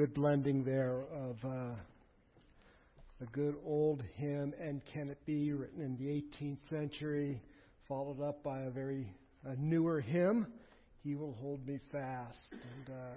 good 0.00 0.14
blending 0.14 0.64
there 0.64 1.02
of 1.12 1.36
uh, 1.44 1.74
a 3.20 3.26
good 3.32 3.54
old 3.66 4.02
hymn, 4.16 4.54
And 4.58 4.80
Can 4.94 5.10
It 5.10 5.18
Be, 5.26 5.52
written 5.52 5.82
in 5.82 5.94
the 5.98 6.06
18th 6.06 6.70
century, 6.70 7.42
followed 7.86 8.22
up 8.22 8.42
by 8.42 8.60
a 8.60 8.70
very 8.70 9.14
a 9.44 9.56
newer 9.56 10.00
hymn, 10.00 10.46
He 11.04 11.16
Will 11.16 11.36
Hold 11.42 11.66
Me 11.66 11.78
Fast. 11.92 12.38
And 12.50 12.96
uh, 12.96 13.12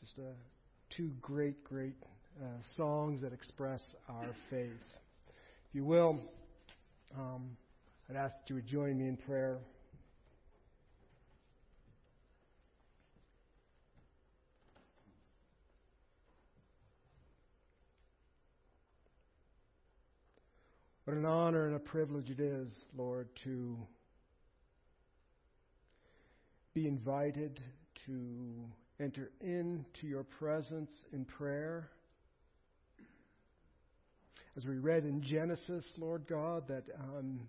just 0.00 0.18
uh, 0.18 0.32
two 0.88 1.10
great, 1.20 1.62
great 1.62 1.96
uh, 2.40 2.46
songs 2.74 3.20
that 3.20 3.34
express 3.34 3.82
our 4.08 4.30
faith. 4.48 4.70
If 5.28 5.74
you 5.74 5.84
will, 5.84 6.18
um, 7.18 7.50
I'd 8.08 8.16
ask 8.16 8.34
that 8.34 8.48
you 8.48 8.54
would 8.54 8.66
join 8.66 8.96
me 8.96 9.08
in 9.08 9.18
prayer. 9.18 9.58
What 21.08 21.16
an 21.16 21.24
honor 21.24 21.64
and 21.64 21.74
a 21.74 21.78
privilege 21.78 22.28
it 22.28 22.38
is, 22.38 22.70
Lord, 22.94 23.30
to 23.44 23.78
be 26.74 26.86
invited 26.86 27.58
to 28.04 28.66
enter 29.00 29.30
into 29.40 30.06
your 30.06 30.24
presence 30.24 30.90
in 31.14 31.24
prayer. 31.24 31.88
As 34.54 34.66
we 34.66 34.76
read 34.76 35.04
in 35.04 35.22
Genesis, 35.22 35.82
Lord 35.96 36.26
God, 36.28 36.68
that 36.68 36.84
um, 37.00 37.40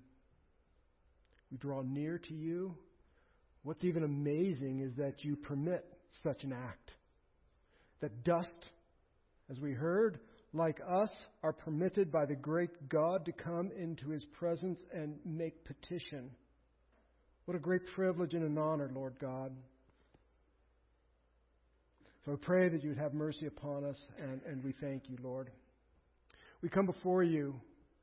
we 1.52 1.58
draw 1.58 1.81
near 1.81 2.17
to 2.17 2.34
you. 2.34 2.73
What's 3.64 3.84
even 3.84 4.06
amazing 4.06 4.80
is 4.80 4.95
that 4.95 5.25
you 5.25 5.36
permit 5.36 5.84
such 6.23 6.45
an 6.45 6.53
act. 6.53 6.91
That 8.00 8.23
dust, 8.23 8.69
as 9.52 9.59
we 9.59 9.73
heard, 9.73 10.17
like 10.53 10.80
us, 10.88 11.11
are 11.44 11.53
permitted 11.53 12.11
by 12.11 12.25
the 12.25 12.36
great 12.36 12.89
God 12.89 13.25
to 13.25 13.31
come 13.31 13.72
into 13.78 14.09
his 14.09 14.25
presence 14.25 14.80
and 14.94 15.16
make 15.25 15.64
petition. 15.64 16.31
What 17.45 17.56
a 17.56 17.59
great 17.59 17.86
privilege 17.95 18.33
and 18.33 18.44
an 18.44 18.58
honor, 18.58 18.91
Lord 18.94 19.16
God. 19.19 19.52
So 22.25 22.33
I 22.33 22.36
pray 22.41 22.69
that 22.69 22.83
you 22.83 22.89
would 22.89 22.97
have 22.97 23.14
mercy 23.14 23.47
upon 23.47 23.86
us, 23.86 23.97
and, 24.22 24.41
and 24.47 24.64
we 24.64 24.73
thank 24.81 25.09
you, 25.09 25.17
Lord. 25.23 25.50
We 26.61 26.69
come 26.69 26.86
before 26.86 27.23
you 27.23 27.56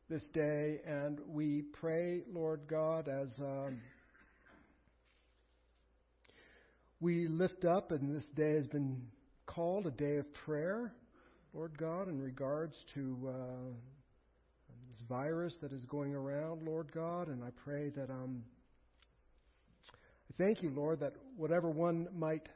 this 0.08 0.22
day, 0.33 0.81
and 0.86 1.20
we 1.28 1.62
pray, 1.75 2.22
Lord 2.33 2.62
God, 2.69 3.08
as 3.08 3.28
um, 3.41 3.81
we 7.00 7.28
lift 7.28 7.64
up, 7.64 7.91
and 7.91 8.16
this 8.16 8.27
day 8.34 8.55
has 8.55 8.66
been 8.69 9.03
called 9.47 9.86
a 9.86 9.91
day 9.91 10.16
of 10.16 10.33
prayer. 10.33 10.94
Lord 11.57 11.79
God, 11.79 12.09
in 12.09 12.21
regards 12.21 12.77
to 12.93 13.17
uh, 13.31 13.73
this 14.91 15.01
virus 15.09 15.57
that 15.62 15.73
is 15.73 15.87
going 15.87 16.15
around, 16.15 16.62
Lord 16.62 16.93
God, 16.93 17.29
and 17.29 17.43
I 17.43 17.49
pray 17.65 17.89
that 17.97 18.11
um, 18.11 18.43
I 19.91 20.34
thank 20.37 20.62
you, 20.62 20.69
Lord, 20.69 21.01
that 21.01 21.15
whatever 21.34 21.71
one 21.71 22.09
might 22.15 22.47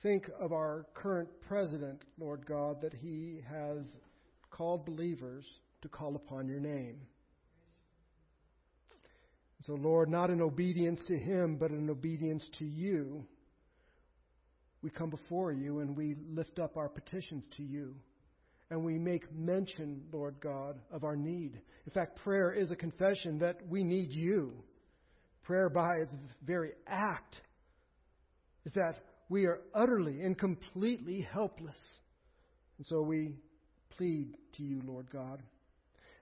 think 0.00 0.30
of 0.38 0.52
our 0.52 0.86
current 0.94 1.28
president, 1.48 2.04
Lord 2.20 2.46
God, 2.46 2.80
that 2.82 2.94
he 2.94 3.40
has 3.50 3.84
called 4.52 4.86
believers 4.86 5.44
to 5.82 5.88
call 5.88 6.14
upon 6.14 6.46
your 6.46 6.60
name. 6.60 7.00
So, 9.66 9.72
Lord, 9.72 10.08
not 10.08 10.30
in 10.30 10.40
obedience 10.40 11.00
to 11.08 11.18
him, 11.18 11.56
but 11.56 11.72
in 11.72 11.90
obedience 11.90 12.48
to 12.60 12.64
you, 12.64 13.26
we 14.82 14.90
come 14.90 15.10
before 15.10 15.50
you 15.50 15.80
and 15.80 15.96
we 15.96 16.14
lift 16.30 16.60
up 16.60 16.76
our 16.76 16.88
petitions 16.88 17.44
to 17.56 17.64
you 17.64 17.96
and 18.70 18.84
we 18.84 18.98
make 18.98 19.32
mention, 19.32 20.02
Lord 20.12 20.36
God, 20.40 20.78
of 20.90 21.04
our 21.04 21.16
need. 21.16 21.60
In 21.86 21.92
fact, 21.92 22.16
prayer 22.24 22.52
is 22.52 22.70
a 22.70 22.76
confession 22.76 23.38
that 23.38 23.58
we 23.68 23.84
need 23.84 24.10
you. 24.10 24.52
Prayer, 25.44 25.68
by 25.68 25.96
its 25.96 26.14
very 26.44 26.72
act, 26.88 27.40
is 28.64 28.72
that 28.72 28.96
we 29.28 29.46
are 29.46 29.60
utterly 29.74 30.22
and 30.22 30.36
completely 30.36 31.20
helpless. 31.32 31.78
And 32.78 32.86
so 32.86 33.02
we 33.02 33.36
plead 33.96 34.36
to 34.56 34.62
you, 34.62 34.82
Lord 34.84 35.08
God. 35.12 35.42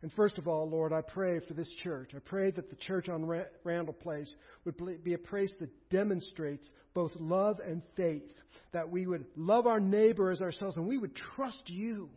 And 0.02 0.12
first 0.12 0.36
of 0.36 0.46
all, 0.46 0.68
Lord, 0.68 0.92
I 0.92 1.00
pray 1.00 1.40
for 1.48 1.54
this 1.54 1.68
church. 1.82 2.10
I 2.14 2.18
pray 2.18 2.50
that 2.50 2.68
the 2.68 2.76
church 2.76 3.08
on 3.08 3.24
Randall 3.64 3.94
Place 3.94 4.30
would 4.66 4.76
be 5.02 5.14
a 5.14 5.18
place 5.18 5.52
that 5.60 5.70
demonstrates 5.88 6.70
both 6.92 7.12
love 7.18 7.58
and 7.66 7.80
faith, 7.96 8.30
that 8.72 8.90
we 8.90 9.06
would 9.06 9.24
love 9.34 9.66
our 9.66 9.80
neighbor 9.80 10.30
as 10.30 10.42
ourselves, 10.42 10.76
and 10.76 10.86
we 10.86 10.98
would 10.98 11.16
trust 11.16 11.62
you. 11.70 12.10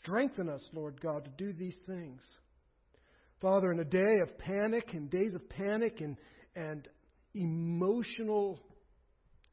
Strengthen 0.00 0.48
us, 0.48 0.64
Lord 0.72 1.00
God, 1.00 1.24
to 1.24 1.30
do 1.30 1.52
these 1.52 1.76
things. 1.86 2.22
Father, 3.40 3.70
in 3.70 3.78
a 3.80 3.84
day 3.84 4.18
of 4.22 4.36
panic 4.38 4.94
and 4.94 5.08
days 5.08 5.34
of 5.34 5.48
panic 5.48 6.00
and, 6.00 6.16
and 6.56 6.88
emotional 7.34 8.58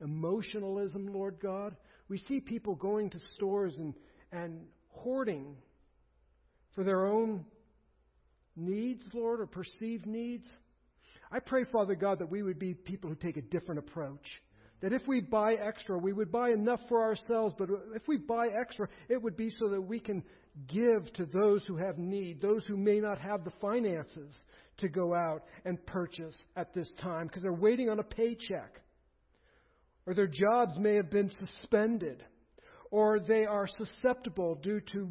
emotionalism, 0.01 1.13
Lord 1.13 1.37
God, 1.41 1.75
we 2.09 2.17
see 2.17 2.39
people 2.39 2.75
going 2.75 3.09
to 3.11 3.19
stores 3.35 3.75
and, 3.77 3.93
and 4.31 4.61
hoarding 4.89 5.55
for 6.73 6.83
their 6.83 7.07
own 7.07 7.45
needs, 8.55 9.01
Lord, 9.13 9.39
or 9.39 9.47
perceived 9.47 10.05
needs. 10.05 10.47
I 11.31 11.39
pray, 11.39 11.63
Father 11.71 11.95
God, 11.95 12.19
that 12.19 12.29
we 12.29 12.43
would 12.43 12.59
be 12.59 12.73
people 12.73 13.09
who 13.09 13.15
take 13.15 13.37
a 13.37 13.41
different 13.41 13.79
approach. 13.79 14.25
That 14.81 14.93
if 14.93 15.07
we 15.07 15.21
buy 15.21 15.53
extra, 15.53 15.97
we 15.97 16.13
would 16.13 16.31
buy 16.31 16.51
enough 16.51 16.81
for 16.89 17.01
ourselves, 17.01 17.55
but 17.57 17.69
if 17.95 18.07
we 18.07 18.17
buy 18.17 18.47
extra, 18.47 18.87
it 19.09 19.21
would 19.21 19.37
be 19.37 19.49
so 19.49 19.69
that 19.69 19.81
we 19.81 19.99
can 19.99 20.23
give 20.67 21.11
to 21.13 21.25
those 21.25 21.65
who 21.65 21.77
have 21.77 21.97
need, 21.97 22.41
those 22.41 22.63
who 22.67 22.77
may 22.77 22.99
not 22.99 23.17
have 23.17 23.43
the 23.43 23.53
finances 23.61 24.35
to 24.77 24.89
go 24.89 25.13
out 25.13 25.43
and 25.63 25.83
purchase 25.85 26.35
at 26.55 26.73
this 26.73 26.91
time 27.01 27.27
because 27.27 27.41
they're 27.41 27.53
waiting 27.53 27.89
on 27.89 27.99
a 27.99 28.03
paycheck. 28.03 28.81
Or 30.05 30.13
their 30.13 30.27
jobs 30.27 30.77
may 30.77 30.95
have 30.95 31.09
been 31.09 31.31
suspended. 31.39 32.23
Or 32.91 33.19
they 33.19 33.45
are 33.45 33.67
susceptible 33.67 34.55
due 34.55 34.81
to 34.93 35.09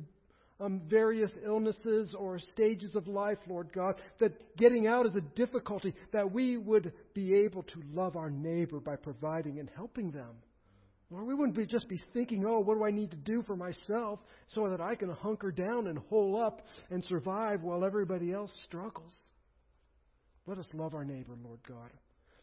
um, 0.60 0.80
various 0.88 1.30
illnesses 1.44 2.14
or 2.18 2.38
stages 2.38 2.94
of 2.94 3.08
life, 3.08 3.38
Lord 3.48 3.72
God, 3.72 3.96
that 4.20 4.56
getting 4.56 4.86
out 4.86 5.06
is 5.06 5.14
a 5.16 5.20
difficulty, 5.20 5.94
that 6.12 6.30
we 6.30 6.56
would 6.56 6.92
be 7.12 7.34
able 7.34 7.64
to 7.64 7.82
love 7.92 8.16
our 8.16 8.30
neighbor 8.30 8.80
by 8.80 8.96
providing 8.96 9.58
and 9.58 9.68
helping 9.74 10.10
them. 10.10 10.36
Lord, 11.10 11.26
we 11.26 11.34
wouldn't 11.34 11.56
be 11.56 11.66
just 11.66 11.88
be 11.88 12.00
thinking, 12.12 12.44
oh, 12.46 12.60
what 12.60 12.78
do 12.78 12.84
I 12.84 12.90
need 12.90 13.10
to 13.10 13.16
do 13.16 13.42
for 13.42 13.56
myself 13.56 14.20
so 14.48 14.68
that 14.70 14.80
I 14.80 14.94
can 14.94 15.10
hunker 15.10 15.50
down 15.50 15.86
and 15.86 15.98
hole 15.98 16.40
up 16.40 16.62
and 16.90 17.04
survive 17.04 17.62
while 17.62 17.84
everybody 17.84 18.32
else 18.32 18.52
struggles. 18.64 19.12
Let 20.46 20.58
us 20.58 20.68
love 20.72 20.94
our 20.94 21.04
neighbor, 21.04 21.36
Lord 21.42 21.60
God. 21.68 21.90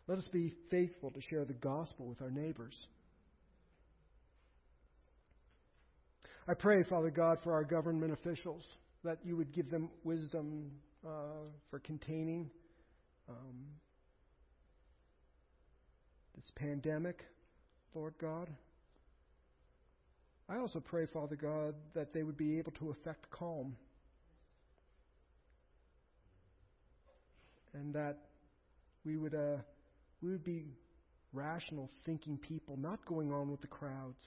Let 0.08 0.18
us 0.18 0.28
be 0.32 0.54
faithful 0.70 1.12
to 1.12 1.22
share 1.22 1.46
the 1.46 1.54
gospel 1.54 2.08
with 2.08 2.22
our 2.22 2.32
neighbors. 2.32 2.76
I 6.52 6.54
pray, 6.54 6.84
Father 6.84 7.12
God, 7.12 7.38
for 7.46 7.54
our 7.54 7.64
government 7.64 8.12
officials 8.12 8.68
that 9.06 9.20
you 9.24 9.38
would 9.38 9.54
give 9.54 9.72
them 9.72 9.90
wisdom 10.04 10.70
uh, 11.08 11.48
for 11.70 11.80
containing 11.80 12.52
um, 13.30 13.56
this 16.36 16.44
pandemic, 16.58 17.24
Lord 17.96 18.16
God. 18.20 18.50
I 20.50 20.58
also 20.58 20.82
pray, 20.82 21.06
Father 21.06 21.38
God, 21.38 21.74
that 21.94 22.14
they 22.14 22.24
would 22.24 22.36
be 22.36 22.60
able 22.60 22.74
to 22.74 22.90
effect 22.90 23.32
calm. 23.32 23.78
And 27.74 27.96
that 27.96 28.18
we 29.06 29.16
would, 29.16 29.36
uh, 29.36 29.62
we 30.22 30.32
would 30.32 30.44
be 30.44 30.66
rational, 31.32 31.90
thinking 32.06 32.38
people, 32.38 32.76
not 32.76 33.06
going 33.06 33.32
on 33.32 33.50
with 33.50 33.62
the 33.62 33.68
crowds 33.68 34.22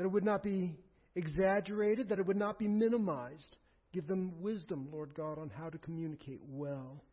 that 0.00 0.06
it 0.06 0.12
would 0.12 0.24
not 0.24 0.42
be 0.42 0.74
exaggerated, 1.14 2.08
that 2.08 2.18
it 2.18 2.24
would 2.24 2.38
not 2.38 2.58
be 2.58 2.66
minimized. 2.66 3.58
Give 3.92 4.06
them 4.06 4.32
wisdom, 4.40 4.88
Lord 4.90 5.12
God, 5.14 5.38
on 5.38 5.50
how 5.50 5.68
to 5.68 5.76
communicate 5.76 6.40
well. 6.48 7.04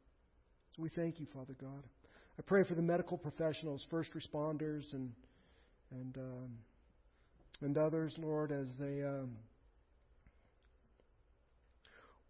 So 0.73 0.83
we 0.83 0.89
thank 0.95 1.19
you, 1.19 1.27
Father 1.33 1.53
God. 1.59 1.83
I 2.39 2.43
pray 2.43 2.63
for 2.63 2.75
the 2.75 2.81
medical 2.81 3.17
professionals, 3.17 3.85
first 3.91 4.11
responders, 4.13 4.85
and 4.93 5.11
and 5.91 6.17
um, 6.17 6.49
and 7.59 7.77
others, 7.77 8.15
Lord, 8.17 8.53
as 8.53 8.67
they 8.79 9.03
um, 9.03 9.35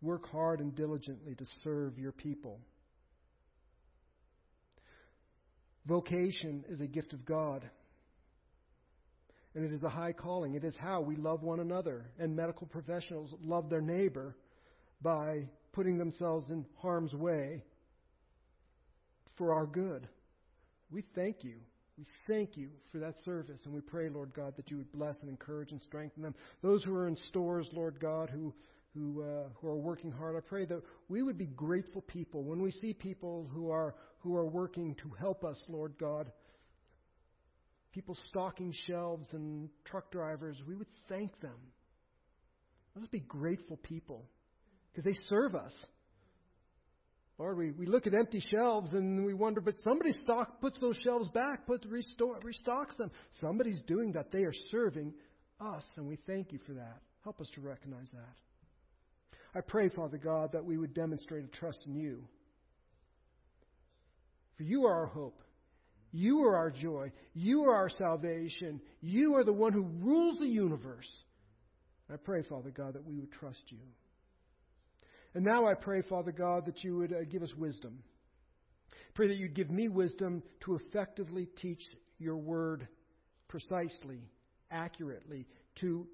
work 0.01 0.27
hard 0.31 0.59
and 0.59 0.75
diligently 0.75 1.36
to 1.36 1.45
serve 1.63 2.00
your 2.00 2.13
people. 2.13 2.59
Vocation 5.86 6.65
is 6.68 6.81
a 6.81 6.88
gift 6.88 7.13
of 7.13 7.27
God. 7.27 7.69
And 9.57 9.65
it 9.65 9.74
is 9.74 9.81
a 9.81 9.89
high 9.89 10.13
calling. 10.13 10.54
It 10.54 10.63
is 10.63 10.75
how 10.77 11.01
we 11.01 11.15
love 11.15 11.42
one 11.42 11.59
another. 11.59 12.12
And 12.19 12.36
medical 12.36 12.68
professionals 12.68 13.33
love 13.44 13.71
their 13.71 13.81
neighbor 13.81 14.38
by 15.01 15.50
putting 15.74 15.98
themselves 15.98 16.51
in 16.51 16.63
harm's 16.77 17.15
way 17.15 17.63
for 19.36 19.54
our 19.54 19.65
good. 19.65 20.07
We 20.92 21.04
thank 21.15 21.44
you 21.44 21.56
We 21.98 22.06
thank 22.27 22.56
you 22.56 22.69
for 22.92 23.00
that 23.00 23.15
service, 23.25 23.59
and 23.65 23.74
we 23.74 23.81
pray, 23.81 24.09
Lord 24.09 24.31
God, 24.36 24.54
that 24.56 24.69
you 24.69 24.77
would 24.77 24.92
bless 24.92 25.18
and 25.21 25.30
encourage 25.30 25.71
and 25.71 25.81
strengthen 25.81 26.21
them. 26.21 26.36
Those 26.62 26.83
who 26.83 26.94
are 26.95 27.07
in 27.07 27.15
stores, 27.15 27.68
Lord 27.74 28.00
God, 28.00 28.30
who 28.30 28.54
who 28.94 29.24
uh, 29.24 29.50
who 29.59 29.68
are 29.68 29.75
working 29.75 30.12
hard, 30.12 30.36
I 30.36 30.39
pray 30.42 30.65
that 30.65 30.81
we 31.09 31.24
would 31.24 31.38
be 31.38 31.48
grateful 31.48 32.01
people 32.01 32.44
when 32.44 32.62
we 32.62 32.71
see 32.71 32.94
people 32.94 33.50
who 33.51 33.71
are 33.71 33.95
who 34.19 34.36
are 34.36 34.45
working 34.45 34.95
to 35.01 35.09
help 35.19 35.44
us, 35.44 35.57
Lord 35.68 35.94
God. 36.00 36.31
People 37.97 38.15
stocking 38.29 38.71
shelves 38.85 39.27
and 39.31 39.69
truck 39.83 40.11
drivers, 40.11 40.55
we 40.67 40.75
would 40.75 40.85
thank 41.09 41.31
them. 41.41 41.55
Let 42.95 43.01
us 43.01 43.09
be 43.09 43.21
grateful 43.21 43.77
people 43.77 44.29
because 44.91 45.03
they 45.03 45.17
serve 45.27 45.55
us. 45.55 45.73
Lord, 47.39 47.57
we, 47.57 47.71
we 47.71 47.88
look 47.88 48.05
at 48.05 48.13
empty 48.13 48.39
shelves 48.51 48.94
and 48.94 49.25
we 49.25 49.33
wonder, 49.33 49.61
but 49.61 49.81
somebody 49.83 50.11
stock, 50.11 50.61
puts 50.61 50.79
those 50.79 50.95
shelves 50.97 51.27
back, 51.29 51.65
puts, 51.65 51.88
restore, 51.88 52.39
restocks 52.41 52.95
them. 52.99 53.09
Somebody's 53.41 53.81
doing 53.88 54.11
that. 54.11 54.31
They 54.31 54.44
are 54.44 54.53
serving 54.69 55.15
us, 55.59 55.83
and 55.95 56.07
we 56.07 56.19
thank 56.27 56.51
you 56.51 56.59
for 56.67 56.73
that. 56.73 56.99
Help 57.23 57.41
us 57.41 57.49
to 57.55 57.61
recognize 57.61 58.09
that. 58.13 59.57
I 59.57 59.61
pray, 59.61 59.89
Father 59.89 60.19
God, 60.19 60.51
that 60.53 60.63
we 60.63 60.77
would 60.77 60.94
demonstrate 60.94 61.45
a 61.45 61.47
trust 61.47 61.79
in 61.88 61.95
you. 61.95 62.25
For 64.55 64.61
you 64.61 64.85
are 64.85 64.94
our 64.94 65.07
hope. 65.07 65.41
You 66.12 66.44
are 66.44 66.56
our 66.56 66.71
joy. 66.71 67.12
You 67.33 67.63
are 67.63 67.75
our 67.75 67.89
salvation. 67.89 68.81
You 69.01 69.36
are 69.36 69.44
the 69.44 69.54
one 69.54 69.74
who 69.74 69.83
rules 69.83 70.39
the 70.39 70.48
universe. 70.48 71.09
I 72.12 72.15
pray, 72.15 72.44
Father 72.44 72.71
God, 72.71 72.94
that 72.94 73.06
we 73.06 73.18
would 73.18 73.31
trust 73.31 73.62
you. 73.68 73.80
And 75.33 75.44
now 75.44 75.68
I 75.68 75.74
pray, 75.74 76.01
Father 76.01 76.31
God, 76.31 76.65
that 76.65 76.83
you 76.83 76.98
would 76.98 77.13
uh, 77.13 77.24
give 77.30 77.44
us 77.44 77.54
wisdom. 77.56 78.00
Pray 79.13 79.27
that 79.27 79.38
you'd 79.38 79.56
give 79.56 79.69
me 79.69 79.88
wisdom 79.88 80.42
to 80.65 80.75
effectively 80.75 81.48
teach 81.57 81.81
your 82.18 82.38
word 82.38 82.88
precisely, 83.48 84.21
accurately, 84.71 85.45
to 85.81 86.07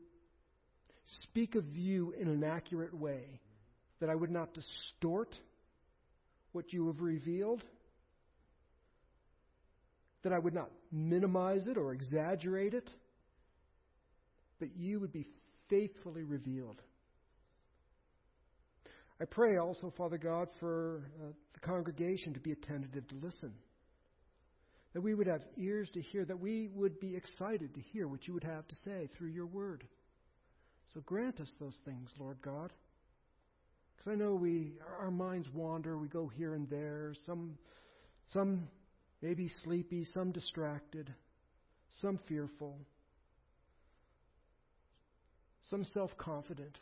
speak 1.24 1.56
of 1.56 1.76
you 1.76 2.14
in 2.20 2.28
an 2.28 2.44
accurate 2.44 2.94
way, 2.94 3.40
that 4.00 4.10
I 4.10 4.16
would 4.16 4.32
not 4.32 4.54
distort 4.54 5.36
what 6.52 6.74
you 6.74 6.88
have 6.88 7.02
revealed, 7.02 7.64
that 10.24 10.34
I 10.34 10.40
would 10.40 10.54
not 10.54 10.70
minimize 10.92 11.68
it 11.68 11.78
or 11.78 11.94
exaggerate 11.94 12.74
it, 12.74 12.90
but 14.60 14.76
you 14.76 15.00
would 15.00 15.12
be 15.12 15.28
faithfully 15.70 16.24
revealed. 16.24 16.82
I 19.22 19.26
pray 19.26 19.58
also, 19.58 19.94
Father 19.98 20.18
God, 20.18 20.48
for 20.60 21.04
uh, 21.22 21.32
the 21.54 21.60
congregation 21.60 22.34
to 22.34 22.40
be 22.40 22.52
attentive 22.52 23.08
to 23.08 23.16
listen. 23.22 23.54
That 24.94 25.02
we 25.02 25.14
would 25.14 25.28
have 25.28 25.42
ears 25.58 25.90
to 25.94 26.02
hear, 26.02 26.26
that 26.26 26.40
we 26.40 26.70
would 26.74 27.00
be 27.00 27.16
excited 27.16 27.74
to 27.74 27.82
hear 27.82 28.08
what 28.08 28.28
you 28.28 28.34
would 28.34 28.44
have 28.44 28.68
to 28.68 28.76
say 28.86 29.10
through 29.18 29.30
your 29.30 29.48
word. 29.48 29.86
So 30.94 31.02
grant 31.02 31.40
us 31.40 31.50
those 31.60 31.78
things, 31.86 32.12
Lord 32.20 32.38
God. 32.44 32.72
Because 33.96 34.12
I 34.12 34.16
know 34.16 34.36
we 34.36 34.74
our 35.00 35.12
minds 35.12 35.48
wander, 35.54 35.98
we 35.98 36.08
go 36.08 36.28
here 36.28 36.54
and 36.54 36.70
there, 36.70 37.14
some 37.26 37.58
some 38.32 38.68
maybe 39.24 39.50
sleepy, 39.64 40.06
some 40.14 40.32
distracted, 40.32 41.12
some 42.02 42.20
fearful, 42.28 42.78
some 45.70 45.86
self-confident. 45.94 46.78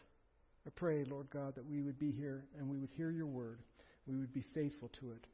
I 0.65 0.71
pray, 0.75 1.05
Lord 1.07 1.27
God, 1.31 1.53
that 1.55 1.69
we 1.69 1.81
would 1.83 1.99
be 1.99 2.11
here 2.11 2.43
and 2.57 2.67
we 2.67 2.79
would 2.79 2.89
hear 2.97 3.11
your 3.11 3.27
word. 3.27 3.59
We 4.07 4.17
would 4.17 4.33
be 4.33 4.43
faithful 4.55 4.89
to 4.99 5.11
it. 5.11 5.25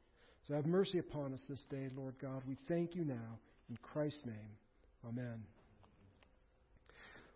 So 0.46 0.54
have 0.54 0.66
mercy 0.66 0.98
upon 0.98 1.32
us 1.32 1.40
this 1.48 1.62
day, 1.70 1.88
Lord 1.96 2.14
God. 2.20 2.42
We 2.46 2.56
thank 2.68 2.94
you 2.94 3.04
now. 3.04 3.38
In 3.70 3.76
Christ's 3.82 4.24
name, 4.24 4.56
amen. 5.06 5.42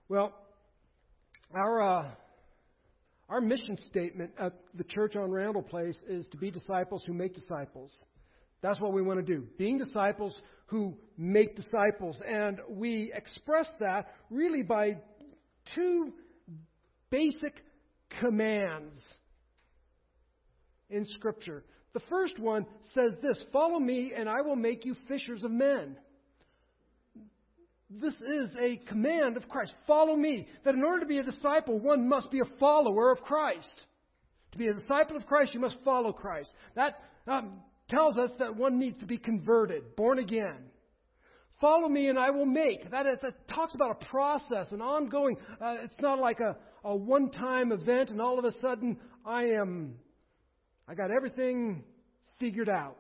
Well, 0.08 0.32
our, 1.54 1.82
uh, 1.82 2.08
our 3.28 3.40
mission 3.40 3.76
statement 3.86 4.30
at 4.38 4.52
the 4.74 4.84
church 4.84 5.14
on 5.16 5.30
Randall 5.30 5.62
Place 5.62 5.98
is 6.08 6.26
to 6.28 6.38
be 6.38 6.50
disciples 6.50 7.02
who 7.06 7.12
make 7.12 7.34
disciples. 7.34 7.92
That's 8.62 8.80
what 8.80 8.92
we 8.92 9.02
want 9.02 9.24
to 9.24 9.34
do. 9.34 9.44
Being 9.58 9.78
disciples 9.78 10.34
who 10.66 10.94
make 11.18 11.56
disciples. 11.56 12.16
And 12.26 12.60
we 12.68 13.12
express 13.14 13.68
that 13.80 14.14
really 14.30 14.62
by 14.62 14.98
two 15.74 16.12
basic 17.10 17.54
commands 18.20 18.96
in 20.88 21.04
Scripture. 21.06 21.64
The 21.92 22.00
first 22.08 22.38
one 22.38 22.66
says 22.94 23.12
this 23.20 23.42
Follow 23.52 23.78
me, 23.78 24.12
and 24.16 24.28
I 24.28 24.42
will 24.42 24.56
make 24.56 24.84
you 24.84 24.94
fishers 25.08 25.44
of 25.44 25.50
men. 25.50 25.96
This 27.90 28.14
is 28.14 28.48
a 28.58 28.76
command 28.88 29.36
of 29.36 29.48
Christ. 29.48 29.74
Follow 29.86 30.16
me. 30.16 30.48
That 30.64 30.74
in 30.74 30.82
order 30.82 31.00
to 31.00 31.06
be 31.06 31.18
a 31.18 31.22
disciple, 31.22 31.78
one 31.78 32.08
must 32.08 32.30
be 32.30 32.40
a 32.40 32.58
follower 32.58 33.10
of 33.10 33.20
Christ. 33.20 33.82
To 34.52 34.58
be 34.58 34.68
a 34.68 34.74
disciple 34.74 35.16
of 35.16 35.26
Christ, 35.26 35.52
you 35.52 35.60
must 35.60 35.76
follow 35.84 36.12
Christ. 36.12 36.50
That 36.74 36.98
um, 37.26 37.60
tells 37.92 38.16
us 38.16 38.30
that 38.38 38.56
one 38.56 38.78
needs 38.78 38.98
to 38.98 39.06
be 39.06 39.18
converted, 39.18 39.94
born 39.96 40.18
again. 40.18 40.70
Follow 41.60 41.88
me 41.88 42.08
and 42.08 42.18
I 42.18 42.30
will 42.30 42.46
make. 42.46 42.90
That, 42.90 43.06
is, 43.06 43.18
that 43.22 43.46
talks 43.46 43.74
about 43.74 44.02
a 44.02 44.06
process, 44.06 44.66
an 44.72 44.80
ongoing. 44.80 45.36
Uh, 45.60 45.76
it's 45.84 45.94
not 46.00 46.18
like 46.18 46.40
a, 46.40 46.56
a 46.84 46.96
one 46.96 47.30
time 47.30 47.70
event 47.70 48.10
and 48.10 48.20
all 48.20 48.38
of 48.38 48.44
a 48.44 48.58
sudden 48.58 48.98
I 49.24 49.44
am, 49.44 49.94
I 50.88 50.94
got 50.94 51.10
everything 51.10 51.84
figured 52.40 52.68
out. 52.68 52.96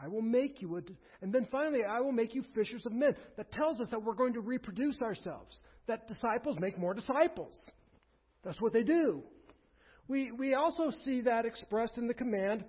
I 0.00 0.08
will 0.08 0.22
make 0.22 0.60
you, 0.60 0.76
a, 0.76 0.80
and 1.20 1.32
then 1.32 1.46
finally, 1.50 1.80
I 1.84 2.00
will 2.00 2.12
make 2.12 2.34
you 2.34 2.44
fishers 2.54 2.84
of 2.86 2.92
men. 2.92 3.14
That 3.36 3.52
tells 3.52 3.80
us 3.80 3.88
that 3.90 4.02
we're 4.02 4.14
going 4.14 4.34
to 4.34 4.40
reproduce 4.40 5.00
ourselves, 5.00 5.58
that 5.86 6.08
disciples 6.08 6.58
make 6.60 6.78
more 6.78 6.94
disciples. 6.94 7.58
That's 8.44 8.60
what 8.60 8.72
they 8.72 8.82
do. 8.82 9.22
We, 10.08 10.32
we 10.32 10.54
also 10.54 10.90
see 11.04 11.20
that 11.22 11.44
expressed 11.44 11.98
in 11.98 12.08
the 12.08 12.14
command 12.14 12.64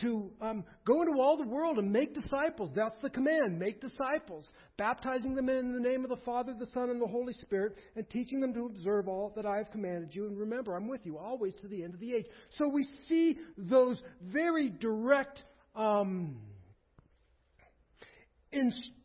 to 0.00 0.30
um, 0.40 0.64
go 0.86 1.02
into 1.02 1.20
all 1.20 1.36
the 1.36 1.46
world 1.46 1.78
and 1.78 1.92
make 1.92 2.14
disciples. 2.14 2.70
That's 2.74 2.96
the 3.02 3.10
command 3.10 3.58
make 3.58 3.80
disciples, 3.80 4.48
baptizing 4.78 5.34
them 5.34 5.48
in 5.48 5.72
the 5.74 5.80
name 5.80 6.02
of 6.02 6.10
the 6.10 6.24
Father, 6.24 6.54
the 6.58 6.66
Son, 6.66 6.90
and 6.90 7.00
the 7.00 7.06
Holy 7.06 7.34
Spirit, 7.34 7.76
and 7.94 8.08
teaching 8.08 8.40
them 8.40 8.54
to 8.54 8.66
observe 8.66 9.08
all 9.08 9.32
that 9.36 9.46
I 9.46 9.58
have 9.58 9.70
commanded 9.70 10.14
you. 10.14 10.26
And 10.26 10.38
remember, 10.38 10.74
I'm 10.74 10.88
with 10.88 11.02
you 11.04 11.18
always 11.18 11.54
to 11.60 11.68
the 11.68 11.82
end 11.82 11.94
of 11.94 12.00
the 12.00 12.14
age. 12.14 12.26
So 12.58 12.68
we 12.68 12.86
see 13.08 13.36
those 13.56 14.00
very 14.22 14.70
direct. 14.70 15.42
Um, 15.74 16.36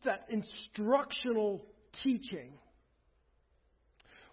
that 0.04 0.26
instructional 0.28 1.64
teaching. 2.02 2.52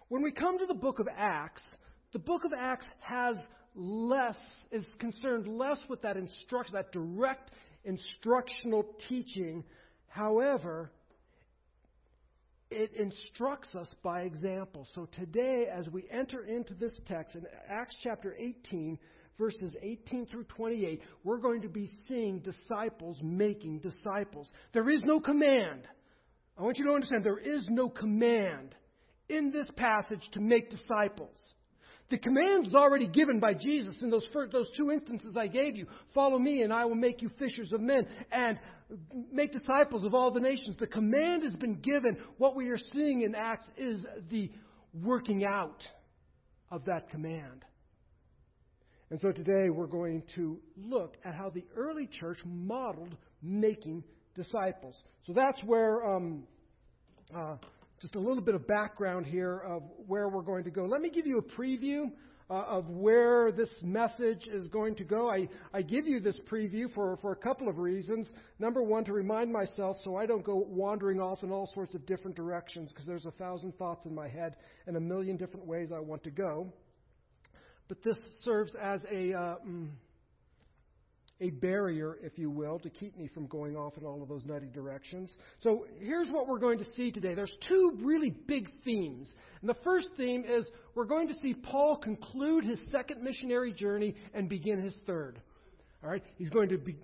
When 0.08 0.22
we 0.22 0.30
come 0.30 0.58
to 0.58 0.66
the 0.66 0.74
book 0.74 0.98
of 0.98 1.08
Acts, 1.16 1.62
the 2.12 2.18
book 2.18 2.44
of 2.44 2.52
Acts 2.58 2.86
has 3.00 3.36
less, 3.76 4.36
is 4.72 4.86
concerned 4.98 5.46
less 5.46 5.78
with 5.88 6.02
that 6.02 6.16
instruction, 6.16 6.74
that 6.74 6.92
direct 6.92 7.50
instructional 7.84 8.84
teaching. 9.08 9.62
However, 10.08 10.90
it 12.70 12.92
instructs 12.94 13.74
us 13.74 13.88
by 14.02 14.22
example. 14.22 14.88
So 14.94 15.08
today, 15.12 15.66
as 15.72 15.88
we 15.88 16.04
enter 16.10 16.44
into 16.44 16.74
this 16.74 16.98
text 17.06 17.36
in 17.36 17.44
Acts 17.68 17.96
chapter 18.02 18.34
18, 18.36 18.98
verses 19.38 19.76
18 19.80 20.26
through 20.26 20.44
28, 20.44 21.00
we're 21.22 21.38
going 21.38 21.62
to 21.62 21.68
be 21.68 21.88
seeing 22.08 22.40
disciples 22.40 23.18
making 23.22 23.80
disciples. 23.80 24.50
There 24.72 24.90
is 24.90 25.02
no 25.04 25.20
command. 25.20 25.86
I 26.58 26.62
want 26.62 26.78
you 26.78 26.86
to 26.86 26.92
understand 26.92 27.22
there 27.22 27.38
is 27.38 27.66
no 27.68 27.88
command 27.88 28.74
in 29.28 29.52
this 29.52 29.68
passage 29.76 30.26
to 30.32 30.40
make 30.40 30.70
disciples. 30.70 31.36
The 32.08 32.18
command 32.18 32.68
is 32.68 32.74
already 32.74 33.08
given 33.08 33.40
by 33.40 33.54
Jesus 33.54 34.00
in 34.00 34.10
those, 34.10 34.24
first, 34.32 34.52
those 34.52 34.68
two 34.76 34.92
instances 34.92 35.36
I 35.36 35.48
gave 35.48 35.76
you. 35.76 35.86
Follow 36.14 36.38
me, 36.38 36.62
and 36.62 36.72
I 36.72 36.84
will 36.84 36.94
make 36.94 37.20
you 37.20 37.30
fishers 37.36 37.72
of 37.72 37.80
men, 37.80 38.06
and 38.30 38.58
make 39.32 39.52
disciples 39.52 40.04
of 40.04 40.14
all 40.14 40.30
the 40.30 40.40
nations. 40.40 40.76
The 40.78 40.86
command 40.86 41.42
has 41.42 41.56
been 41.56 41.80
given. 41.80 42.16
What 42.38 42.54
we 42.54 42.68
are 42.68 42.78
seeing 42.92 43.22
in 43.22 43.34
Acts 43.34 43.66
is 43.76 44.04
the 44.30 44.52
working 44.94 45.44
out 45.44 45.82
of 46.70 46.84
that 46.84 47.10
command. 47.10 47.64
And 49.10 49.20
so 49.20 49.32
today 49.32 49.70
we're 49.70 49.86
going 49.86 50.22
to 50.36 50.58
look 50.76 51.16
at 51.24 51.34
how 51.34 51.50
the 51.50 51.64
early 51.76 52.08
church 52.08 52.38
modeled 52.44 53.16
making 53.42 54.04
disciples. 54.34 54.94
So 55.26 55.32
that's 55.32 55.62
where 55.64 56.04
um, 56.04 56.44
uh, 57.36 57.56
just 58.00 58.14
a 58.14 58.18
little 58.18 58.42
bit 58.42 58.54
of 58.54 58.66
background 58.66 59.26
here 59.26 59.58
of 59.58 59.82
where 60.06 60.28
we're 60.28 60.42
going 60.42 60.64
to 60.64 60.70
go. 60.70 60.84
Let 60.84 61.00
me 61.00 61.10
give 61.10 61.26
you 61.26 61.38
a 61.38 61.42
preview 61.42 62.10
uh, 62.48 62.54
of 62.54 62.88
where 62.88 63.50
this 63.50 63.70
message 63.82 64.46
is 64.46 64.68
going 64.68 64.94
to 64.96 65.04
go. 65.04 65.28
I, 65.28 65.48
I 65.72 65.82
give 65.82 66.06
you 66.06 66.20
this 66.20 66.38
preview 66.50 66.92
for, 66.94 67.16
for 67.16 67.32
a 67.32 67.36
couple 67.36 67.68
of 67.68 67.78
reasons. 67.78 68.28
Number 68.58 68.82
one, 68.82 69.04
to 69.06 69.12
remind 69.12 69.52
myself 69.52 69.96
so 70.04 70.16
I 70.16 70.26
don't 70.26 70.44
go 70.44 70.56
wandering 70.56 71.20
off 71.20 71.42
in 71.42 71.50
all 71.50 71.70
sorts 71.74 71.94
of 71.94 72.06
different 72.06 72.36
directions 72.36 72.90
because 72.90 73.06
there's 73.06 73.26
a 73.26 73.32
thousand 73.32 73.76
thoughts 73.78 74.06
in 74.06 74.14
my 74.14 74.28
head 74.28 74.56
and 74.86 74.96
a 74.96 75.00
million 75.00 75.36
different 75.36 75.66
ways 75.66 75.90
I 75.92 75.98
want 75.98 76.22
to 76.24 76.30
go. 76.30 76.72
But 77.88 78.02
this 78.02 78.18
serves 78.42 78.74
as 78.80 79.00
a, 79.10 79.32
uh, 79.32 79.56
mm, 79.66 79.88
a 81.40 81.50
barrier, 81.50 82.16
if 82.22 82.38
you 82.38 82.50
will, 82.50 82.78
to 82.78 82.88
keep 82.88 83.16
me 83.16 83.28
from 83.28 83.46
going 83.46 83.76
off 83.76 83.98
in 83.98 84.04
all 84.04 84.22
of 84.22 84.28
those 84.28 84.46
nutty 84.46 84.68
directions. 84.72 85.30
So 85.60 85.86
here's 86.00 86.28
what 86.28 86.48
we're 86.48 86.58
going 86.58 86.78
to 86.78 86.92
see 86.94 87.10
today. 87.10 87.34
There's 87.34 87.56
two 87.68 87.98
really 88.02 88.30
big 88.30 88.70
themes. 88.84 89.32
And 89.60 89.68
the 89.68 89.76
first 89.84 90.08
theme 90.16 90.44
is 90.48 90.64
we're 90.94 91.04
going 91.04 91.28
to 91.28 91.34
see 91.40 91.54
Paul 91.54 91.96
conclude 91.96 92.64
his 92.64 92.78
second 92.90 93.22
missionary 93.22 93.72
journey 93.72 94.14
and 94.32 94.48
begin 94.48 94.80
his 94.80 94.96
third. 95.06 95.40
All 96.02 96.10
right? 96.10 96.22
He's 96.36 96.50
going 96.50 96.70
to 96.70 96.78
be, 96.78 96.96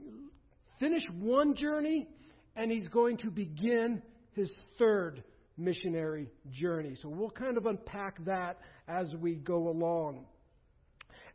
finish 0.81 1.05
one 1.19 1.55
journey 1.55 2.09
and 2.57 2.71
he's 2.71 2.89
going 2.89 3.19
to 3.19 3.31
begin 3.31 4.03
his 4.33 4.51
third 4.79 5.23
missionary 5.59 6.31
journey. 6.51 6.97
So 7.03 7.11
we'll 7.11 7.31
kind 7.31 7.59
of 7.59 7.67
unpack 7.67 8.25
that 8.25 8.59
as 8.89 9.15
we 9.21 9.35
go 9.35 9.69
along. 9.69 10.25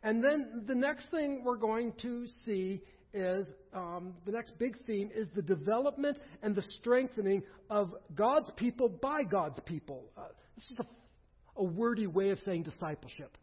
And 0.02 0.22
then 0.22 0.64
the 0.66 0.74
next 0.74 1.10
thing 1.10 1.42
we're 1.44 1.56
going 1.56 1.92
to 2.02 2.26
see 2.44 2.80
is 3.12 3.46
um, 3.72 4.14
the 4.26 4.32
next 4.32 4.58
big 4.58 4.76
theme 4.86 5.10
is 5.14 5.28
the 5.34 5.42
development 5.42 6.18
and 6.42 6.54
the 6.54 6.62
strengthening 6.80 7.42
of 7.70 7.94
God's 8.14 8.50
people 8.56 8.88
by 8.88 9.24
God's 9.24 9.58
people. 9.64 10.04
Uh, 10.16 10.28
this 10.56 10.70
is 10.70 10.76
a, 10.78 11.60
a 11.60 11.64
wordy 11.64 12.06
way 12.06 12.30
of 12.30 12.38
saying 12.44 12.64
discipleship. 12.64 13.36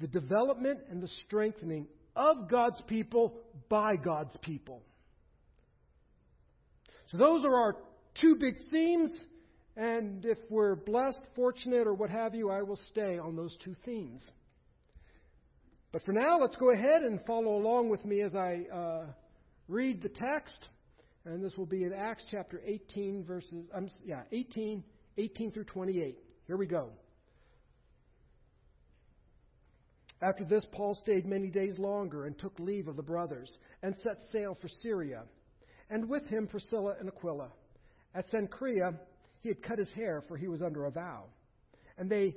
The 0.00 0.08
development 0.08 0.80
and 0.90 1.02
the 1.02 1.10
strengthening 1.26 1.86
of 2.16 2.48
God's 2.48 2.80
people 2.88 3.34
by 3.68 3.96
God's 3.96 4.36
people. 4.42 4.82
So 7.10 7.18
those 7.18 7.44
are 7.44 7.54
our 7.54 7.76
two 8.20 8.36
big 8.36 8.56
themes, 8.70 9.10
and 9.76 10.24
if 10.24 10.38
we're 10.48 10.74
blessed, 10.74 11.20
fortunate, 11.36 11.86
or 11.86 11.94
what 11.94 12.10
have 12.10 12.34
you, 12.34 12.50
I 12.50 12.62
will 12.62 12.80
stay 12.88 13.18
on 13.18 13.36
those 13.36 13.56
two 13.62 13.76
themes. 13.84 14.22
But 15.92 16.02
for 16.04 16.12
now, 16.12 16.40
let's 16.40 16.56
go 16.56 16.70
ahead 16.70 17.02
and 17.02 17.20
follow 17.26 17.56
along 17.56 17.90
with 17.90 18.04
me 18.06 18.22
as 18.22 18.34
I 18.34 18.62
uh, 18.72 19.04
read 19.68 20.02
the 20.02 20.08
text. 20.08 20.68
And 21.26 21.44
this 21.44 21.56
will 21.56 21.66
be 21.66 21.84
in 21.84 21.92
Acts 21.92 22.24
chapter 22.30 22.62
18, 22.64 23.24
verses, 23.24 23.66
um, 23.74 23.88
yeah, 24.04 24.22
18, 24.32 24.82
18 25.18 25.52
through 25.52 25.64
28. 25.64 26.18
Here 26.46 26.56
we 26.56 26.66
go. 26.66 26.88
After 30.22 30.44
this, 30.44 30.64
Paul 30.72 30.94
stayed 30.94 31.26
many 31.26 31.48
days 31.48 31.78
longer 31.78 32.26
and 32.26 32.38
took 32.38 32.58
leave 32.58 32.88
of 32.88 32.96
the 32.96 33.02
brothers 33.02 33.50
and 33.82 33.94
set 34.02 34.18
sail 34.30 34.56
for 34.60 34.68
Syria, 34.68 35.24
and 35.90 36.08
with 36.08 36.24
him 36.26 36.46
Priscilla 36.46 36.94
and 36.98 37.08
Aquila. 37.08 37.48
At 38.14 38.30
Cenchrea, 38.30 38.94
he 39.40 39.48
had 39.48 39.62
cut 39.62 39.78
his 39.78 39.90
hair, 39.90 40.22
for 40.26 40.36
he 40.36 40.48
was 40.48 40.62
under 40.62 40.86
a 40.86 40.90
vow. 40.90 41.24
And 41.98 42.08
they 42.08 42.36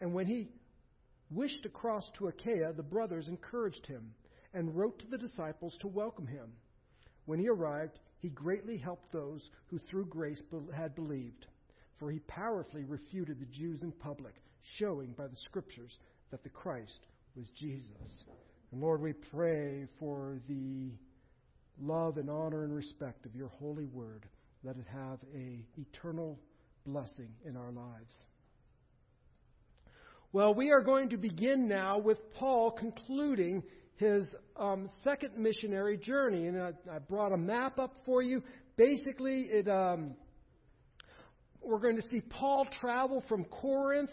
And 0.00 0.12
when 0.12 0.26
he 0.26 0.48
wished 1.30 1.62
to 1.62 1.68
cross 1.68 2.08
to 2.18 2.28
Achaia, 2.28 2.72
the 2.72 2.82
brothers 2.82 3.28
encouraged 3.28 3.86
him 3.86 4.14
and 4.54 4.76
wrote 4.76 4.98
to 5.00 5.06
the 5.06 5.18
disciples 5.18 5.76
to 5.80 5.88
welcome 5.88 6.26
him. 6.26 6.52
When 7.24 7.38
he 7.38 7.48
arrived, 7.48 7.98
he 8.18 8.28
greatly 8.28 8.76
helped 8.76 9.12
those 9.12 9.50
who 9.66 9.78
through 9.78 10.06
grace 10.06 10.42
had 10.74 10.94
believed, 10.94 11.46
for 11.98 12.10
he 12.10 12.20
powerfully 12.20 12.84
refuted 12.84 13.40
the 13.40 13.46
Jews 13.46 13.82
in 13.82 13.92
public, 13.92 14.34
showing 14.78 15.12
by 15.12 15.26
the 15.26 15.36
Scriptures 15.36 15.98
that 16.30 16.42
the 16.42 16.48
Christ 16.48 17.06
was 17.34 17.50
Jesus. 17.50 18.24
And 18.72 18.80
Lord, 18.80 19.00
we 19.00 19.12
pray 19.12 19.86
for 19.98 20.40
the 20.48 20.92
love 21.80 22.16
and 22.16 22.30
honor 22.30 22.64
and 22.64 22.74
respect 22.74 23.26
of 23.26 23.34
your 23.34 23.48
holy 23.48 23.86
word. 23.86 24.26
Let 24.64 24.76
it 24.76 24.86
have 24.92 25.18
a 25.34 25.64
eternal 25.76 26.38
blessing 26.84 27.30
in 27.44 27.56
our 27.56 27.70
lives. 27.70 28.14
Well, 30.36 30.52
we 30.52 30.70
are 30.70 30.82
going 30.82 31.08
to 31.08 31.16
begin 31.16 31.66
now 31.66 31.96
with 31.96 32.18
Paul 32.34 32.70
concluding 32.70 33.62
his 33.94 34.26
um, 34.54 34.86
second 35.02 35.38
missionary 35.38 35.96
journey. 35.96 36.46
And 36.46 36.60
I, 36.60 36.72
I, 36.92 36.98
brought 36.98 37.32
a 37.32 37.38
map 37.38 37.78
up 37.78 37.94
for 38.04 38.20
you. 38.20 38.42
Basically, 38.76 39.48
it, 39.50 39.66
um, 39.66 40.14
we're 41.62 41.78
going 41.78 41.96
to 41.96 42.06
see 42.10 42.20
Paul 42.20 42.68
travel 42.80 43.24
from 43.30 43.44
Corinth 43.44 44.10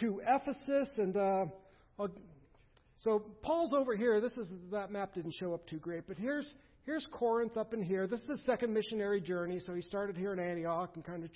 to 0.00 0.22
Ephesus. 0.26 0.88
And 0.96 1.14
uh, 1.14 1.44
so 3.00 3.24
Paul's 3.42 3.74
over 3.74 3.94
here. 3.94 4.18
This 4.18 4.32
is 4.32 4.48
that 4.72 4.90
map 4.90 5.12
didn't 5.12 5.34
show 5.38 5.52
up 5.52 5.66
too 5.66 5.78
great, 5.78 6.08
but 6.08 6.16
here's 6.16 6.48
here's 6.86 7.06
Corinth 7.12 7.58
up 7.58 7.74
in 7.74 7.82
here. 7.82 8.06
This 8.06 8.20
is 8.20 8.26
the 8.26 8.38
second 8.46 8.72
missionary 8.72 9.20
journey. 9.20 9.60
So 9.66 9.74
he 9.74 9.82
started 9.82 10.16
here 10.16 10.32
in 10.32 10.38
Antioch 10.38 10.92
and 10.94 11.04
kind 11.04 11.22
of 11.22 11.28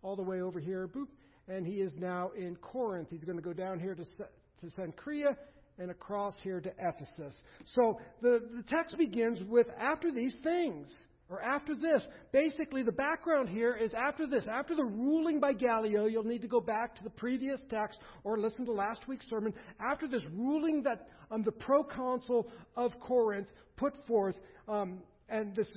all 0.00 0.16
the 0.16 0.22
way 0.22 0.40
over 0.40 0.58
here. 0.58 0.88
Boop 0.88 1.08
and 1.48 1.66
he 1.66 1.74
is 1.74 1.92
now 1.96 2.30
in 2.36 2.56
Corinth. 2.56 3.08
He's 3.10 3.24
going 3.24 3.38
to 3.38 3.42
go 3.42 3.52
down 3.52 3.80
here 3.80 3.94
to, 3.94 4.04
to 4.04 4.76
Cenchrea 4.76 5.36
and 5.78 5.90
across 5.90 6.34
here 6.42 6.60
to 6.60 6.70
Ephesus. 6.78 7.34
So 7.74 8.00
the, 8.20 8.42
the 8.56 8.64
text 8.68 8.98
begins 8.98 9.38
with 9.48 9.68
after 9.78 10.10
these 10.12 10.34
things, 10.42 10.88
or 11.30 11.42
after 11.42 11.74
this. 11.74 12.02
Basically, 12.32 12.82
the 12.82 12.92
background 12.92 13.48
here 13.48 13.74
is 13.74 13.92
after 13.94 14.26
this. 14.26 14.48
After 14.48 14.74
the 14.74 14.84
ruling 14.84 15.40
by 15.40 15.52
Gallio, 15.52 16.06
you'll 16.06 16.24
need 16.24 16.42
to 16.42 16.48
go 16.48 16.60
back 16.60 16.94
to 16.96 17.04
the 17.04 17.10
previous 17.10 17.60
text 17.68 17.98
or 18.24 18.38
listen 18.38 18.64
to 18.64 18.72
last 18.72 19.06
week's 19.06 19.28
sermon. 19.28 19.52
After 19.78 20.08
this 20.08 20.22
ruling 20.34 20.82
that 20.84 21.08
um, 21.30 21.42
the 21.42 21.52
proconsul 21.52 22.50
of 22.76 22.98
Corinth 22.98 23.48
put 23.76 23.94
forth, 24.06 24.36
um, 24.68 25.00
and 25.28 25.54
this 25.54 25.68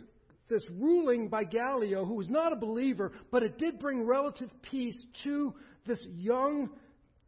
this 0.51 0.70
ruling 0.70 1.29
by 1.29 1.46
Gallio, 1.46 2.05
who 2.05 2.15
was 2.15 2.29
not 2.29 2.53
a 2.53 2.58
believer, 2.58 3.13
but 3.31 3.41
it 3.41 3.58
did 3.58 3.79
bring 3.79 4.05
relative 4.05 4.50
peace 4.70 4.98
to 5.24 5.55
this 5.88 6.05
young 6.13 6.70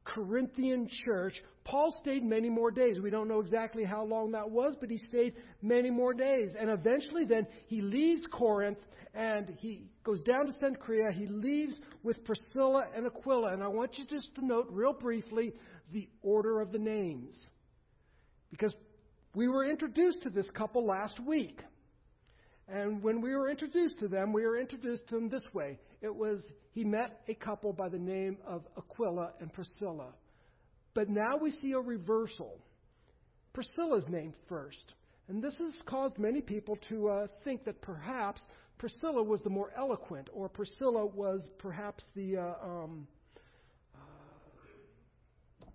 Corinthian 0.03 0.87
church. 1.05 1.41
Paul 1.63 1.95
stayed 2.01 2.23
many 2.23 2.49
more 2.49 2.69
days. 2.69 2.99
We 2.99 3.09
don't 3.09 3.29
know 3.29 3.39
exactly 3.39 3.85
how 3.85 4.03
long 4.03 4.31
that 4.33 4.51
was, 4.51 4.75
but 4.79 4.89
he 4.89 4.97
stayed 4.97 5.35
many 5.61 5.89
more 5.89 6.13
days. 6.13 6.49
And 6.59 6.69
eventually, 6.69 7.25
then, 7.25 7.47
he 7.67 7.81
leaves 7.81 8.27
Corinth 8.31 8.79
and 9.15 9.55
he 9.59 9.85
goes 10.03 10.21
down 10.23 10.47
to 10.47 10.53
Cenchrea. 10.53 11.13
He 11.13 11.27
leaves 11.27 11.77
with 12.03 12.23
Priscilla 12.25 12.87
and 12.95 13.05
Aquila. 13.05 13.53
And 13.53 13.63
I 13.63 13.67
want 13.67 13.97
you 13.97 14.05
just 14.05 14.35
to 14.35 14.45
note, 14.45 14.67
real 14.69 14.93
briefly, 14.93 15.53
the 15.93 16.09
order 16.21 16.59
of 16.59 16.71
the 16.71 16.79
names. 16.79 17.37
Because 18.51 18.75
we 19.33 19.47
were 19.47 19.69
introduced 19.69 20.23
to 20.23 20.29
this 20.29 20.49
couple 20.51 20.85
last 20.85 21.19
week. 21.25 21.61
And 22.67 23.03
when 23.03 23.21
we 23.21 23.35
were 23.35 23.49
introduced 23.49 23.99
to 23.99 24.07
them, 24.07 24.31
we 24.31 24.45
were 24.45 24.57
introduced 24.57 25.07
to 25.09 25.15
them 25.15 25.29
this 25.29 25.43
way. 25.53 25.79
It 26.01 26.13
was, 26.13 26.41
he 26.71 26.83
met 26.83 27.21
a 27.27 27.33
couple 27.33 27.73
by 27.73 27.89
the 27.89 27.99
name 27.99 28.37
of 28.45 28.63
Aquila 28.77 29.31
and 29.41 29.51
Priscilla. 29.51 30.13
But 30.93 31.09
now 31.09 31.37
we 31.37 31.51
see 31.51 31.73
a 31.73 31.79
reversal. 31.79 32.59
Priscilla's 33.53 34.05
named 34.09 34.33
first. 34.47 34.93
And 35.27 35.41
this 35.41 35.55
has 35.55 35.73
caused 35.85 36.17
many 36.17 36.41
people 36.41 36.77
to 36.89 37.09
uh, 37.09 37.27
think 37.43 37.65
that 37.65 37.81
perhaps 37.81 38.41
Priscilla 38.77 39.23
was 39.23 39.41
the 39.41 39.49
more 39.49 39.71
eloquent, 39.77 40.29
or 40.33 40.49
Priscilla 40.49 41.05
was 41.05 41.41
perhaps 41.57 42.03
the. 42.15 42.37
Uh, 42.37 42.53
um, 42.61 43.07
uh, 43.95 45.65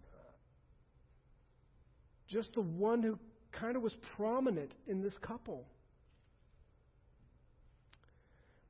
just 2.29 2.53
the 2.55 2.61
one 2.61 3.03
who 3.03 3.19
kind 3.53 3.77
of 3.77 3.83
was 3.83 3.95
prominent 4.17 4.73
in 4.87 5.01
this 5.01 5.17
couple. 5.23 5.65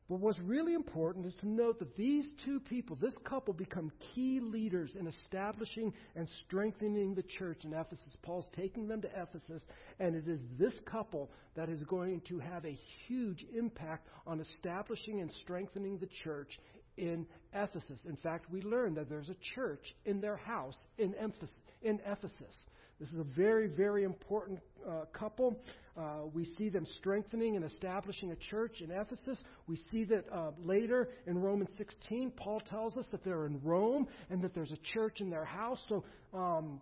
But 0.09 0.21
what's 0.21 0.39
really 0.41 0.73
important 0.73 1.27
is 1.27 1.35
to 1.37 1.49
note 1.49 1.79
that 1.81 1.95
these 1.97 2.31
two 2.45 2.61
people, 2.61 2.97
this 2.97 3.15
couple, 3.25 3.53
become 3.53 3.93
key 4.15 4.41
leaders 4.41 4.97
in 4.99 5.07
establishing 5.07 5.93
and 6.17 6.27
strengthening 6.47 7.15
the 7.15 7.23
church 7.23 7.59
in 7.65 7.75
Ephesus. 7.75 8.17
Paul's 8.23 8.49
taking 8.57 8.89
them 8.89 9.03
to 9.03 9.09
Ephesus, 9.09 9.63
and 10.01 10.17
it 10.17 10.27
is 10.27 10.41
this 10.59 10.73
couple 10.87 11.31
that 11.57 11.69
is 11.69 11.83
going 11.83 12.23
to 12.29 12.39
have 12.39 12.65
a 12.65 12.79
huge 13.07 13.45
impact 13.55 14.09
on 14.27 14.41
establishing 14.41 15.21
and 15.21 15.31
strengthening 15.43 15.99
the 15.99 16.09
church 16.25 16.59
in 16.97 17.27
Ephesus. 17.53 18.01
In 18.09 18.17
fact, 18.17 18.51
we 18.51 18.63
learn 18.63 18.95
that 18.95 19.11
there's 19.11 19.29
a 19.29 19.37
church 19.55 19.95
in 20.07 20.23
their 20.23 20.37
house 20.37 20.77
in 20.97 21.15
Ephesus. 21.21 22.55
This 22.99 23.11
is 23.11 23.21
a 23.21 23.25
very, 23.25 23.69
very 23.69 24.05
important 24.05 24.59
uh, 24.89 25.05
couple. 25.13 25.61
Uh, 25.99 26.27
we 26.33 26.45
see 26.45 26.69
them 26.69 26.87
strengthening 26.99 27.57
and 27.57 27.65
establishing 27.65 28.31
a 28.31 28.37
church 28.37 28.81
in 28.81 28.91
Ephesus. 28.91 29.39
We 29.67 29.77
see 29.91 30.05
that 30.05 30.25
uh, 30.33 30.53
later 30.63 31.09
in 31.27 31.39
Romans 31.39 31.71
16, 31.77 32.33
Paul 32.37 32.61
tells 32.61 32.97
us 32.97 33.05
that 33.11 33.25
they're 33.25 33.47
in 33.47 33.61
Rome 33.65 34.07
and 34.31 34.41
that 34.43 34.55
there's 34.55 34.71
a 34.71 34.79
church 34.95 35.21
in 35.21 35.29
their 35.29 35.45
house. 35.45 35.81
So, 35.89 36.05
um, 36.33 36.81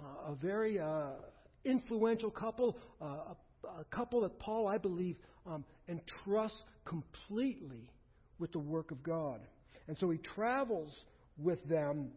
uh, 0.00 0.32
a 0.32 0.34
very 0.34 0.80
uh, 0.80 1.10
influential 1.64 2.30
couple, 2.30 2.76
uh, 3.00 3.04
a, 3.04 3.80
a, 3.80 3.84
couple 3.84 4.22
that 4.22 4.38
Paul, 4.40 4.66
I 4.66 4.78
believe, 4.78 5.16
um, 5.46 5.64
entrusts 5.88 6.58
completely 6.84 7.88
with 8.38 8.50
the 8.50 8.58
work 8.58 8.90
of 8.90 9.02
God. 9.02 9.40
And 9.86 9.96
so 9.98 10.10
he 10.10 10.18
travels 10.18 10.92
with 11.38 11.62
them 11.68 12.08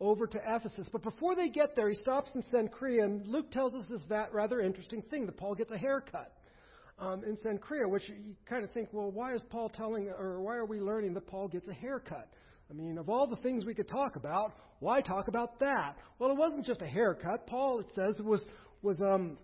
over 0.00 0.26
to 0.26 0.40
Ephesus. 0.46 0.88
But 0.90 1.02
before 1.02 1.36
they 1.36 1.48
get 1.48 1.76
there, 1.76 1.88
he 1.88 1.94
stops 1.94 2.30
in 2.34 2.42
Cenchrea, 2.44 3.04
and 3.04 3.26
Luke 3.26 3.50
tells 3.50 3.74
us 3.74 3.84
this 3.90 4.02
rather 4.32 4.60
interesting 4.60 5.02
thing 5.02 5.26
that 5.26 5.36
Paul 5.36 5.54
gets 5.54 5.70
a 5.70 5.78
haircut 5.78 6.32
um, 6.98 7.22
in 7.24 7.36
Cenchrea, 7.36 7.88
which 7.88 8.08
you 8.08 8.34
kind 8.48 8.64
of 8.64 8.70
think, 8.72 8.88
well, 8.92 9.10
why 9.10 9.34
is 9.34 9.42
Paul 9.50 9.68
telling, 9.68 10.08
or 10.08 10.40
why 10.40 10.56
are 10.56 10.64
we 10.64 10.80
learning 10.80 11.14
that 11.14 11.26
Paul 11.26 11.48
gets 11.48 11.68
a 11.68 11.74
haircut? 11.74 12.28
I 12.70 12.72
mean, 12.72 12.98
of 12.98 13.08
all 13.08 13.26
the 13.26 13.36
things 13.36 13.64
we 13.64 13.74
could 13.74 13.88
talk 13.88 14.16
about, 14.16 14.54
why 14.78 15.00
talk 15.00 15.28
about 15.28 15.58
that? 15.60 15.96
Well, 16.18 16.30
it 16.30 16.36
wasn't 16.36 16.64
just 16.64 16.82
a 16.82 16.86
haircut. 16.86 17.46
Paul, 17.46 17.80
it 17.80 17.86
says, 17.94 18.20
was 18.20 18.40
was 18.82 18.98
um, 19.00 19.36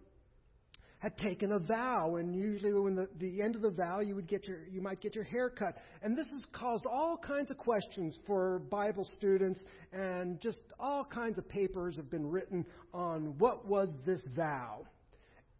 had 1.07 1.17
taken 1.19 1.53
a 1.53 1.59
vow, 1.61 2.17
and 2.17 2.35
usually 2.35 2.73
when 2.73 2.97
the, 2.97 3.09
the 3.21 3.41
end 3.41 3.55
of 3.55 3.63
the 3.63 3.71
vow, 3.71 4.01
you 4.01 4.17
would 4.17 4.27
get 4.27 4.49
your 4.49 4.59
you 4.73 4.83
might 4.83 5.01
get 5.01 5.15
your 5.15 5.23
hair 5.23 5.49
cut. 5.49 5.77
And 6.03 6.19
this 6.19 6.27
has 6.31 6.45
caused 6.53 6.85
all 6.85 7.17
kinds 7.17 7.49
of 7.49 7.57
questions 7.59 8.19
for 8.27 8.59
Bible 8.71 9.09
students, 9.17 9.61
and 9.93 10.41
just 10.41 10.59
all 10.81 11.05
kinds 11.05 11.39
of 11.39 11.49
papers 11.49 11.95
have 11.95 12.11
been 12.11 12.29
written 12.29 12.67
on 12.93 13.39
what 13.39 13.69
was 13.69 13.89
this 14.05 14.21
vow. 14.35 14.85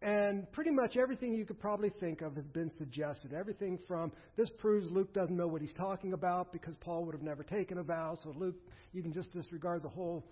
And 0.01 0.51
pretty 0.51 0.71
much 0.71 0.97
everything 0.97 1.33
you 1.33 1.45
could 1.45 1.61
probably 1.61 1.91
think 1.97 2.21
of 2.21 2.35
has 2.35 2.47
been 2.49 2.69
suggested. 2.77 3.31
Everything 3.31 3.79
from 3.87 4.11
this 4.35 4.49
proves 4.57 4.91
Luke 4.91 5.13
doesn't 5.13 5.35
know 5.35 5.47
what 5.47 5.61
he's 5.61 5.73
talking 5.73 6.11
about 6.11 6.51
because 6.51 6.75
Paul 6.81 7.05
would 7.05 7.15
have 7.15 7.23
never 7.23 7.43
taken 7.43 7.77
a 7.77 7.83
vow. 7.83 8.17
So 8.21 8.33
Luke, 8.37 8.57
you 8.91 9.01
can 9.01 9.13
just 9.13 9.31
disregard 9.31 9.81
the 9.81 9.89
whole 9.89 10.25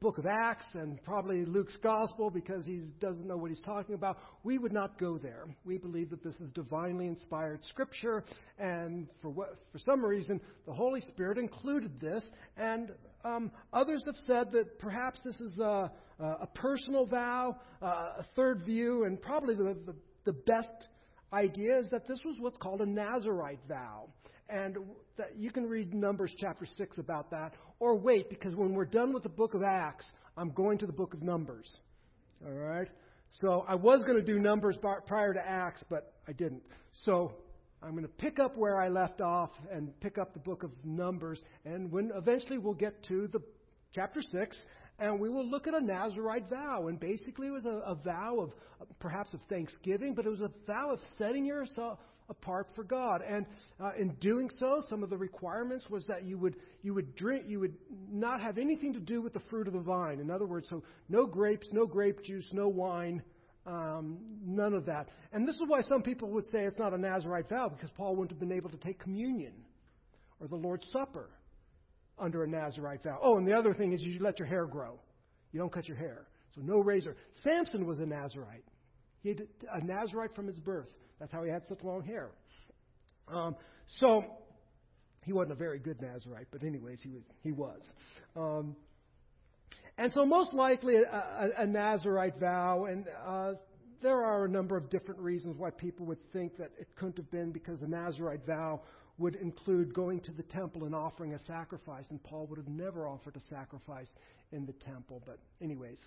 book 0.00 0.18
of 0.18 0.26
Acts 0.26 0.66
and 0.74 1.02
probably 1.02 1.44
Luke's 1.44 1.76
gospel 1.82 2.30
because 2.30 2.66
he 2.66 2.82
doesn't 3.00 3.26
know 3.26 3.36
what 3.36 3.50
he's 3.50 3.62
talking 3.62 3.94
about. 3.94 4.18
We 4.44 4.58
would 4.58 4.72
not 4.72 4.98
go 4.98 5.18
there. 5.18 5.46
We 5.64 5.78
believe 5.78 6.10
that 6.10 6.22
this 6.22 6.36
is 6.36 6.48
divinely 6.50 7.06
inspired 7.06 7.64
scripture, 7.64 8.24
and 8.58 9.08
for 9.22 9.30
what, 9.30 9.56
for 9.72 9.78
some 9.78 10.04
reason, 10.04 10.40
the 10.66 10.72
Holy 10.72 11.00
Spirit 11.00 11.38
included 11.38 12.00
this. 12.00 12.22
And 12.56 12.90
um, 13.24 13.50
others 13.72 14.02
have 14.06 14.16
said 14.26 14.52
that 14.52 14.78
perhaps 14.78 15.20
this 15.24 15.40
is 15.40 15.58
a, 15.58 15.90
a 16.20 16.48
personal 16.54 17.06
vow, 17.06 17.56
a 17.80 18.24
third 18.36 18.64
view, 18.64 19.04
and 19.04 19.20
probably 19.20 19.54
the, 19.54 19.76
the, 19.86 19.94
the 20.24 20.32
best 20.32 20.88
idea 21.32 21.78
is 21.78 21.90
that 21.90 22.06
this 22.08 22.18
was 22.24 22.36
what's 22.40 22.58
called 22.58 22.80
a 22.80 22.86
Nazarite 22.86 23.60
vow. 23.68 24.08
And 24.48 24.78
that 25.16 25.36
you 25.36 25.50
can 25.50 25.68
read 25.68 25.92
Numbers 25.94 26.34
chapter 26.38 26.66
6 26.66 26.98
about 26.98 27.30
that. 27.30 27.52
Or 27.80 27.96
wait, 27.96 28.30
because 28.30 28.54
when 28.54 28.74
we're 28.74 28.86
done 28.86 29.12
with 29.12 29.22
the 29.22 29.28
book 29.28 29.54
of 29.54 29.62
Acts, 29.62 30.06
I'm 30.36 30.50
going 30.50 30.78
to 30.78 30.86
the 30.86 30.92
book 30.92 31.12
of 31.14 31.22
Numbers. 31.22 31.68
All 32.46 32.52
right? 32.52 32.88
So 33.40 33.64
I 33.68 33.74
was 33.74 34.00
going 34.00 34.16
to 34.16 34.22
do 34.22 34.38
Numbers 34.38 34.78
prior 35.06 35.34
to 35.34 35.40
Acts, 35.40 35.84
but 35.90 36.14
I 36.26 36.32
didn't. 36.32 36.62
So 37.04 37.34
I'm 37.82 37.90
going 37.90 38.04
to 38.04 38.08
pick 38.08 38.38
up 38.38 38.56
where 38.56 38.80
I 38.80 38.88
left 38.88 39.20
off 39.20 39.50
and 39.70 39.98
pick 40.00 40.18
up 40.18 40.32
the 40.32 40.40
book 40.40 40.62
of 40.62 40.70
Numbers. 40.84 41.42
And 41.64 41.92
when 41.92 42.10
eventually 42.14 42.58
we'll 42.58 42.74
get 42.74 43.02
to 43.04 43.28
the 43.28 43.40
chapter 43.92 44.22
6, 44.22 44.56
and 44.98 45.20
we 45.20 45.28
will 45.28 45.46
look 45.46 45.66
at 45.66 45.74
a 45.74 45.80
Nazarite 45.80 46.50
vow. 46.50 46.88
And 46.88 46.98
basically, 46.98 47.48
it 47.48 47.52
was 47.52 47.66
a, 47.66 47.82
a 47.86 47.94
vow 47.94 48.40
of 48.40 48.50
uh, 48.80 48.84
perhaps 48.98 49.32
of 49.32 49.40
thanksgiving, 49.48 50.14
but 50.14 50.26
it 50.26 50.30
was 50.30 50.40
a 50.40 50.50
vow 50.66 50.90
of 50.90 50.98
setting 51.18 51.44
yourself 51.44 51.98
apart 52.28 52.68
for 52.74 52.84
God. 52.84 53.22
And 53.28 53.46
uh, 53.80 53.92
in 53.98 54.10
doing 54.20 54.50
so, 54.58 54.82
some 54.88 55.02
of 55.02 55.10
the 55.10 55.16
requirements 55.16 55.86
was 55.88 56.06
that 56.06 56.24
you 56.24 56.38
would 56.38 56.56
you 56.82 56.94
would 56.94 57.14
drink 57.16 57.44
you 57.46 57.60
would 57.60 57.74
not 58.10 58.40
have 58.40 58.58
anything 58.58 58.92
to 58.94 59.00
do 59.00 59.20
with 59.22 59.32
the 59.32 59.40
fruit 59.50 59.66
of 59.66 59.72
the 59.72 59.80
vine. 59.80 60.20
In 60.20 60.30
other 60.30 60.46
words, 60.46 60.68
so 60.68 60.82
no 61.08 61.26
grapes, 61.26 61.68
no 61.72 61.86
grape 61.86 62.22
juice, 62.22 62.46
no 62.52 62.68
wine. 62.68 63.22
Um, 63.66 64.18
none 64.46 64.72
of 64.72 64.86
that. 64.86 65.08
And 65.32 65.46
this 65.46 65.56
is 65.56 65.62
why 65.66 65.82
some 65.82 66.00
people 66.00 66.30
would 66.30 66.46
say 66.46 66.60
it's 66.60 66.78
not 66.78 66.94
a 66.94 66.98
Nazarite 66.98 67.50
vow 67.50 67.68
because 67.68 67.90
Paul 67.90 68.16
wouldn't 68.16 68.30
have 68.30 68.40
been 68.40 68.56
able 68.56 68.70
to 68.70 68.78
take 68.78 68.98
communion 68.98 69.52
or 70.40 70.48
the 70.48 70.56
Lord's 70.56 70.86
Supper 70.90 71.28
under 72.18 72.44
a 72.44 72.48
Nazarite 72.48 73.02
vow. 73.02 73.18
Oh, 73.22 73.36
and 73.36 73.46
the 73.46 73.52
other 73.52 73.74
thing 73.74 73.92
is 73.92 74.02
you 74.02 74.18
let 74.20 74.38
your 74.38 74.48
hair 74.48 74.64
grow. 74.64 74.98
You 75.52 75.60
don't 75.60 75.72
cut 75.72 75.86
your 75.86 75.98
hair. 75.98 76.26
So 76.54 76.62
no 76.62 76.78
razor. 76.78 77.16
Samson 77.42 77.86
was 77.86 77.98
a 77.98 78.06
Nazarite. 78.06 78.64
He 79.22 79.30
had 79.30 79.42
a 79.72 79.84
Nazarite 79.84 80.34
from 80.34 80.46
his 80.46 80.58
birth. 80.58 80.88
That's 81.18 81.32
how 81.32 81.42
he 81.42 81.50
had 81.50 81.64
such 81.68 81.82
long 81.82 82.04
hair. 82.04 82.30
Um, 83.28 83.56
so 83.98 84.24
he 85.24 85.32
wasn't 85.32 85.52
a 85.52 85.56
very 85.56 85.78
good 85.78 86.00
Nazarite, 86.00 86.46
but 86.50 86.62
anyways, 86.62 87.00
he 87.02 87.10
was. 87.10 87.22
He 87.42 87.52
was. 87.52 87.82
Um, 88.36 88.76
and 89.96 90.12
so 90.12 90.24
most 90.24 90.54
likely 90.54 90.96
a, 90.96 91.00
a, 91.00 91.62
a 91.62 91.66
Nazarite 91.66 92.38
vow, 92.38 92.84
and 92.84 93.06
uh, 93.26 93.52
there 94.00 94.24
are 94.24 94.44
a 94.44 94.48
number 94.48 94.76
of 94.76 94.90
different 94.90 95.20
reasons 95.20 95.56
why 95.58 95.70
people 95.70 96.06
would 96.06 96.32
think 96.32 96.56
that 96.58 96.70
it 96.78 96.88
couldn't 96.96 97.16
have 97.16 97.30
been 97.30 97.50
because 97.50 97.80
the 97.80 97.88
Nazarite 97.88 98.46
vow 98.46 98.80
would 99.18 99.34
include 99.34 99.92
going 99.92 100.20
to 100.20 100.32
the 100.32 100.44
temple 100.44 100.84
and 100.84 100.94
offering 100.94 101.34
a 101.34 101.38
sacrifice, 101.40 102.06
and 102.10 102.22
Paul 102.22 102.46
would 102.46 102.58
have 102.58 102.68
never 102.68 103.08
offered 103.08 103.36
a 103.36 103.40
sacrifice 103.50 104.08
in 104.52 104.64
the 104.64 104.72
temple. 104.72 105.20
But 105.26 105.40
anyways, 105.60 105.98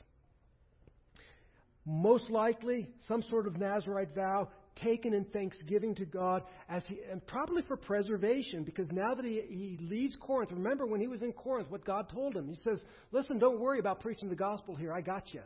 most 1.85 2.29
likely 2.29 2.89
some 3.07 3.21
sort 3.23 3.47
of 3.47 3.57
Nazarite 3.57 4.15
vow 4.15 4.47
taken 4.75 5.13
in 5.13 5.25
thanksgiving 5.25 5.95
to 5.95 6.05
God 6.05 6.43
as 6.69 6.83
he, 6.87 6.99
and 7.11 7.25
probably 7.27 7.61
for 7.63 7.77
preservation 7.77 8.63
because 8.63 8.87
now 8.91 9.13
that 9.13 9.25
he, 9.25 9.41
he 9.47 9.77
leaves 9.81 10.15
Corinth, 10.19 10.51
remember 10.51 10.85
when 10.85 11.01
he 11.01 11.07
was 11.07 11.21
in 11.21 11.33
Corinth, 11.33 11.69
what 11.69 11.85
God 11.85 12.09
told 12.09 12.35
him. 12.35 12.47
He 12.47 12.55
says, 12.55 12.81
Listen, 13.11 13.39
don't 13.39 13.59
worry 13.59 13.79
about 13.79 13.99
preaching 13.99 14.29
the 14.29 14.35
gospel 14.35 14.75
here. 14.75 14.93
I 14.93 15.01
got 15.01 15.33
you. 15.33 15.41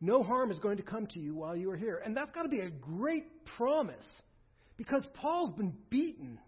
No 0.00 0.22
harm 0.22 0.50
is 0.50 0.58
going 0.58 0.76
to 0.76 0.82
come 0.82 1.06
to 1.08 1.18
you 1.18 1.34
while 1.34 1.56
you 1.56 1.70
are 1.70 1.76
here. 1.76 2.00
And 2.04 2.16
that's 2.16 2.30
got 2.32 2.42
to 2.42 2.48
be 2.48 2.60
a 2.60 2.70
great 2.70 3.44
promise 3.56 4.06
because 4.76 5.02
Paul's 5.14 5.56
been 5.56 5.74
beaten, 5.90 6.38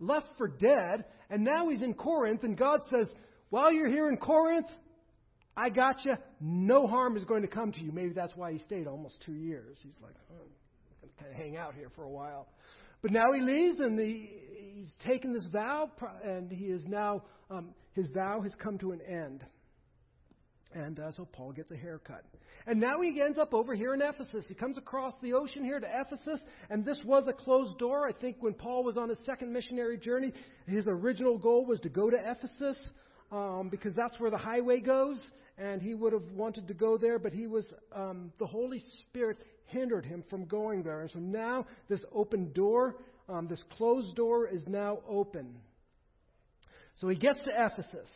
left 0.00 0.26
for 0.36 0.48
dead, 0.48 1.04
and 1.30 1.44
now 1.44 1.68
he's 1.68 1.82
in 1.82 1.94
Corinth, 1.94 2.42
and 2.42 2.58
God 2.58 2.80
says, 2.92 3.06
While 3.50 3.72
you're 3.72 3.88
here 3.88 4.08
in 4.08 4.16
Corinth, 4.16 4.66
I 5.56 5.68
got 5.68 6.04
you. 6.04 6.14
No 6.40 6.86
harm 6.86 7.16
is 7.16 7.24
going 7.24 7.42
to 7.42 7.48
come 7.48 7.72
to 7.72 7.80
you. 7.80 7.92
Maybe 7.92 8.12
that's 8.14 8.34
why 8.34 8.52
he 8.52 8.58
stayed 8.58 8.86
almost 8.86 9.20
two 9.24 9.34
years. 9.34 9.78
He's 9.82 9.96
like, 10.02 10.14
oh, 10.32 10.46
kind 11.18 11.30
of 11.30 11.36
hang 11.36 11.56
out 11.56 11.74
here 11.74 11.90
for 11.94 12.04
a 12.04 12.10
while. 12.10 12.48
But 13.02 13.12
now 13.12 13.32
he 13.32 13.40
leaves 13.40 13.78
and 13.78 13.98
he, 13.98 14.30
he's 14.74 14.94
taken 15.06 15.32
this 15.32 15.46
vow, 15.52 15.90
and 16.24 16.50
he 16.50 16.66
is 16.66 16.82
now, 16.86 17.22
um, 17.50 17.70
his 17.92 18.08
vow 18.08 18.40
has 18.42 18.52
come 18.62 18.78
to 18.78 18.92
an 18.92 19.00
end. 19.08 19.44
And 20.72 21.00
uh, 21.00 21.10
so 21.12 21.24
Paul 21.24 21.52
gets 21.52 21.70
a 21.70 21.76
haircut. 21.76 22.24
And 22.66 22.78
now 22.78 23.00
he 23.00 23.20
ends 23.20 23.38
up 23.38 23.54
over 23.54 23.74
here 23.74 23.94
in 23.94 24.02
Ephesus. 24.02 24.44
He 24.46 24.54
comes 24.54 24.78
across 24.78 25.14
the 25.22 25.32
ocean 25.32 25.64
here 25.64 25.80
to 25.80 25.86
Ephesus, 25.86 26.40
and 26.68 26.84
this 26.84 26.98
was 27.04 27.26
a 27.26 27.32
closed 27.32 27.78
door. 27.78 28.06
I 28.06 28.12
think 28.12 28.36
when 28.40 28.54
Paul 28.54 28.84
was 28.84 28.96
on 28.96 29.08
his 29.08 29.18
second 29.24 29.52
missionary 29.52 29.98
journey, 29.98 30.32
his 30.66 30.84
original 30.86 31.38
goal 31.38 31.66
was 31.66 31.80
to 31.80 31.88
go 31.88 32.10
to 32.10 32.16
Ephesus 32.16 32.76
um, 33.32 33.68
because 33.70 33.94
that's 33.94 34.18
where 34.20 34.30
the 34.30 34.38
highway 34.38 34.80
goes, 34.80 35.18
and 35.60 35.82
he 35.82 35.94
would 35.94 36.14
have 36.14 36.32
wanted 36.34 36.66
to 36.68 36.74
go 36.74 36.96
there, 36.96 37.18
but 37.18 37.32
he 37.32 37.46
was 37.46 37.66
um, 37.94 38.32
the 38.38 38.46
Holy 38.46 38.82
Spirit 39.02 39.36
hindered 39.66 40.06
him 40.06 40.24
from 40.30 40.46
going 40.46 40.82
there. 40.82 41.02
And 41.02 41.10
so 41.10 41.18
now 41.18 41.66
this 41.88 42.00
open 42.12 42.50
door, 42.52 42.96
um, 43.28 43.46
this 43.46 43.62
closed 43.76 44.16
door, 44.16 44.48
is 44.48 44.66
now 44.66 45.00
open. 45.06 45.54
So 46.96 47.08
he 47.08 47.16
gets 47.16 47.40
to 47.42 47.50
Ephesus. 47.50 48.08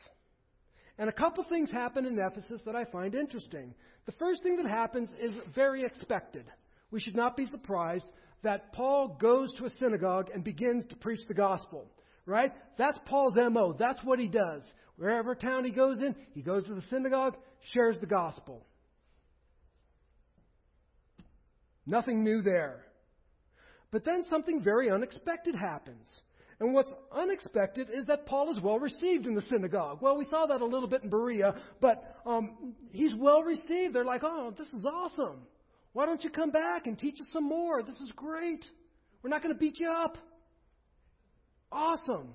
And 0.97 1.09
a 1.09 1.13
couple 1.13 1.45
things 1.45 1.71
happen 1.71 2.07
in 2.07 2.19
Ephesus 2.19 2.61
that 2.65 2.77
I 2.77 2.85
find 2.85 3.15
interesting. 3.15 3.75
The 4.07 4.13
first 4.13 4.43
thing 4.43 4.57
that 4.57 4.67
happens 4.67 5.11
is 5.21 5.35
very 5.55 5.85
expected. 5.85 6.45
We 6.91 7.01
should 7.01 7.17
not 7.17 7.37
be 7.37 7.47
surprised 7.47 8.07
that 8.43 8.73
Paul 8.73 9.19
goes 9.21 9.53
to 9.59 9.67
a 9.67 9.71
synagogue 9.71 10.31
and 10.33 10.45
begins 10.45 10.85
to 10.87 10.97
preach 10.97 11.21
the 11.29 11.35
gospel. 11.35 11.91
Right? 12.27 12.53
That's 12.79 12.99
Paul's 13.05 13.35
MO. 13.37 13.75
That's 13.79 14.03
what 14.03 14.19
he 14.19 14.29
does. 14.29 14.63
Wherever 14.97 15.35
town 15.35 15.65
he 15.65 15.71
goes 15.71 15.99
in, 15.99 16.15
he 16.35 16.43
goes 16.43 16.65
to 16.67 16.75
the 16.75 16.85
synagogue, 16.91 17.37
shares 17.73 17.99
the 18.01 18.07
gospel. 18.07 18.65
Nothing 21.87 22.25
new 22.25 22.43
there. 22.43 22.85
But 23.91 24.05
then 24.05 24.25
something 24.31 24.63
very 24.63 24.91
unexpected 24.91 25.55
happens. 25.55 26.07
And 26.61 26.73
what's 26.73 26.93
unexpected 27.13 27.89
is 27.93 28.07
that 28.07 28.27
Paul 28.27 28.53
is 28.53 28.61
well 28.61 28.79
received 28.79 29.27
in 29.27 29.35
the 29.35 29.45
synagogue. 29.51 29.99
Well, 30.01 30.17
we 30.17 30.25
saw 30.27 30.47
that 30.47 30.61
a 30.61 30.65
little 30.65 30.89
bit 30.89 31.03
in 31.03 31.11
Berea, 31.11 31.55
but 31.81 32.17
um, 32.25 32.75
he's 32.93 33.13
well 33.15 33.43
received. 33.43 33.95
They're 33.95 34.05
like, 34.05 34.23
oh, 34.25 34.55
this 34.57 34.69
is 34.69 34.85
awesome. 34.85 35.43
Why 35.93 36.07
don't 36.07 36.23
you 36.23 36.31
come 36.31 36.51
back 36.51 36.87
and 36.87 36.99
teach 36.99 37.21
us 37.21 37.27
some 37.33 37.49
more? 37.49 37.83
This 37.83 37.97
is 37.97 38.13
great. 38.15 38.65
We're 39.23 39.31
not 39.31 39.43
going 39.43 39.55
to 39.55 39.59
beat 39.59 39.79
you 39.79 39.91
up. 39.91 40.17
Awesome. 41.71 42.35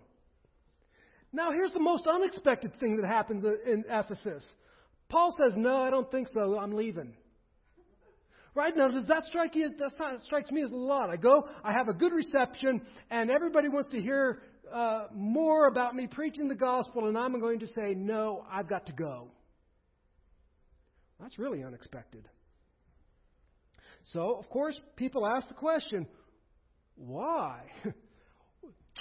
Now, 1.31 1.51
here's 1.51 1.71
the 1.71 1.79
most 1.79 2.07
unexpected 2.07 2.79
thing 2.79 2.97
that 2.97 3.07
happens 3.07 3.43
in 3.43 3.83
Ephesus. 3.89 4.43
Paul 5.09 5.33
says, 5.37 5.53
No, 5.55 5.81
I 5.81 5.89
don't 5.89 6.09
think 6.09 6.27
so. 6.33 6.57
I'm 6.57 6.73
leaving. 6.73 7.13
Right 8.55 8.75
now, 8.75 8.89
does 8.89 9.05
that 9.07 9.23
strike 9.23 9.55
you? 9.55 9.69
That 9.77 10.19
strikes 10.23 10.51
me 10.51 10.63
as 10.63 10.71
a 10.71 10.75
lot. 10.75 11.09
I 11.09 11.17
go, 11.17 11.47
I 11.63 11.71
have 11.71 11.87
a 11.87 11.93
good 11.93 12.11
reception, 12.11 12.81
and 13.11 13.29
everybody 13.29 13.69
wants 13.69 13.89
to 13.89 14.01
hear 14.01 14.41
uh, 14.73 15.05
more 15.13 15.67
about 15.67 15.95
me 15.95 16.07
preaching 16.07 16.47
the 16.47 16.55
gospel, 16.55 17.07
and 17.07 17.17
I'm 17.17 17.39
going 17.39 17.59
to 17.59 17.67
say, 17.67 17.93
No, 17.95 18.45
I've 18.51 18.67
got 18.67 18.87
to 18.87 18.93
go. 18.93 19.27
That's 21.19 21.37
really 21.37 21.63
unexpected. 21.63 22.27
So, 24.13 24.37
of 24.39 24.49
course, 24.49 24.79
people 24.95 25.27
ask 25.27 25.47
the 25.47 25.53
question, 25.53 26.07
why? 26.95 27.61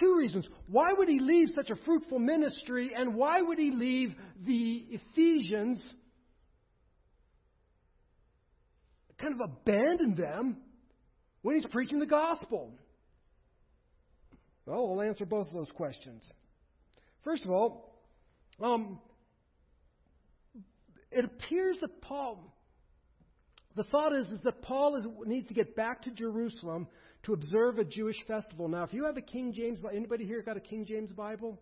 Two 0.01 0.17
reasons. 0.17 0.47
Why 0.69 0.89
would 0.97 1.09
he 1.09 1.19
leave 1.19 1.49
such 1.55 1.71
a 1.71 1.77
fruitful 1.85 2.19
ministry, 2.19 2.93
and 2.95 3.15
why 3.15 3.41
would 3.41 3.59
he 3.59 3.71
leave 3.71 4.15
the 4.45 4.85
Ephesians, 4.91 5.81
kind 9.19 9.35
of 9.35 9.51
abandon 9.51 10.15
them 10.15 10.59
when 11.43 11.57
he's 11.57 11.67
preaching 11.67 11.99
the 11.99 12.07
gospel? 12.07 12.73
Well, 14.67 14.89
we'll 14.89 15.03
answer 15.03 15.25
both 15.25 15.49
of 15.49 15.55
those 15.55 15.71
questions. 15.73 16.23
First 17.25 17.45
of 17.45 17.51
all, 17.51 18.01
um, 18.63 19.01
it 21.11 21.25
appears 21.25 21.79
that 21.81 22.01
Paul, 22.03 22.55
the 23.75 23.85
thought 23.85 24.15
is, 24.15 24.27
is 24.27 24.41
that 24.45 24.63
Paul 24.63 24.97
is, 24.97 25.07
needs 25.25 25.49
to 25.49 25.55
get 25.55 25.75
back 25.75 26.03
to 26.03 26.11
Jerusalem 26.11 26.87
to 27.29 27.35
observe 27.35 27.79
a 27.79 27.85
Jewish 27.85 28.17
festival. 28.27 28.69
Now, 28.69 28.85
if 28.85 28.95
you 28.95 29.05
have 29.05 29.19
a 29.19 29.23
King 29.23 29.53
James, 29.53 29.79
anybody 29.95 30.25
here 30.25 30.41
got 30.41 30.57
a 30.57 30.61
King 30.61 30.87
James 30.87 31.13
Bible? 31.13 31.61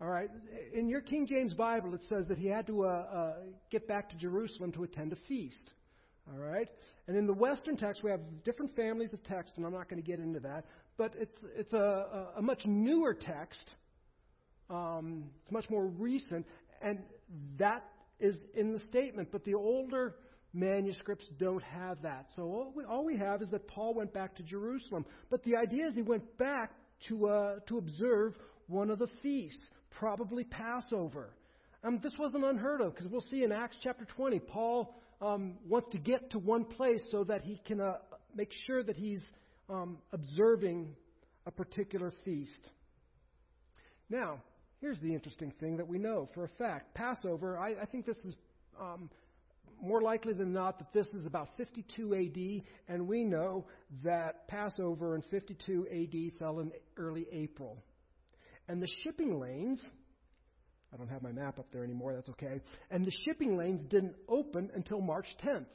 All 0.00 0.08
right. 0.08 0.30
In 0.72 0.88
your 0.88 1.00
King 1.00 1.26
James 1.26 1.54
Bible, 1.54 1.92
it 1.94 2.02
says 2.08 2.26
that 2.28 2.38
he 2.38 2.46
had 2.46 2.68
to 2.68 2.84
uh, 2.84 2.88
uh, 2.88 3.32
get 3.70 3.88
back 3.88 4.08
to 4.10 4.16
Jerusalem 4.16 4.70
to 4.72 4.84
attend 4.84 5.12
a 5.12 5.16
feast. 5.26 5.72
All 6.32 6.38
right. 6.38 6.68
And 7.08 7.16
in 7.16 7.26
the 7.26 7.34
Western 7.34 7.76
text, 7.76 8.04
we 8.04 8.12
have 8.12 8.20
different 8.44 8.76
families 8.76 9.12
of 9.12 9.22
text, 9.24 9.54
and 9.56 9.66
I'm 9.66 9.72
not 9.72 9.88
going 9.88 10.00
to 10.00 10.06
get 10.06 10.20
into 10.20 10.38
that. 10.40 10.66
But 10.96 11.14
it's 11.18 11.38
it's 11.56 11.72
a, 11.72 12.28
a 12.36 12.42
much 12.42 12.60
newer 12.64 13.14
text. 13.14 13.72
Um, 14.70 15.24
it's 15.42 15.50
much 15.50 15.68
more 15.68 15.86
recent, 15.86 16.46
and 16.80 17.00
that 17.58 17.84
is 18.20 18.36
in 18.54 18.72
the 18.72 18.80
statement. 18.88 19.30
But 19.32 19.44
the 19.44 19.54
older 19.54 20.14
manuscripts 20.52 21.28
don't 21.38 21.62
have 21.62 22.02
that. 22.02 22.26
So 22.36 22.42
all 22.42 22.72
we, 22.74 22.84
all 22.84 23.04
we 23.04 23.16
have 23.16 23.42
is 23.42 23.50
that 23.50 23.66
Paul 23.68 23.94
went 23.94 24.12
back 24.12 24.36
to 24.36 24.42
Jerusalem. 24.42 25.04
But 25.30 25.42
the 25.44 25.56
idea 25.56 25.86
is 25.86 25.94
he 25.94 26.02
went 26.02 26.36
back 26.38 26.72
to, 27.08 27.28
uh, 27.28 27.54
to 27.68 27.78
observe 27.78 28.34
one 28.66 28.90
of 28.90 28.98
the 28.98 29.08
feasts, 29.22 29.68
probably 29.90 30.44
Passover. 30.44 31.30
Um, 31.84 32.00
this 32.02 32.12
wasn't 32.18 32.44
unheard 32.44 32.80
of 32.80 32.94
because 32.94 33.10
we'll 33.10 33.22
see 33.22 33.42
in 33.42 33.52
Acts 33.52 33.76
chapter 33.82 34.04
20, 34.04 34.38
Paul 34.40 34.94
um, 35.20 35.54
wants 35.66 35.88
to 35.92 35.98
get 35.98 36.30
to 36.30 36.38
one 36.38 36.64
place 36.64 37.02
so 37.10 37.24
that 37.24 37.42
he 37.42 37.60
can 37.64 37.80
uh, 37.80 37.94
make 38.34 38.50
sure 38.66 38.82
that 38.82 38.96
he's 38.96 39.22
um, 39.68 39.98
observing 40.12 40.94
a 41.46 41.50
particular 41.50 42.12
feast. 42.24 42.68
Now, 44.10 44.42
here's 44.80 45.00
the 45.00 45.12
interesting 45.12 45.52
thing 45.58 45.78
that 45.78 45.88
we 45.88 45.98
know 45.98 46.28
for 46.34 46.44
a 46.44 46.48
fact 46.48 46.94
Passover, 46.94 47.58
I, 47.58 47.74
I 47.82 47.86
think 47.86 48.06
this 48.06 48.18
is 48.18 48.36
um, 48.80 49.10
more 49.82 50.00
likely 50.00 50.32
than 50.32 50.52
not 50.52 50.78
that 50.78 50.92
this 50.92 51.08
is 51.08 51.26
about 51.26 51.48
52 51.56 52.14
AD, 52.14 52.94
and 52.94 53.08
we 53.08 53.24
know 53.24 53.66
that 54.04 54.46
Passover 54.46 55.16
in 55.16 55.22
52 55.22 55.86
AD 55.90 56.38
fell 56.38 56.60
in 56.60 56.70
early 56.96 57.26
April. 57.32 57.82
And 58.68 58.80
the 58.80 58.88
shipping 59.02 59.40
lanes, 59.40 59.80
I 60.94 60.96
don't 60.96 61.08
have 61.08 61.22
my 61.22 61.32
map 61.32 61.58
up 61.58 61.66
there 61.72 61.82
anymore, 61.82 62.14
that's 62.14 62.28
okay, 62.30 62.60
and 62.90 63.04
the 63.04 63.12
shipping 63.24 63.56
lanes 63.56 63.82
didn't 63.82 64.14
open 64.28 64.70
until 64.74 65.00
March 65.00 65.26
10th. 65.44 65.66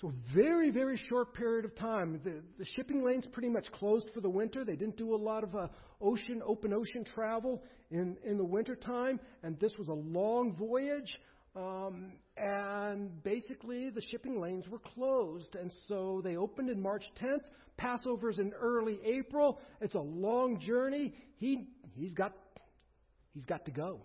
So, 0.00 0.12
very, 0.34 0.70
very 0.70 0.96
short 1.08 1.32
period 1.32 1.64
of 1.64 1.76
time. 1.76 2.20
The, 2.24 2.42
the 2.58 2.64
shipping 2.74 3.04
lanes 3.04 3.24
pretty 3.32 3.48
much 3.48 3.70
closed 3.70 4.08
for 4.12 4.20
the 4.20 4.28
winter. 4.28 4.64
They 4.64 4.74
didn't 4.74 4.96
do 4.96 5.14
a 5.14 5.16
lot 5.16 5.44
of 5.44 5.54
uh, 5.54 5.68
ocean, 6.00 6.42
open 6.44 6.72
ocean 6.72 7.04
travel 7.04 7.62
in, 7.92 8.16
in 8.24 8.36
the 8.36 8.44
wintertime, 8.44 9.20
and 9.44 9.60
this 9.60 9.72
was 9.78 9.86
a 9.86 9.92
long 9.92 10.56
voyage. 10.56 11.14
Um, 11.54 12.12
and 12.36 13.22
basically, 13.22 13.90
the 13.90 14.00
shipping 14.10 14.40
lanes 14.40 14.66
were 14.68 14.78
closed. 14.78 15.54
And 15.54 15.70
so 15.88 16.20
they 16.24 16.36
opened 16.36 16.70
in 16.70 16.80
March 16.80 17.04
10th. 17.20 17.42
Passover's 17.76 18.38
in 18.38 18.52
early 18.52 18.98
April. 19.04 19.60
It's 19.80 19.94
a 19.94 20.00
long 20.00 20.60
journey. 20.60 21.14
He, 21.36 21.68
he's, 21.94 22.14
got, 22.14 22.32
he's 23.34 23.44
got 23.44 23.64
to 23.66 23.70
go. 23.70 24.00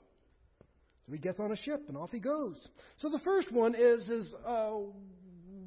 So 1.05 1.13
he 1.13 1.19
gets 1.19 1.39
on 1.39 1.51
a 1.51 1.55
ship 1.55 1.85
and 1.87 1.95
off 1.95 2.11
he 2.11 2.19
goes. 2.19 2.57
So 2.97 3.09
the 3.09 3.19
first 3.19 3.51
one 3.51 3.75
is, 3.75 4.01
is 4.09 4.33
uh, 4.45 4.71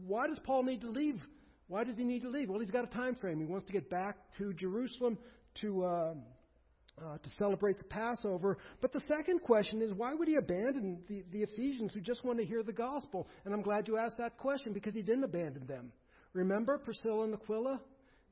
why 0.06 0.26
does 0.26 0.38
Paul 0.44 0.64
need 0.64 0.82
to 0.82 0.90
leave? 0.90 1.20
Why 1.68 1.84
does 1.84 1.96
he 1.96 2.04
need 2.04 2.22
to 2.22 2.28
leave? 2.28 2.50
Well, 2.50 2.60
he's 2.60 2.70
got 2.70 2.84
a 2.84 2.94
time 2.94 3.14
frame. 3.14 3.38
He 3.38 3.46
wants 3.46 3.66
to 3.66 3.72
get 3.72 3.88
back 3.88 4.16
to 4.38 4.52
Jerusalem 4.52 5.16
to. 5.62 5.84
Uh, 5.84 6.14
uh, 7.04 7.18
to 7.18 7.30
celebrate 7.38 7.78
the 7.78 7.84
Passover. 7.84 8.58
But 8.80 8.92
the 8.92 9.02
second 9.08 9.40
question 9.42 9.82
is 9.82 9.92
why 9.92 10.14
would 10.14 10.28
he 10.28 10.36
abandon 10.36 11.00
the, 11.08 11.24
the 11.32 11.42
Ephesians 11.42 11.92
who 11.92 12.00
just 12.00 12.24
want 12.24 12.38
to 12.38 12.44
hear 12.44 12.62
the 12.62 12.72
gospel? 12.72 13.28
And 13.44 13.54
I'm 13.54 13.62
glad 13.62 13.88
you 13.88 13.96
asked 13.96 14.18
that 14.18 14.38
question 14.38 14.72
because 14.72 14.94
he 14.94 15.02
didn't 15.02 15.24
abandon 15.24 15.66
them. 15.66 15.92
Remember 16.32 16.78
Priscilla 16.78 17.24
and 17.24 17.34
Aquila? 17.34 17.80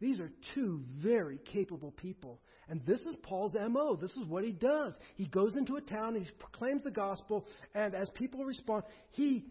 These 0.01 0.21
are 0.21 0.31
two 0.55 0.85
very 1.03 1.39
capable 1.53 1.91
people. 1.91 2.41
And 2.69 2.85
this 2.87 3.01
is 3.01 3.17
Paul's 3.23 3.55
MO. 3.55 3.97
This 3.97 4.13
is 4.13 4.27
what 4.27 4.45
he 4.45 4.53
does. 4.53 4.95
He 5.17 5.27
goes 5.27 5.57
into 5.57 5.77
a 5.77 5.81
town, 5.81 6.15
he 6.15 6.31
proclaims 6.39 6.85
the 6.85 6.91
gospel, 6.91 7.47
and 7.75 7.95
as 7.95 8.09
people 8.11 8.45
respond, 8.45 8.85
he 9.11 9.45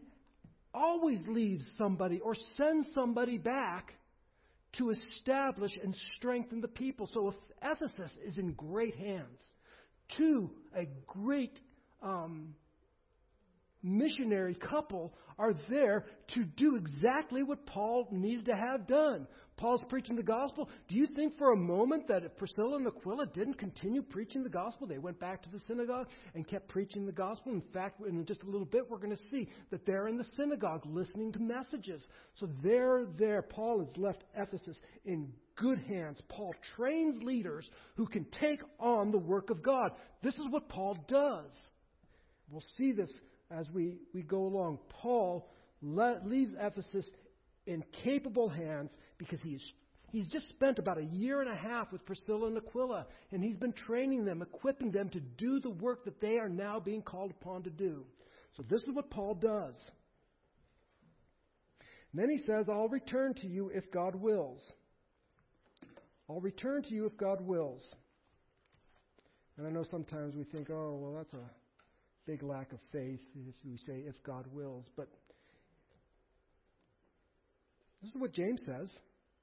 always 0.73 1.19
leaves 1.27 1.65
somebody 1.77 2.19
or 2.19 2.35
sends 2.55 2.87
somebody 2.93 3.37
back 3.37 3.93
to 4.73 4.91
establish 4.91 5.71
and 5.81 5.95
strengthen 6.15 6.61
the 6.61 6.67
people. 6.67 7.09
So 7.13 7.29
if 7.29 7.35
Ephesus 7.61 8.11
is 8.25 8.37
in 8.37 8.53
great 8.53 8.95
hands. 8.95 9.39
Two, 10.17 10.51
a 10.75 10.87
great 11.05 11.59
um, 12.01 12.55
missionary 13.83 14.55
couple 14.55 15.13
are 15.39 15.53
there 15.69 16.05
to 16.33 16.43
do 16.43 16.75
exactly 16.75 17.43
what 17.43 17.65
Paul 17.65 18.07
needed 18.11 18.45
to 18.45 18.55
have 18.55 18.87
done. 18.87 19.27
Paul's 19.57 19.83
preaching 19.89 20.15
the 20.15 20.23
gospel. 20.23 20.69
Do 20.87 20.95
you 20.95 21.07
think 21.07 21.37
for 21.37 21.51
a 21.51 21.57
moment 21.57 22.07
that 22.07 22.23
if 22.23 22.37
Priscilla 22.37 22.77
and 22.77 22.87
Aquila 22.87 23.25
didn't 23.25 23.55
continue 23.55 24.03
preaching 24.03 24.43
the 24.43 24.49
gospel, 24.49 24.85
they 24.85 24.99
went 24.99 25.19
back 25.19 25.41
to 25.43 25.49
the 25.49 25.59
synagogue 25.67 26.07
and 26.35 26.47
kept 26.47 26.67
preaching 26.67 27.07
the 27.07 27.11
gospel? 27.11 27.51
In 27.51 27.63
fact, 27.73 27.99
in 28.07 28.23
just 28.25 28.43
a 28.43 28.45
little 28.45 28.65
bit, 28.65 28.89
we're 28.89 28.99
going 28.99 29.15
to 29.15 29.29
see 29.31 29.49
that 29.71 29.85
they're 29.85 30.07
in 30.07 30.17
the 30.17 30.27
synagogue 30.37 30.85
listening 30.85 31.31
to 31.33 31.39
messages. 31.39 32.07
So 32.35 32.47
they're 32.63 33.07
there. 33.17 33.41
Paul 33.41 33.83
has 33.83 33.97
left 33.97 34.23
Ephesus 34.35 34.79
in 35.05 35.33
good 35.55 35.79
hands. 35.79 36.21
Paul 36.29 36.53
trains 36.75 37.21
leaders 37.23 37.67
who 37.95 38.05
can 38.05 38.25
take 38.39 38.61
on 38.79 39.09
the 39.09 39.17
work 39.17 39.49
of 39.49 39.63
God. 39.63 39.91
This 40.21 40.35
is 40.35 40.45
what 40.51 40.69
Paul 40.69 40.97
does. 41.07 41.51
We'll 42.49 42.63
see 42.77 42.91
this 42.91 43.11
as 43.49 43.67
we, 43.71 43.97
we 44.13 44.21
go 44.21 44.45
along. 44.45 44.79
Paul 44.89 45.49
le- 45.81 46.21
leaves 46.25 46.53
Ephesus 46.59 47.09
in 47.67 47.83
capable 48.03 48.49
hands 48.49 48.91
because 49.17 49.39
he's 49.41 49.63
He's 50.09 50.27
just 50.27 50.49
spent 50.49 50.79
about 50.79 50.97
a 50.97 51.03
year 51.03 51.41
and 51.41 51.49
a 51.49 51.55
half 51.55 51.91
with 51.91 52.05
Priscilla 52.05 52.47
and 52.47 52.57
Aquila, 52.57 53.07
and 53.31 53.43
he's 53.43 53.57
been 53.57 53.73
training 53.73 54.23
them, 54.23 54.41
equipping 54.41 54.91
them 54.91 55.09
to 55.09 55.19
do 55.19 55.59
the 55.59 55.69
work 55.69 56.05
that 56.05 56.21
they 56.21 56.37
are 56.37 56.47
now 56.47 56.79
being 56.79 57.01
called 57.01 57.31
upon 57.31 57.63
to 57.63 57.69
do. 57.69 58.05
So, 58.55 58.63
this 58.69 58.81
is 58.83 58.89
what 58.93 59.09
Paul 59.09 59.35
does. 59.35 59.75
Then 62.13 62.29
he 62.29 62.37
says, 62.37 62.67
I'll 62.69 62.87
return 62.87 63.33
to 63.35 63.47
you 63.47 63.69
if 63.73 63.91
God 63.91 64.15
wills. 64.15 64.61
I'll 66.29 66.39
return 66.39 66.83
to 66.83 66.93
you 66.93 67.05
if 67.05 67.17
God 67.17 67.41
wills. 67.41 67.83
And 69.57 69.67
I 69.67 69.69
know 69.69 69.83
sometimes 69.83 70.35
we 70.35 70.45
think, 70.45 70.69
oh, 70.69 70.97
well, 71.01 71.13
that's 71.15 71.33
a 71.33 71.49
big 72.25 72.43
lack 72.43 72.71
of 72.71 72.79
faith 72.91 73.19
if 73.35 73.55
we 73.65 73.77
say, 73.77 74.03
if 74.07 74.21
God 74.23 74.45
wills. 74.51 74.85
But 74.95 75.09
this 78.01 78.11
is 78.11 78.21
what 78.21 78.33
James 78.33 78.61
says. 78.65 78.89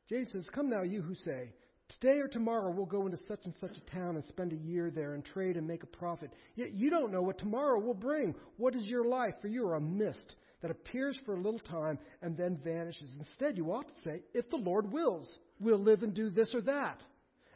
James 0.08 0.30
says, 0.32 0.46
Come 0.54 0.68
now, 0.68 0.82
you 0.82 1.02
who 1.02 1.14
say, 1.14 1.52
Today 2.00 2.18
or 2.18 2.28
tomorrow 2.28 2.70
we'll 2.70 2.86
go 2.86 3.06
into 3.06 3.18
such 3.28 3.44
and 3.44 3.54
such 3.60 3.76
a 3.76 3.90
town 3.90 4.16
and 4.16 4.24
spend 4.24 4.52
a 4.52 4.56
year 4.56 4.90
there 4.90 5.14
and 5.14 5.24
trade 5.24 5.56
and 5.56 5.66
make 5.66 5.82
a 5.82 5.86
profit. 5.86 6.30
Yet 6.54 6.72
you 6.72 6.90
don't 6.90 7.12
know 7.12 7.22
what 7.22 7.38
tomorrow 7.38 7.78
will 7.78 7.94
bring. 7.94 8.34
What 8.56 8.74
is 8.74 8.84
your 8.84 9.04
life? 9.04 9.34
For 9.42 9.48
you 9.48 9.66
are 9.66 9.76
a 9.76 9.80
mist 9.80 10.36
that 10.62 10.70
appears 10.70 11.18
for 11.26 11.34
a 11.34 11.40
little 11.40 11.60
time 11.60 11.98
and 12.22 12.36
then 12.36 12.58
vanishes. 12.64 13.10
Instead, 13.18 13.58
you 13.58 13.70
ought 13.70 13.86
to 13.86 14.00
say, 14.02 14.22
if 14.32 14.48
the 14.48 14.56
Lord 14.56 14.90
wills, 14.90 15.28
we'll 15.60 15.78
live 15.78 16.02
and 16.02 16.14
do 16.14 16.30
this 16.30 16.54
or 16.54 16.62
that. 16.62 17.00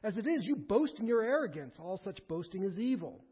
As 0.05 0.17
it 0.17 0.27
is, 0.27 0.45
you 0.45 0.57
boast 0.57 0.99
in 1.01 1.07
your 1.07 1.23
arrogance. 1.23 1.75
All 1.79 2.01
such 2.05 2.19
boasting 2.29 2.65
is 2.65 2.79
evil. 2.79 3.25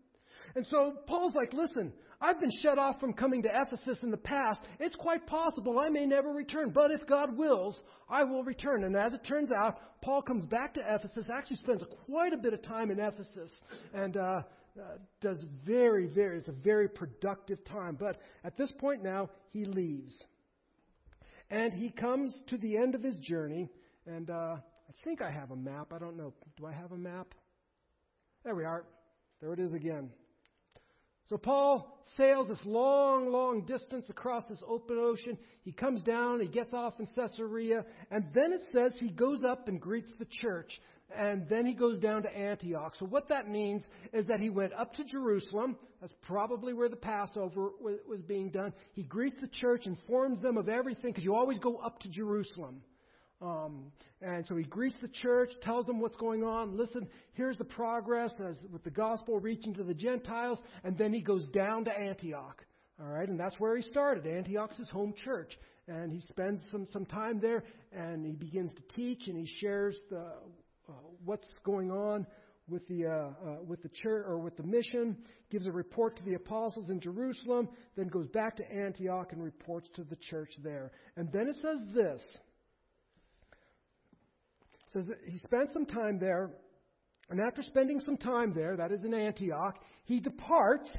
And 0.54 0.66
so 0.66 0.94
Paul's 1.06 1.34
like, 1.34 1.52
listen, 1.52 1.92
I've 2.20 2.40
been 2.40 2.52
shut 2.62 2.78
off 2.78 2.98
from 2.98 3.12
coming 3.12 3.42
to 3.42 3.50
Ephesus 3.52 4.02
in 4.02 4.10
the 4.10 4.16
past. 4.16 4.60
It's 4.80 4.96
quite 4.96 5.26
possible 5.26 5.78
I 5.78 5.88
may 5.88 6.06
never 6.06 6.30
return, 6.30 6.70
but 6.70 6.90
if 6.90 7.06
God 7.06 7.36
wills, 7.36 7.80
I 8.08 8.24
will 8.24 8.42
return. 8.42 8.84
And 8.84 8.96
as 8.96 9.12
it 9.12 9.24
turns 9.24 9.50
out, 9.52 9.78
Paul 10.02 10.22
comes 10.22 10.46
back 10.46 10.74
to 10.74 10.80
Ephesus, 10.80 11.26
actually 11.32 11.56
spends 11.56 11.82
quite 12.06 12.32
a 12.32 12.38
bit 12.38 12.54
of 12.54 12.62
time 12.62 12.90
in 12.90 12.98
Ephesus, 12.98 13.50
and 13.92 14.16
uh, 14.16 14.42
uh, 14.78 14.98
does 15.20 15.42
very, 15.64 16.06
very, 16.06 16.38
it's 16.38 16.48
a 16.48 16.52
very 16.52 16.88
productive 16.88 17.64
time. 17.64 17.96
But 17.98 18.18
at 18.44 18.56
this 18.56 18.72
point 18.78 19.02
now, 19.02 19.30
he 19.50 19.64
leaves. 19.64 20.14
And 21.50 21.72
he 21.72 21.90
comes 21.90 22.34
to 22.48 22.58
the 22.58 22.76
end 22.76 22.94
of 22.94 23.02
his 23.02 23.16
journey, 23.16 23.68
and 24.06 24.30
uh, 24.30 24.56
I 24.56 24.92
think 25.04 25.22
I 25.22 25.30
have 25.30 25.50
a 25.50 25.56
map. 25.56 25.92
I 25.92 25.98
don't 25.98 26.16
know. 26.16 26.32
Do 26.56 26.66
I 26.66 26.72
have 26.72 26.92
a 26.92 26.96
map? 26.96 27.34
There 28.44 28.54
we 28.54 28.64
are. 28.64 28.84
There 29.40 29.52
it 29.52 29.60
is 29.60 29.72
again. 29.72 30.10
So 31.28 31.36
Paul 31.36 32.00
sails 32.16 32.46
this 32.46 32.64
long, 32.64 33.32
long 33.32 33.64
distance 33.66 34.08
across 34.08 34.44
this 34.48 34.62
open 34.66 34.96
ocean. 34.98 35.36
He 35.62 35.72
comes 35.72 36.02
down, 36.02 36.40
he 36.40 36.46
gets 36.46 36.72
off 36.72 37.00
in 37.00 37.06
Caesarea, 37.06 37.84
and 38.12 38.26
then 38.32 38.52
it 38.52 38.62
says 38.72 38.92
he 39.00 39.10
goes 39.10 39.42
up 39.42 39.66
and 39.66 39.80
greets 39.80 40.12
the 40.18 40.26
church. 40.40 40.70
And 41.16 41.48
then 41.48 41.66
he 41.66 41.72
goes 41.72 41.98
down 41.98 42.22
to 42.22 42.36
Antioch. 42.36 42.94
So 42.98 43.06
what 43.06 43.28
that 43.28 43.48
means 43.48 43.82
is 44.12 44.26
that 44.26 44.40
he 44.40 44.50
went 44.50 44.72
up 44.72 44.94
to 44.94 45.04
Jerusalem. 45.04 45.76
That's 46.00 46.14
probably 46.22 46.74
where 46.74 46.88
the 46.88 46.96
Passover 46.96 47.70
was 47.80 48.22
being 48.22 48.50
done. 48.50 48.72
He 48.92 49.02
greets 49.02 49.36
the 49.40 49.48
church, 49.48 49.86
informs 49.86 50.40
them 50.42 50.56
of 50.56 50.68
everything, 50.68 51.10
because 51.10 51.24
you 51.24 51.34
always 51.34 51.58
go 51.58 51.76
up 51.76 52.00
to 52.00 52.08
Jerusalem. 52.08 52.82
Um, 53.42 53.92
and 54.22 54.46
so 54.46 54.56
he 54.56 54.64
greets 54.64 54.96
the 55.02 55.08
church, 55.08 55.50
tells 55.62 55.86
them 55.86 56.00
what's 56.00 56.16
going 56.16 56.42
on. 56.42 56.76
Listen, 56.76 57.06
here's 57.34 57.58
the 57.58 57.64
progress 57.64 58.32
as, 58.48 58.56
with 58.72 58.82
the 58.82 58.90
gospel 58.90 59.38
reaching 59.38 59.74
to 59.74 59.84
the 59.84 59.94
Gentiles, 59.94 60.58
and 60.84 60.96
then 60.96 61.12
he 61.12 61.20
goes 61.20 61.44
down 61.46 61.84
to 61.84 61.98
Antioch. 61.98 62.64
All 62.98 63.08
right, 63.08 63.28
and 63.28 63.38
that's 63.38 63.60
where 63.60 63.76
he 63.76 63.82
started. 63.82 64.26
Antioch's 64.26 64.76
his 64.78 64.88
home 64.88 65.12
church, 65.22 65.52
and 65.86 66.10
he 66.10 66.20
spends 66.20 66.60
some 66.72 66.86
some 66.94 67.04
time 67.04 67.40
there, 67.40 67.62
and 67.92 68.24
he 68.24 68.32
begins 68.32 68.72
to 68.72 68.82
teach, 68.94 69.28
and 69.28 69.36
he 69.36 69.46
shares 69.60 69.98
the 70.08 70.24
uh, 70.88 70.92
what's 71.22 71.46
going 71.62 71.90
on 71.90 72.26
with 72.68 72.88
the 72.88 73.04
uh, 73.04 73.10
uh, 73.10 73.56
with 73.66 73.82
the 73.82 73.90
church 73.90 74.24
or 74.26 74.38
with 74.38 74.56
the 74.56 74.62
mission. 74.62 75.18
Gives 75.50 75.66
a 75.66 75.72
report 75.72 76.16
to 76.16 76.22
the 76.24 76.34
apostles 76.34 76.88
in 76.88 76.98
Jerusalem, 76.98 77.68
then 77.96 78.08
goes 78.08 78.28
back 78.28 78.56
to 78.56 78.72
Antioch 78.72 79.32
and 79.32 79.44
reports 79.44 79.90
to 79.96 80.02
the 80.02 80.16
church 80.16 80.50
there. 80.64 80.90
And 81.16 81.30
then 81.32 81.48
it 81.48 81.56
says 81.60 81.78
this 81.94 82.22
says 84.96 85.06
that 85.08 85.18
he 85.26 85.38
spent 85.38 85.70
some 85.72 85.84
time 85.84 86.18
there, 86.18 86.50
and 87.28 87.40
after 87.40 87.62
spending 87.62 88.00
some 88.00 88.16
time 88.16 88.54
there, 88.54 88.76
that 88.76 88.92
is 88.92 89.04
in 89.04 89.12
Antioch, 89.12 89.76
he 90.04 90.20
departs 90.20 90.90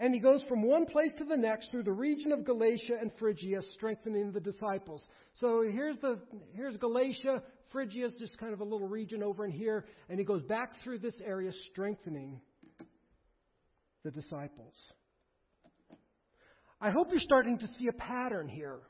and 0.00 0.12
he 0.12 0.18
goes 0.18 0.42
from 0.48 0.62
one 0.62 0.84
place 0.86 1.12
to 1.18 1.24
the 1.24 1.36
next 1.36 1.70
through 1.70 1.84
the 1.84 1.92
region 1.92 2.32
of 2.32 2.44
Galatia 2.44 2.96
and 3.00 3.12
Phrygia, 3.20 3.60
strengthening 3.74 4.32
the 4.32 4.40
disciples. 4.40 5.04
So 5.34 5.62
here's 5.62 5.96
the 5.98 6.18
here's 6.54 6.76
Galatia, 6.76 7.40
Phrygia 7.70 8.06
is 8.06 8.14
just 8.18 8.36
kind 8.38 8.52
of 8.52 8.60
a 8.60 8.64
little 8.64 8.88
region 8.88 9.22
over 9.22 9.44
in 9.44 9.52
here, 9.52 9.84
and 10.08 10.18
he 10.18 10.24
goes 10.24 10.42
back 10.42 10.72
through 10.82 10.98
this 10.98 11.14
area, 11.24 11.52
strengthening 11.70 12.40
the 14.02 14.10
disciples. 14.10 14.74
I 16.80 16.90
hope 16.90 17.08
you're 17.12 17.20
starting 17.20 17.58
to 17.58 17.66
see 17.78 17.86
a 17.86 17.92
pattern 17.92 18.48
here. 18.48 18.80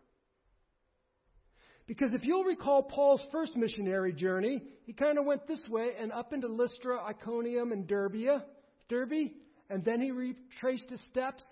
Because 1.87 2.13
if 2.13 2.25
you'll 2.25 2.45
recall 2.45 2.85
Paul's 2.85 3.25
first 3.33 3.57
missionary 3.57 4.13
journey, 4.13 4.63
he 4.85 4.93
kind 4.93 5.19
of 5.19 5.25
went 5.25 5.47
this 5.47 5.63
way 5.69 5.91
and 5.99 6.13
up 6.13 6.33
into 6.33 6.49
Lystra, 6.49 7.03
Iconium, 7.03 7.73
and 7.73 7.89
Derbia, 7.89 8.43
Derbe, 8.89 9.33
and 9.69 9.85
then 9.85 10.01
he 10.01 10.11
retraced 10.11 10.91
his 10.91 11.01
steps 11.11 11.45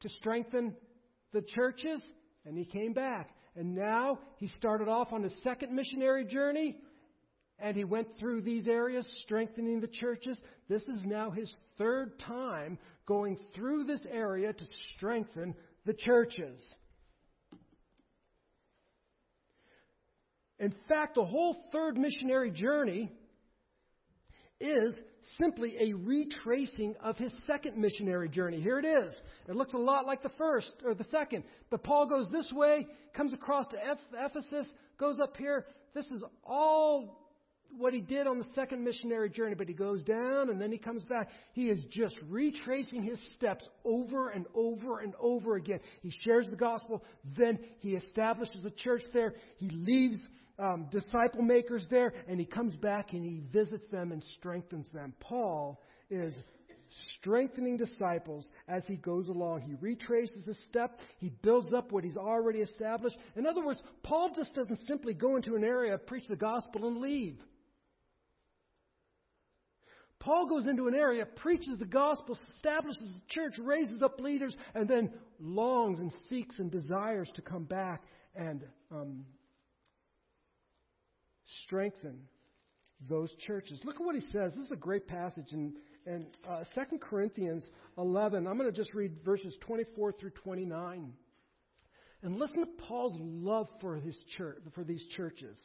to 0.00 0.08
strengthen 0.08 0.74
the 1.32 1.42
churches, 1.42 2.02
and 2.44 2.56
he 2.56 2.64
came 2.64 2.92
back. 2.92 3.30
And 3.54 3.74
now 3.74 4.18
he 4.38 4.48
started 4.48 4.88
off 4.88 5.12
on 5.12 5.22
his 5.22 5.32
second 5.42 5.74
missionary 5.74 6.24
journey, 6.24 6.76
and 7.58 7.76
he 7.76 7.84
went 7.84 8.08
through 8.18 8.42
these 8.42 8.68
areas, 8.68 9.06
strengthening 9.22 9.80
the 9.80 9.88
churches. 9.88 10.38
This 10.68 10.82
is 10.82 11.02
now 11.04 11.30
his 11.30 11.52
third 11.78 12.18
time 12.18 12.78
going 13.06 13.38
through 13.54 13.84
this 13.84 14.04
area 14.10 14.52
to 14.52 14.64
strengthen 14.96 15.54
the 15.86 15.94
churches. 15.94 16.58
In 20.58 20.74
fact, 20.88 21.16
the 21.16 21.24
whole 21.24 21.56
third 21.72 21.98
missionary 21.98 22.50
journey 22.50 23.10
is 24.58 24.94
simply 25.38 25.76
a 25.78 25.92
retracing 25.92 26.94
of 27.02 27.16
his 27.18 27.32
second 27.46 27.76
missionary 27.76 28.28
journey. 28.28 28.60
Here 28.60 28.78
it 28.78 28.86
is. 28.86 29.14
It 29.48 29.56
looks 29.56 29.74
a 29.74 29.78
lot 29.78 30.06
like 30.06 30.22
the 30.22 30.30
first 30.38 30.72
or 30.84 30.94
the 30.94 31.04
second. 31.10 31.44
But 31.70 31.82
Paul 31.84 32.06
goes 32.06 32.30
this 32.30 32.50
way, 32.52 32.86
comes 33.14 33.34
across 33.34 33.66
to 33.68 33.76
Ephesus, 34.14 34.66
goes 34.98 35.20
up 35.20 35.36
here. 35.36 35.66
This 35.94 36.06
is 36.06 36.22
all 36.44 37.22
what 37.76 37.92
he 37.92 38.00
did 38.00 38.26
on 38.26 38.38
the 38.38 38.46
second 38.54 38.82
missionary 38.82 39.28
journey, 39.28 39.54
but 39.54 39.68
he 39.68 39.74
goes 39.74 40.02
down 40.02 40.48
and 40.48 40.60
then 40.60 40.72
he 40.72 40.78
comes 40.78 41.02
back. 41.02 41.28
He 41.52 41.68
is 41.68 41.82
just 41.90 42.16
retracing 42.28 43.02
his 43.02 43.18
steps 43.36 43.68
over 43.84 44.30
and 44.30 44.46
over 44.54 45.00
and 45.00 45.14
over 45.20 45.56
again. 45.56 45.80
He 46.00 46.12
shares 46.22 46.46
the 46.48 46.56
gospel, 46.56 47.04
then 47.36 47.58
he 47.80 47.94
establishes 47.94 48.64
a 48.64 48.70
church 48.70 49.02
there. 49.12 49.34
He 49.58 49.68
leaves 49.68 50.18
um, 50.58 50.86
disciple 50.90 51.42
makers 51.42 51.84
there, 51.90 52.12
and 52.28 52.40
he 52.40 52.46
comes 52.46 52.74
back 52.76 53.12
and 53.12 53.24
he 53.24 53.42
visits 53.52 53.86
them 53.90 54.12
and 54.12 54.22
strengthens 54.38 54.86
them. 54.92 55.14
Paul 55.20 55.80
is 56.10 56.34
strengthening 57.14 57.76
disciples 57.76 58.46
as 58.68 58.82
he 58.86 58.96
goes 58.96 59.28
along. 59.28 59.62
He 59.62 59.74
retraces 59.80 60.44
his 60.46 60.58
step, 60.66 60.98
he 61.18 61.30
builds 61.42 61.72
up 61.72 61.92
what 61.92 62.04
he's 62.04 62.16
already 62.16 62.60
established. 62.60 63.16
In 63.36 63.46
other 63.46 63.64
words, 63.64 63.82
Paul 64.02 64.32
just 64.34 64.54
doesn't 64.54 64.86
simply 64.86 65.14
go 65.14 65.36
into 65.36 65.56
an 65.56 65.64
area, 65.64 65.98
preach 65.98 66.28
the 66.28 66.36
gospel, 66.36 66.86
and 66.86 66.98
leave. 66.98 67.38
Paul 70.18 70.48
goes 70.48 70.66
into 70.66 70.88
an 70.88 70.94
area, 70.94 71.26
preaches 71.26 71.78
the 71.78 71.84
gospel, 71.84 72.38
establishes 72.56 73.02
a 73.02 73.32
church, 73.32 73.54
raises 73.58 74.02
up 74.02 74.18
leaders, 74.18 74.56
and 74.74 74.88
then 74.88 75.10
longs 75.38 76.00
and 76.00 76.12
seeks 76.28 76.58
and 76.58 76.70
desires 76.70 77.30
to 77.34 77.42
come 77.42 77.64
back 77.64 78.02
and 78.34 78.64
um, 78.90 79.24
strengthen 81.64 82.20
those 83.08 83.30
churches. 83.46 83.80
Look 83.84 83.96
at 83.96 84.04
what 84.04 84.14
he 84.14 84.22
says. 84.32 84.52
This 84.54 84.66
is 84.66 84.72
a 84.72 84.76
great 84.76 85.06
passage 85.06 85.52
in, 85.52 85.74
in 86.06 86.26
uh, 86.48 86.64
2 86.74 86.98
Corinthians 86.98 87.64
11. 87.98 88.46
I'm 88.46 88.56
going 88.56 88.70
to 88.70 88.76
just 88.76 88.94
read 88.94 89.12
verses 89.24 89.56
24 89.60 90.12
through 90.12 90.30
29. 90.30 91.12
And 92.22 92.38
listen 92.38 92.60
to 92.60 92.84
Paul's 92.88 93.18
love 93.20 93.68
for, 93.80 93.96
his 93.96 94.16
church, 94.36 94.58
for 94.74 94.82
these 94.82 95.04
churches. 95.16 95.58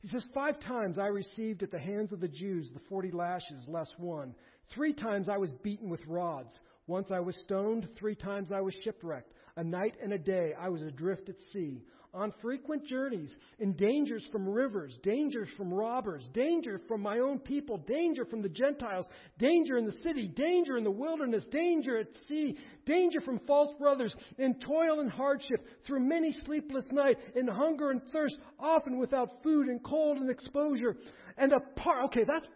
He 0.00 0.08
says, 0.08 0.26
Five 0.34 0.60
times 0.60 0.98
I 0.98 1.06
received 1.06 1.62
at 1.62 1.70
the 1.70 1.78
hands 1.78 2.12
of 2.12 2.20
the 2.20 2.28
Jews 2.28 2.68
the 2.74 2.80
forty 2.90 3.10
lashes, 3.10 3.64
less 3.66 3.88
one. 3.96 4.34
Three 4.74 4.92
times 4.92 5.30
I 5.30 5.38
was 5.38 5.50
beaten 5.62 5.88
with 5.88 6.06
rods. 6.06 6.50
Once 6.86 7.10
I 7.10 7.20
was 7.20 7.34
stoned. 7.44 7.88
Three 7.98 8.14
times 8.14 8.52
I 8.52 8.60
was 8.60 8.74
shipwrecked. 8.84 9.32
A 9.56 9.64
night 9.64 9.96
and 10.02 10.12
a 10.12 10.18
day 10.18 10.52
I 10.58 10.68
was 10.68 10.82
adrift 10.82 11.28
at 11.28 11.36
sea, 11.52 11.82
on 12.12 12.32
frequent 12.40 12.86
journeys, 12.86 13.34
in 13.58 13.72
dangers 13.72 14.24
from 14.30 14.48
rivers, 14.48 14.96
dangers 15.02 15.48
from 15.56 15.74
robbers, 15.74 16.28
danger 16.32 16.80
from 16.86 17.00
my 17.00 17.18
own 17.18 17.40
people, 17.40 17.78
danger 17.78 18.24
from 18.24 18.40
the 18.40 18.48
Gentiles, 18.48 19.06
danger 19.38 19.76
in 19.76 19.84
the 19.84 19.96
city, 20.04 20.28
danger 20.28 20.76
in 20.76 20.84
the 20.84 20.90
wilderness, 20.90 21.44
danger 21.50 21.98
at 21.98 22.06
sea, 22.28 22.56
danger 22.86 23.20
from 23.20 23.40
false 23.48 23.74
brothers, 23.80 24.14
in 24.38 24.54
toil 24.60 25.00
and 25.00 25.10
hardship, 25.10 25.66
through 25.84 26.00
many 26.00 26.30
sleepless 26.44 26.84
nights, 26.92 27.20
in 27.34 27.48
hunger 27.48 27.90
and 27.90 28.00
thirst, 28.12 28.36
often 28.60 28.98
without 28.98 29.42
food 29.42 29.66
and 29.66 29.82
cold 29.82 30.18
and 30.18 30.30
exposure. 30.30 30.96
And 31.36 31.52
apart, 31.52 32.04
okay, 32.06 32.24
that's 32.24 32.46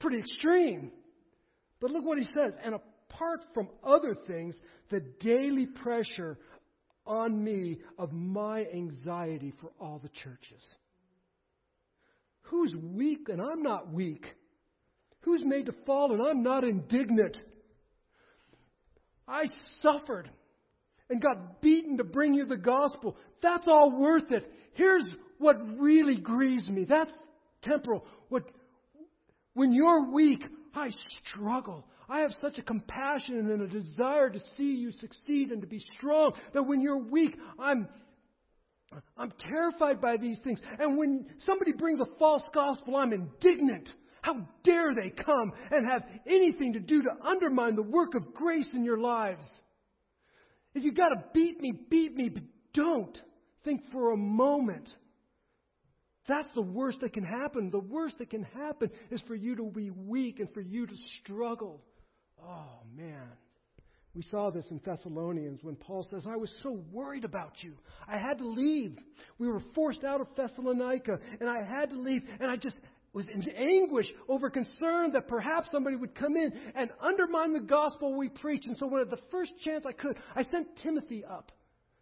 pretty 0.00 0.18
extreme. 0.18 0.90
But 1.80 1.92
look 1.92 2.04
what 2.04 2.18
he 2.18 2.24
says. 2.24 2.54
And 2.64 2.74
apart 2.74 2.95
from 3.54 3.68
other 3.84 4.14
things, 4.26 4.54
the 4.90 5.00
daily 5.20 5.66
pressure 5.66 6.38
on 7.06 7.42
me 7.42 7.78
of 7.98 8.12
my 8.12 8.66
anxiety 8.72 9.52
for 9.60 9.70
all 9.80 10.00
the 10.02 10.08
churches. 10.08 10.62
Who's 12.42 12.74
weak 12.74 13.28
and 13.28 13.40
I'm 13.40 13.62
not 13.62 13.92
weak? 13.92 14.24
Who's 15.20 15.42
made 15.44 15.66
to 15.66 15.74
fall 15.84 16.12
and 16.12 16.22
I'm 16.22 16.42
not 16.42 16.64
indignant? 16.64 17.38
I 19.26 19.44
suffered 19.82 20.30
and 21.10 21.20
got 21.20 21.60
beaten 21.60 21.98
to 21.98 22.04
bring 22.04 22.34
you 22.34 22.46
the 22.46 22.56
gospel. 22.56 23.16
That's 23.42 23.66
all 23.66 23.90
worth 23.90 24.30
it. 24.30 24.50
Here's 24.74 25.04
what 25.38 25.56
really 25.78 26.16
grieves 26.16 26.68
me. 26.68 26.84
That's 26.84 27.12
temporal. 27.62 28.04
What, 28.28 28.44
when 29.54 29.72
you're 29.72 30.10
weak, 30.12 30.44
I 30.74 30.90
struggle. 31.24 31.84
I 32.08 32.20
have 32.20 32.32
such 32.40 32.58
a 32.58 32.62
compassion 32.62 33.50
and 33.50 33.62
a 33.62 33.66
desire 33.66 34.30
to 34.30 34.40
see 34.56 34.74
you 34.74 34.92
succeed 34.92 35.50
and 35.50 35.60
to 35.60 35.66
be 35.66 35.80
strong 35.96 36.32
that 36.54 36.62
when 36.62 36.80
you're 36.80 37.02
weak, 37.02 37.36
I'm 37.58 37.88
I'm 39.16 39.32
terrified 39.50 40.00
by 40.00 40.16
these 40.16 40.38
things. 40.44 40.60
And 40.78 40.96
when 40.96 41.26
somebody 41.44 41.72
brings 41.72 42.00
a 42.00 42.06
false 42.18 42.44
gospel, 42.54 42.96
I'm 42.96 43.12
indignant. 43.12 43.88
How 44.22 44.46
dare 44.64 44.94
they 44.94 45.10
come 45.10 45.52
and 45.70 45.88
have 45.88 46.02
anything 46.26 46.72
to 46.74 46.80
do 46.80 47.02
to 47.02 47.10
undermine 47.24 47.76
the 47.76 47.82
work 47.82 48.14
of 48.14 48.32
grace 48.32 48.68
in 48.74 48.84
your 48.84 48.98
lives? 48.98 49.46
If 50.74 50.84
you've 50.84 50.96
got 50.96 51.08
to 51.08 51.24
beat 51.32 51.60
me, 51.60 51.72
beat 51.90 52.14
me, 52.14 52.28
but 52.28 52.42
don't 52.74 53.18
think 53.64 53.82
for 53.92 54.12
a 54.12 54.16
moment. 54.16 54.88
That's 56.28 56.48
the 56.54 56.62
worst 56.62 57.00
that 57.00 57.12
can 57.12 57.24
happen. 57.24 57.70
The 57.70 57.78
worst 57.78 58.18
that 58.18 58.30
can 58.30 58.42
happen 58.42 58.90
is 59.10 59.22
for 59.28 59.34
you 59.34 59.56
to 59.56 59.70
be 59.70 59.90
weak 59.90 60.40
and 60.40 60.52
for 60.52 60.60
you 60.60 60.86
to 60.86 60.94
struggle. 61.20 61.82
Oh, 62.42 62.80
man. 62.96 63.28
We 64.14 64.22
saw 64.22 64.50
this 64.50 64.64
in 64.70 64.80
Thessalonians 64.82 65.62
when 65.62 65.76
Paul 65.76 66.06
says, 66.10 66.24
I 66.26 66.36
was 66.36 66.50
so 66.62 66.80
worried 66.90 67.24
about 67.24 67.62
you. 67.62 67.74
I 68.08 68.16
had 68.16 68.38
to 68.38 68.48
leave. 68.48 68.96
We 69.38 69.46
were 69.46 69.60
forced 69.74 70.04
out 70.04 70.22
of 70.22 70.28
Thessalonica, 70.34 71.18
and 71.38 71.50
I 71.50 71.62
had 71.62 71.90
to 71.90 71.96
leave, 71.96 72.22
and 72.40 72.50
I 72.50 72.56
just 72.56 72.76
was 73.12 73.26
in 73.28 73.42
anguish 73.50 74.06
over 74.28 74.48
concern 74.48 75.12
that 75.12 75.28
perhaps 75.28 75.68
somebody 75.70 75.96
would 75.96 76.14
come 76.14 76.36
in 76.36 76.52
and 76.74 76.90
undermine 77.00 77.52
the 77.52 77.60
gospel 77.60 78.14
we 78.14 78.28
preach. 78.28 78.66
And 78.66 78.76
so, 78.78 78.86
when 78.86 79.02
at 79.02 79.10
the 79.10 79.20
first 79.30 79.52
chance 79.62 79.84
I 79.86 79.92
could, 79.92 80.16
I 80.34 80.44
sent 80.44 80.68
Timothy 80.82 81.22
up 81.24 81.52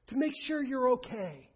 to 0.08 0.16
make 0.16 0.32
sure 0.42 0.62
you're 0.62 0.90
okay. 0.90 1.48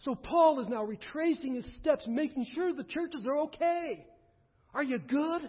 So, 0.00 0.14
Paul 0.14 0.60
is 0.60 0.68
now 0.68 0.84
retracing 0.84 1.54
his 1.54 1.66
steps, 1.80 2.04
making 2.06 2.46
sure 2.54 2.72
the 2.72 2.84
churches 2.84 3.26
are 3.26 3.40
okay. 3.44 4.06
Are 4.74 4.82
you 4.82 4.98
good? 4.98 5.48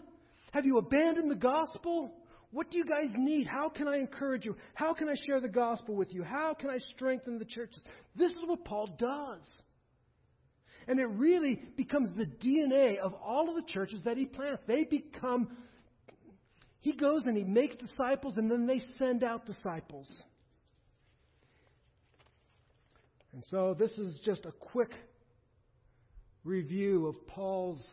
Have 0.58 0.66
you 0.66 0.80
abandoned 0.80 1.30
the 1.30 1.36
gospel? 1.36 2.12
What 2.50 2.72
do 2.72 2.80
you 2.80 2.84
guys 2.84 3.12
need? 3.16 3.46
How 3.46 3.70
can 3.70 3.88
I 3.88 3.98
encourage 3.98 4.44
you? 4.44 4.56
How 4.74 4.92
can 4.92 5.08
I 5.08 5.14
share 5.28 5.40
the 5.40 5.48
gospel 5.48 5.94
with 5.94 6.12
you? 6.12 6.24
How 6.24 6.56
can 6.56 6.72
I 6.72 6.80
strengthen 6.96 7.38
the 7.38 7.46
churches? 7.46 7.80
This 8.16 8.32
is 8.32 8.40
what 8.44 8.66
Paul 8.66 8.88
does. 8.98 9.48
And 10.88 11.00
it 11.00 11.06
really 11.06 11.62
becomes 11.76 12.10
the 12.18 12.26
DNA 12.26 12.98
of 12.98 13.14
all 13.24 13.50
of 13.50 13.56
the 13.56 13.72
churches 13.72 14.02
that 14.06 14.18
he 14.18 14.26
plants. 14.26 14.64
They 14.66 14.84
become, 14.84 15.56
he 16.80 16.94
goes 16.94 17.22
and 17.28 17.38
he 17.38 17.44
makes 17.44 17.76
disciples, 17.76 18.38
and 18.38 18.50
then 18.50 18.66
they 18.66 18.82
send 18.98 19.24
out 19.24 19.46
disciples. 19.46 20.12
And 23.32 23.44
so 23.52 23.76
this 23.78 23.92
is 23.92 24.20
just 24.26 24.48
a 24.48 24.52
quick 24.52 24.96
review 26.44 27.06
of 27.06 27.28
Paul's 27.28 27.84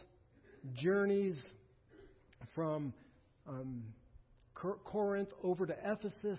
journeys 0.72 1.36
from 2.54 2.92
um, 3.48 3.82
Corinth 4.54 5.30
over 5.42 5.66
to 5.66 5.76
Ephesus, 5.84 6.38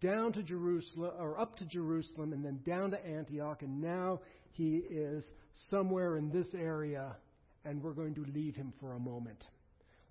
down 0.00 0.32
to 0.32 0.42
Jerusalem, 0.42 1.12
or 1.18 1.38
up 1.38 1.56
to 1.58 1.64
Jerusalem, 1.66 2.32
and 2.32 2.44
then 2.44 2.60
down 2.64 2.90
to 2.92 3.06
Antioch, 3.06 3.62
and 3.62 3.80
now 3.80 4.20
he 4.52 4.76
is 4.76 5.24
somewhere 5.70 6.16
in 6.16 6.30
this 6.30 6.48
area, 6.54 7.16
and 7.64 7.82
we're 7.82 7.92
going 7.92 8.14
to 8.14 8.24
leave 8.34 8.56
him 8.56 8.72
for 8.80 8.94
a 8.94 8.98
moment. 8.98 9.44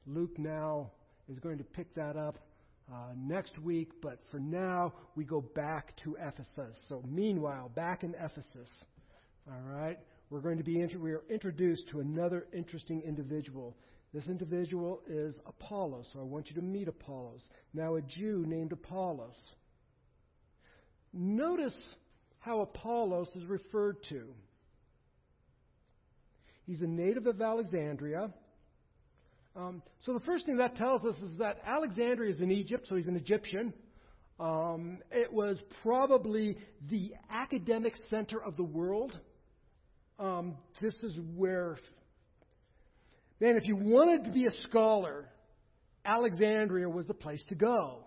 Luke 0.06 0.38
now 0.38 0.92
is 1.30 1.40
going 1.40 1.58
to 1.58 1.64
pick 1.64 1.94
that 1.96 2.16
up 2.16 2.38
uh, 2.92 3.14
next 3.18 3.58
week, 3.60 3.92
but 4.02 4.20
for 4.30 4.40
now, 4.40 4.94
we 5.16 5.24
go 5.24 5.42
back 5.42 5.96
to 6.04 6.16
Ephesus. 6.20 6.76
So, 6.90 7.02
meanwhile, 7.08 7.70
back 7.70 8.04
in 8.04 8.14
Ephesus, 8.16 8.70
all 9.48 9.62
right, 9.66 9.98
we're 10.30 10.42
going 10.42 10.58
to 10.58 10.64
be 10.64 10.86
we 10.98 11.12
are 11.12 11.24
introduced 11.30 11.88
to 11.90 12.00
another 12.00 12.46
interesting 12.54 13.02
individual. 13.02 13.76
This 14.14 14.28
individual 14.28 15.02
is 15.08 15.34
Apollos, 15.48 16.08
so 16.14 16.20
I 16.20 16.24
want 16.24 16.50
you 16.50 16.56
to 16.56 16.62
meet 16.62 16.88
Apollos. 16.88 17.42
Now, 17.74 17.96
a 17.96 18.02
Jew 18.02 18.46
named 18.48 18.72
Apollos. 18.72 19.36
Notice 21.12 21.78
how 22.40 22.62
Apollos 22.62 23.30
is 23.36 23.46
referred 23.46 23.98
to. 24.10 24.28
He's 26.68 26.82
a 26.82 26.88
native 26.88 27.26
of 27.26 27.42
Alexandria. 27.42 28.32
Um, 29.56 29.82
so 30.06 30.14
the 30.14 30.20
first 30.22 30.46
thing 30.46 30.58
that 30.58 30.76
tells 30.76 31.04
us 31.06 31.16
is 31.18 31.38
that 31.40 31.58
Alexandria 31.66 32.32
is 32.32 32.40
in 32.40 32.52
Egypt, 32.52 32.88
so 32.88 32.96
he's 32.96 33.08
an 33.08 33.16
Egyptian. 33.16 33.74
Um, 34.40 35.00
it 35.12 35.32
was 35.32 35.58
probably 35.82 36.58
the 36.90 37.14
academic 37.32 37.94
center 38.10 38.42
of 38.42 38.58
the 38.58 38.64
world. 38.64 39.18
Um, 40.20 40.56
this 40.82 40.96
is 41.04 41.18
where 41.36 41.78
Man, 43.44 43.58
if 43.58 43.68
you 43.68 43.76
wanted 43.76 44.24
to 44.24 44.32
be 44.32 44.46
a 44.46 44.52
scholar, 44.62 45.26
Alexandria 46.06 46.88
was 46.88 47.06
the 47.08 47.14
place 47.14 47.44
to 47.50 47.56
go. 47.56 48.06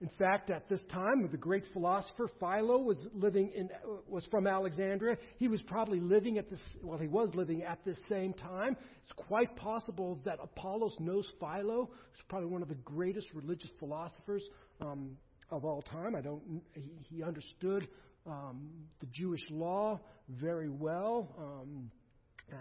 In 0.00 0.08
fact, 0.18 0.48
at 0.48 0.70
this 0.70 0.80
time, 0.90 1.28
the 1.30 1.36
great 1.36 1.64
philosopher 1.74 2.30
Philo 2.40 2.78
was 2.78 2.96
living 3.12 3.52
in 3.54 3.68
was 4.08 4.24
from 4.30 4.46
Alexandria. 4.46 5.18
He 5.36 5.48
was 5.48 5.60
probably 5.60 6.00
living 6.00 6.38
at 6.38 6.48
this 6.48 6.60
well, 6.82 6.96
he 6.96 7.08
was 7.08 7.28
living 7.34 7.62
at 7.62 7.84
this 7.84 8.00
same 8.08 8.32
time. 8.32 8.74
It's 9.02 9.12
quite 9.12 9.54
possible 9.54 10.18
that 10.24 10.38
Apollos 10.42 10.96
knows 10.98 11.28
Philo, 11.38 11.90
who's 11.90 12.24
probably 12.30 12.48
one 12.48 12.62
of 12.62 12.68
the 12.68 12.76
greatest 12.76 13.26
religious 13.34 13.70
philosophers 13.78 14.42
um, 14.80 15.18
of 15.50 15.66
all 15.66 15.82
time. 15.82 16.16
I 16.16 16.22
don't. 16.22 16.62
He, 16.72 17.16
he 17.16 17.22
understood 17.22 17.86
um, 18.26 18.70
the 19.00 19.08
Jewish 19.12 19.44
law 19.50 20.00
very 20.30 20.70
well, 20.70 21.34
um, 21.38 21.90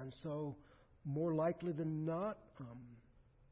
and 0.02 0.14
so 0.22 0.58
more 1.08 1.34
likely 1.34 1.72
than 1.72 2.06
not, 2.06 2.38
um, 2.60 2.80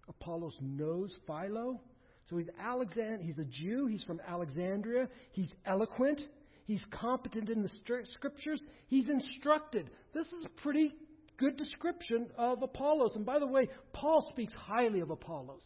Apollos 0.08 0.58
knows 0.62 1.18
Philo. 1.26 1.82
So 2.30 2.38
he's 2.38 2.50
Alexand- 2.60 3.22
he's 3.22 3.38
a 3.38 3.46
Jew, 3.46 3.88
he's 3.88 4.04
from 4.04 4.20
Alexandria, 4.28 5.10
he's 5.32 5.52
eloquent, 5.65 6.22
he's 6.65 6.84
competent 6.91 7.50
in 7.50 7.62
the 7.62 7.70
scriptures, 8.13 8.63
he's 8.88 9.08
instructed. 9.08 9.89
This 10.13 10.32
is 10.34 10.46
a 10.46 10.62
pretty 10.62 10.94
good 11.38 11.58
description 11.58 12.28
of 12.38 12.62
Apollos. 12.63 13.15
And 13.15 13.26
by 13.26 13.39
the 13.39 13.48
way, 13.48 13.70
Paul 13.94 14.26
speaks 14.30 14.54
highly 14.54 15.02
of 15.02 15.12
Apollos. 15.12 15.63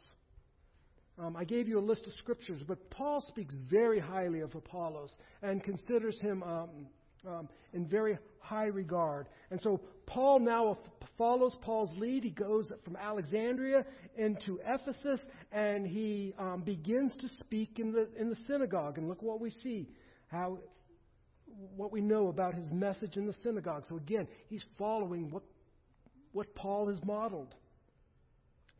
Um, 1.17 1.36
I 1.36 1.43
gave 1.43 1.67
you 1.67 1.80
a 1.80 1.82
list 1.82 2.08
of 2.08 2.13
scriptures, 2.13 2.62
but 2.65 2.89
Paul 2.89 3.21
speaks 3.28 3.54
very 3.69 3.99
highly 3.99 4.39
of 4.39 4.56
Apollos 4.56 5.13
and 5.41 5.62
considers 5.63 6.19
him 6.21 6.43
um, 6.43 6.88
um, 7.27 7.49
in 7.73 7.86
very 7.86 8.17
high 8.39 8.65
regard. 8.65 9.27
And 9.51 9.60
so 9.62 9.82
Paul 10.05 10.39
now 10.39 10.77
follows 11.17 11.53
Paul's 11.62 11.95
lead. 11.97 12.23
He 12.23 12.29
goes 12.32 12.71
from 12.84 12.95
Alexandria 12.95 13.86
into 14.17 14.60
Ephesus 14.65 15.19
and 15.51 15.86
he 15.86 16.34
um, 16.39 16.62
begins 16.62 17.15
to 17.17 17.27
speak 17.39 17.79
in 17.79 17.91
the, 17.91 18.08
in 18.17 18.29
the 18.29 18.38
synagogue. 18.47 18.97
And 18.97 19.08
look 19.08 19.21
what 19.21 19.39
we 19.39 19.51
see, 19.63 19.89
how, 20.27 20.60
what 21.75 21.91
we 21.91 22.01
know 22.01 22.27
about 22.29 22.55
his 22.55 22.71
message 22.71 23.17
in 23.17 23.25
the 23.25 23.36
synagogue. 23.43 23.84
So 23.89 23.97
again, 23.97 24.27
he's 24.47 24.63
following 24.77 25.29
what, 25.29 25.43
what 26.32 26.55
Paul 26.55 26.88
has 26.88 27.03
modeled. 27.03 27.53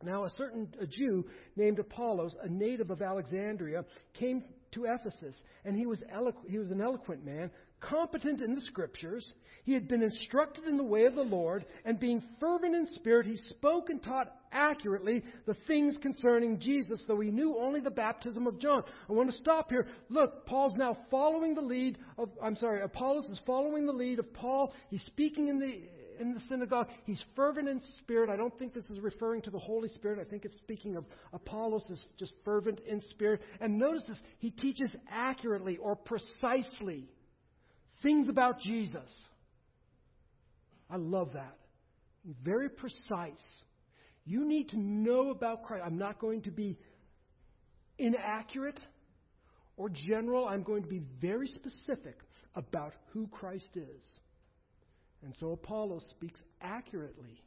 Now, 0.02 0.24
a 0.24 0.30
certain 0.30 0.72
a 0.80 0.86
Jew 0.86 1.26
named 1.56 1.78
Apollos, 1.78 2.34
a 2.42 2.48
native 2.48 2.90
of 2.90 3.02
Alexandria, 3.02 3.84
came 4.14 4.42
to 4.72 4.86
Ephesus, 4.86 5.34
and 5.64 5.76
he 5.76 5.84
was, 5.84 6.00
eloqu- 6.14 6.48
he 6.48 6.58
was 6.58 6.70
an 6.70 6.80
eloquent 6.80 7.22
man, 7.24 7.50
competent 7.80 8.40
in 8.40 8.54
the 8.54 8.60
Scriptures. 8.62 9.32
He 9.64 9.74
had 9.74 9.88
been 9.88 10.02
instructed 10.02 10.64
in 10.64 10.76
the 10.76 10.84
way 10.84 11.04
of 11.04 11.14
the 11.14 11.22
Lord, 11.22 11.64
and 11.84 12.00
being 12.00 12.22
fervent 12.38 12.74
in 12.74 12.86
spirit, 12.94 13.26
he 13.26 13.36
spoke 13.36 13.90
and 13.90 14.02
taught 14.02 14.32
accurately 14.52 15.22
the 15.46 15.56
things 15.66 15.98
concerning 16.00 16.58
Jesus, 16.58 17.02
though 17.06 17.20
he 17.20 17.30
knew 17.30 17.56
only 17.58 17.80
the 17.80 17.90
baptism 17.90 18.46
of 18.46 18.58
John. 18.58 18.82
I 19.08 19.12
want 19.12 19.30
to 19.30 19.36
stop 19.36 19.70
here. 19.70 19.86
Look, 20.08 20.46
Paul's 20.46 20.74
now 20.76 20.96
following 21.10 21.54
the 21.54 21.60
lead 21.60 21.98
of, 22.18 22.30
I'm 22.42 22.56
sorry, 22.56 22.82
Apollos 22.82 23.26
is 23.26 23.40
following 23.46 23.86
the 23.86 23.92
lead 23.92 24.18
of 24.18 24.32
Paul. 24.32 24.72
He's 24.88 25.04
speaking 25.04 25.48
in 25.48 25.58
the 25.58 25.80
in 26.20 26.34
the 26.34 26.40
synagogue. 26.50 26.88
He's 27.04 27.22
fervent 27.34 27.66
in 27.66 27.80
spirit. 27.98 28.28
I 28.28 28.36
don't 28.36 28.56
think 28.58 28.74
this 28.74 28.84
is 28.90 29.00
referring 29.00 29.40
to 29.42 29.50
the 29.50 29.58
Holy 29.58 29.88
Spirit. 29.88 30.18
I 30.20 30.28
think 30.28 30.44
it's 30.44 30.56
speaking 30.58 30.96
of 30.96 31.06
Apollos 31.32 31.84
as 31.90 32.04
just 32.18 32.34
fervent 32.44 32.80
in 32.80 33.00
spirit. 33.08 33.40
And 33.58 33.78
notice 33.78 34.04
this, 34.06 34.18
he 34.38 34.50
teaches 34.50 34.94
accurately 35.10 35.78
or 35.78 35.96
precisely 35.96 37.08
things 38.02 38.28
about 38.28 38.60
Jesus. 38.60 39.08
I 40.88 40.96
love 40.96 41.32
that. 41.34 41.56
Very 42.42 42.68
precise. 42.68 43.42
You 44.24 44.46
need 44.46 44.68
to 44.70 44.78
know 44.78 45.30
about 45.30 45.62
Christ. 45.62 45.84
I'm 45.86 45.98
not 45.98 46.18
going 46.18 46.42
to 46.42 46.50
be 46.50 46.78
inaccurate 47.98 48.78
or 49.76 49.88
general. 49.88 50.46
I'm 50.46 50.62
going 50.62 50.82
to 50.82 50.88
be 50.88 51.02
very 51.20 51.46
specific 51.46 52.18
about 52.54 52.92
who 53.12 53.28
Christ 53.28 53.76
is. 53.76 54.02
And 55.22 55.34
so 55.38 55.52
Apollo 55.52 56.00
speaks 56.10 56.40
accurately 56.60 57.42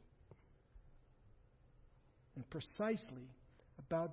and 2.36 2.48
precisely 2.50 3.28
about 3.78 4.12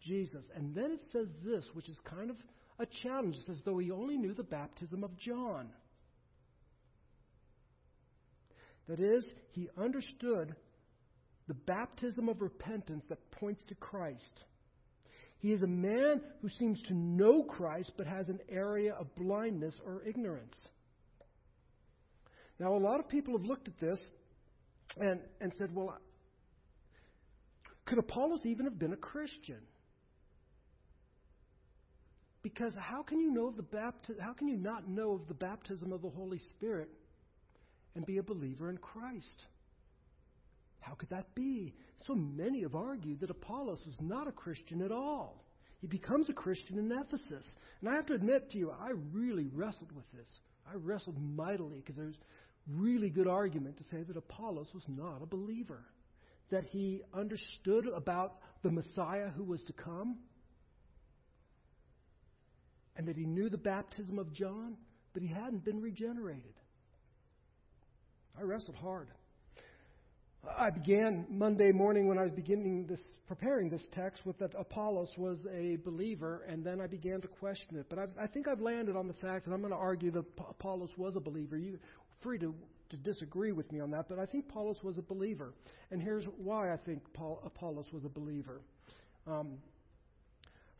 Jesus. 0.00 0.44
And 0.54 0.74
then 0.74 0.92
it 0.92 1.00
says 1.12 1.28
this, 1.44 1.64
which 1.72 1.88
is 1.88 1.98
kind 2.04 2.30
of 2.30 2.36
a 2.78 2.86
challenge. 3.02 3.36
As 3.50 3.60
though 3.64 3.78
he 3.78 3.90
only 3.90 4.16
knew 4.16 4.34
the 4.34 4.42
baptism 4.42 5.04
of 5.04 5.16
John. 5.18 5.68
That 8.88 9.00
is, 9.00 9.24
he 9.52 9.68
understood 9.76 10.54
the 11.48 11.54
baptism 11.54 12.28
of 12.28 12.40
repentance 12.40 13.04
that 13.08 13.30
points 13.32 13.62
to 13.68 13.74
Christ. 13.74 14.44
He 15.38 15.52
is 15.52 15.62
a 15.62 15.66
man 15.66 16.22
who 16.40 16.48
seems 16.48 16.80
to 16.82 16.94
know 16.94 17.42
Christ 17.42 17.92
but 17.96 18.06
has 18.06 18.28
an 18.28 18.40
area 18.48 18.94
of 18.94 19.14
blindness 19.16 19.74
or 19.84 20.02
ignorance. 20.04 20.56
Now, 22.58 22.74
a 22.74 22.78
lot 22.78 23.00
of 23.00 23.08
people 23.08 23.36
have 23.36 23.46
looked 23.46 23.68
at 23.68 23.78
this 23.78 23.98
and, 24.98 25.20
and 25.40 25.52
said, 25.58 25.74
well, 25.74 25.98
could 27.84 27.98
Apollos 27.98 28.40
even 28.44 28.64
have 28.64 28.78
been 28.78 28.92
a 28.92 28.96
Christian? 28.96 29.60
Because 32.46 32.74
how 32.78 33.02
can 33.02 33.18
you 33.18 33.32
know 33.32 33.50
the 33.50 33.64
bapti- 33.64 34.20
how 34.20 34.32
can 34.32 34.46
you 34.46 34.56
not 34.56 34.88
know 34.88 35.14
of 35.14 35.26
the 35.26 35.34
baptism 35.34 35.92
of 35.92 36.00
the 36.00 36.10
Holy 36.10 36.38
Spirit 36.50 36.88
and 37.96 38.06
be 38.06 38.18
a 38.18 38.22
believer 38.22 38.70
in 38.70 38.78
Christ? 38.78 39.46
How 40.78 40.94
could 40.94 41.10
that 41.10 41.34
be? 41.34 41.74
So 42.06 42.14
many 42.14 42.62
have 42.62 42.76
argued 42.76 43.18
that 43.18 43.30
Apollos 43.30 43.80
was 43.84 43.96
not 44.00 44.28
a 44.28 44.32
Christian 44.32 44.80
at 44.82 44.92
all. 44.92 45.42
He 45.80 45.88
becomes 45.88 46.28
a 46.28 46.32
Christian 46.32 46.78
in 46.78 46.92
Ephesus. 46.92 47.50
And 47.80 47.90
I 47.90 47.96
have 47.96 48.06
to 48.06 48.14
admit 48.14 48.48
to 48.52 48.58
you, 48.58 48.70
I 48.70 48.92
really 49.12 49.48
wrestled 49.52 49.90
with 49.90 50.08
this. 50.12 50.28
I 50.72 50.76
wrestled 50.76 51.20
mightily 51.20 51.82
because 51.84 51.96
there's 51.96 52.18
really 52.68 53.10
good 53.10 53.26
argument 53.26 53.76
to 53.78 53.84
say 53.90 54.04
that 54.04 54.16
Apollos 54.16 54.68
was 54.72 54.84
not 54.86 55.20
a 55.20 55.26
believer. 55.26 55.82
That 56.52 56.62
he 56.62 57.02
understood 57.12 57.88
about 57.88 58.34
the 58.62 58.70
Messiah 58.70 59.30
who 59.30 59.42
was 59.42 59.64
to 59.64 59.72
come, 59.72 60.18
and 62.96 63.06
that 63.08 63.16
he 63.16 63.24
knew 63.24 63.48
the 63.48 63.58
baptism 63.58 64.18
of 64.18 64.32
John, 64.32 64.76
but 65.12 65.22
he 65.22 65.28
hadn't 65.28 65.64
been 65.64 65.80
regenerated. 65.80 66.54
I 68.38 68.42
wrestled 68.42 68.76
hard. 68.76 69.08
I 70.56 70.70
began 70.70 71.26
Monday 71.28 71.72
morning 71.72 72.06
when 72.06 72.18
I 72.18 72.22
was 72.22 72.30
beginning 72.30 72.86
this, 72.86 73.00
preparing 73.26 73.68
this 73.68 73.86
text 73.92 74.24
with 74.24 74.38
that 74.38 74.52
Apollos 74.56 75.10
was 75.16 75.46
a 75.52 75.76
believer, 75.84 76.44
and 76.48 76.64
then 76.64 76.80
I 76.80 76.86
began 76.86 77.20
to 77.22 77.28
question 77.28 77.76
it. 77.76 77.86
But 77.88 77.98
I've, 77.98 78.10
I 78.20 78.26
think 78.26 78.46
I've 78.46 78.60
landed 78.60 78.96
on 78.96 79.08
the 79.08 79.14
fact, 79.14 79.46
and 79.46 79.54
I'm 79.54 79.60
going 79.60 79.72
to 79.72 79.78
argue 79.78 80.10
that 80.12 80.24
Apollos 80.38 80.90
was 80.96 81.16
a 81.16 81.20
believer. 81.20 81.56
You're 81.56 81.78
free 82.22 82.38
to, 82.38 82.54
to 82.90 82.96
disagree 82.96 83.52
with 83.52 83.70
me 83.72 83.80
on 83.80 83.90
that, 83.90 84.08
but 84.08 84.18
I 84.18 84.26
think 84.26 84.46
Apollos 84.48 84.82
was 84.82 84.98
a 84.98 85.02
believer. 85.02 85.52
And 85.90 86.00
here's 86.00 86.24
why 86.38 86.72
I 86.72 86.76
think 86.76 87.02
Paul, 87.12 87.42
Apollos 87.44 87.86
was 87.92 88.04
a 88.04 88.08
believer. 88.08 88.60
Um, 89.26 89.54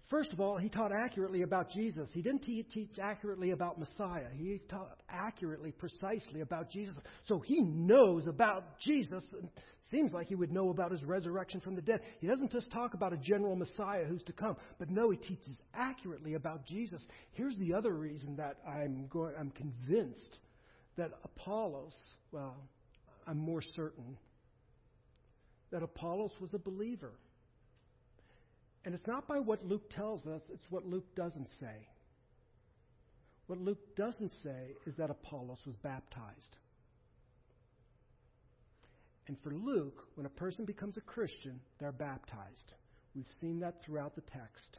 First 0.08 0.32
of 0.32 0.40
all, 0.40 0.56
he 0.56 0.68
taught 0.68 0.92
accurately 0.92 1.42
about 1.42 1.70
Jesus. 1.70 2.08
He 2.12 2.22
didn't 2.22 2.42
teach 2.42 2.98
accurately 3.02 3.50
about 3.50 3.78
Messiah. 3.78 4.28
He 4.32 4.60
taught 4.68 5.00
accurately, 5.08 5.72
precisely 5.72 6.42
about 6.42 6.70
Jesus. 6.70 6.96
So 7.24 7.40
he 7.40 7.60
knows 7.60 8.26
about 8.28 8.78
Jesus. 8.78 9.24
It 9.32 9.50
seems 9.90 10.12
like 10.12 10.28
he 10.28 10.36
would 10.36 10.52
know 10.52 10.70
about 10.70 10.92
his 10.92 11.02
resurrection 11.02 11.60
from 11.60 11.74
the 11.74 11.82
dead. 11.82 12.02
He 12.20 12.28
doesn't 12.28 12.52
just 12.52 12.70
talk 12.70 12.94
about 12.94 13.12
a 13.12 13.16
general 13.16 13.56
Messiah 13.56 14.04
who's 14.04 14.22
to 14.24 14.32
come, 14.32 14.56
but 14.78 14.90
no, 14.90 15.10
he 15.10 15.16
teaches 15.16 15.60
accurately 15.74 16.34
about 16.34 16.64
Jesus. 16.66 17.02
Here's 17.32 17.56
the 17.56 17.74
other 17.74 17.92
reason 17.92 18.36
that 18.36 18.58
I'm 18.64 19.08
going, 19.08 19.34
I'm 19.36 19.50
convinced 19.50 20.38
that 20.96 21.10
Apollos, 21.24 21.94
well, 22.30 22.56
I'm 23.26 23.38
more 23.38 23.62
certain 23.74 24.16
that 25.72 25.82
Apollos 25.82 26.30
was 26.40 26.54
a 26.54 26.58
believer. 26.58 27.12
And 28.86 28.94
it's 28.94 29.06
not 29.08 29.26
by 29.26 29.40
what 29.40 29.66
Luke 29.66 29.90
tells 29.90 30.26
us, 30.28 30.42
it's 30.48 30.70
what 30.70 30.86
Luke 30.86 31.12
doesn't 31.16 31.48
say. 31.58 31.88
What 33.48 33.58
Luke 33.58 33.96
doesn't 33.96 34.30
say 34.44 34.76
is 34.86 34.94
that 34.96 35.10
Apollos 35.10 35.58
was 35.66 35.74
baptized. 35.82 36.56
And 39.26 39.36
for 39.42 39.50
Luke, 39.50 40.06
when 40.14 40.24
a 40.24 40.30
person 40.30 40.64
becomes 40.64 40.96
a 40.96 41.00
Christian, 41.00 41.58
they're 41.80 41.90
baptized. 41.90 42.74
We've 43.16 43.26
seen 43.40 43.58
that 43.58 43.82
throughout 43.84 44.14
the 44.14 44.20
text. 44.20 44.78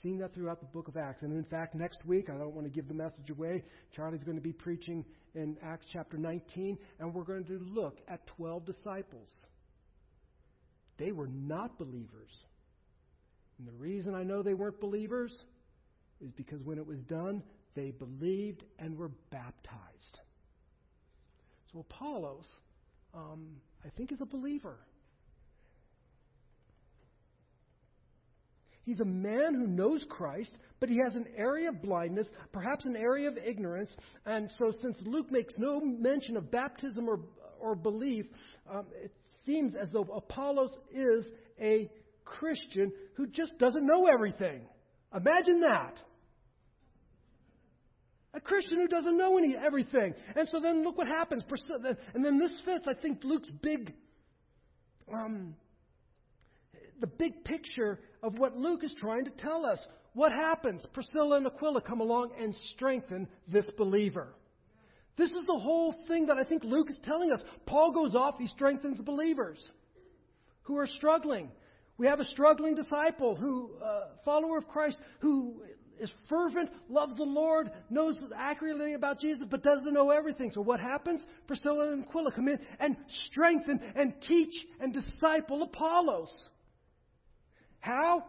Seen 0.00 0.18
that 0.18 0.32
throughout 0.32 0.60
the 0.60 0.66
book 0.66 0.86
of 0.86 0.96
Acts. 0.96 1.22
And 1.22 1.32
in 1.32 1.44
fact, 1.44 1.74
next 1.74 2.06
week, 2.06 2.30
I 2.30 2.38
don't 2.38 2.54
want 2.54 2.68
to 2.68 2.72
give 2.72 2.86
the 2.86 2.94
message 2.94 3.30
away, 3.30 3.64
Charlie's 3.96 4.22
going 4.22 4.36
to 4.36 4.42
be 4.42 4.52
preaching 4.52 5.04
in 5.34 5.56
Acts 5.60 5.86
chapter 5.92 6.16
19, 6.16 6.78
and 7.00 7.12
we're 7.12 7.24
going 7.24 7.46
to 7.46 7.58
look 7.58 7.98
at 8.06 8.24
12 8.28 8.64
disciples. 8.64 9.28
They 10.98 11.10
were 11.10 11.26
not 11.26 11.78
believers. 11.78 12.30
And 13.58 13.68
the 13.68 13.72
reason 13.72 14.14
I 14.14 14.22
know 14.22 14.42
they 14.42 14.54
weren't 14.54 14.80
believers 14.80 15.34
is 16.20 16.30
because 16.32 16.62
when 16.62 16.78
it 16.78 16.86
was 16.86 17.00
done, 17.02 17.42
they 17.74 17.90
believed 17.90 18.64
and 18.78 18.96
were 18.96 19.10
baptized. 19.30 20.20
So 21.72 21.80
Apollos, 21.80 22.46
um, 23.14 23.56
I 23.84 23.88
think, 23.96 24.12
is 24.12 24.20
a 24.20 24.26
believer. 24.26 24.76
He's 28.84 29.00
a 29.00 29.04
man 29.04 29.54
who 29.54 29.66
knows 29.66 30.04
Christ, 30.08 30.54
but 30.78 30.88
he 30.88 30.98
has 30.98 31.14
an 31.14 31.26
area 31.36 31.70
of 31.70 31.80
blindness, 31.80 32.28
perhaps 32.52 32.84
an 32.84 32.96
area 32.96 33.28
of 33.28 33.38
ignorance. 33.38 33.90
And 34.26 34.50
so, 34.58 34.72
since 34.82 34.98
Luke 35.02 35.32
makes 35.32 35.54
no 35.56 35.80
mention 35.80 36.36
of 36.36 36.50
baptism 36.50 37.08
or, 37.08 37.20
or 37.60 37.74
belief, 37.74 38.26
um, 38.70 38.84
it 39.02 39.12
seems 39.46 39.74
as 39.74 39.88
though 39.90 40.02
Apollos 40.02 40.76
is 40.92 41.24
a 41.58 41.90
Christian 42.24 42.92
who 43.14 43.26
just 43.26 43.58
doesn't 43.58 43.86
know 43.86 44.06
everything. 44.06 44.62
Imagine 45.14 45.60
that. 45.60 46.00
A 48.34 48.40
Christian 48.40 48.78
who 48.78 48.88
doesn't 48.88 49.16
know 49.16 49.38
any 49.38 49.54
everything. 49.56 50.14
And 50.34 50.48
so 50.48 50.58
then 50.58 50.82
look 50.82 50.98
what 50.98 51.06
happens. 51.06 51.44
And 52.14 52.24
then 52.24 52.38
this 52.38 52.60
fits, 52.64 52.86
I 52.88 52.94
think, 52.94 53.22
Luke's 53.22 53.50
big, 53.62 53.94
um, 55.12 55.54
the 57.00 57.06
big 57.06 57.44
picture 57.44 58.00
of 58.22 58.38
what 58.38 58.56
Luke 58.56 58.82
is 58.82 58.92
trying 58.98 59.24
to 59.26 59.30
tell 59.30 59.64
us. 59.64 59.78
What 60.14 60.32
happens? 60.32 60.84
Priscilla 60.92 61.36
and 61.36 61.46
Aquila 61.46 61.80
come 61.82 62.00
along 62.00 62.32
and 62.40 62.54
strengthen 62.72 63.28
this 63.46 63.68
believer. 63.76 64.34
This 65.16 65.30
is 65.30 65.46
the 65.46 65.58
whole 65.58 65.94
thing 66.08 66.26
that 66.26 66.38
I 66.38 66.44
think 66.44 66.64
Luke 66.64 66.90
is 66.90 66.98
telling 67.04 67.30
us. 67.32 67.40
Paul 67.66 67.92
goes 67.92 68.16
off, 68.16 68.34
he 68.38 68.48
strengthens 68.48 69.00
believers 69.00 69.58
who 70.62 70.76
are 70.76 70.86
struggling. 70.86 71.50
We 71.96 72.06
have 72.06 72.20
a 72.20 72.24
struggling 72.24 72.74
disciple 72.74 73.36
who, 73.36 73.70
uh, 73.82 74.06
follower 74.24 74.58
of 74.58 74.66
Christ, 74.66 74.98
who 75.20 75.62
is 76.00 76.12
fervent, 76.28 76.70
loves 76.88 77.14
the 77.16 77.22
Lord, 77.22 77.70
knows 77.88 78.16
accurately 78.36 78.94
about 78.94 79.20
Jesus, 79.20 79.46
but 79.48 79.62
doesn't 79.62 79.92
know 79.92 80.10
everything. 80.10 80.50
So 80.52 80.60
what 80.60 80.80
happens? 80.80 81.20
Priscilla 81.46 81.92
and 81.92 82.04
Aquila 82.04 82.32
come 82.32 82.48
in 82.48 82.58
and 82.80 82.96
strengthen 83.30 83.80
and 83.94 84.14
teach 84.26 84.54
and 84.80 84.92
disciple 84.92 85.62
Apollos. 85.62 86.32
How? 87.78 88.24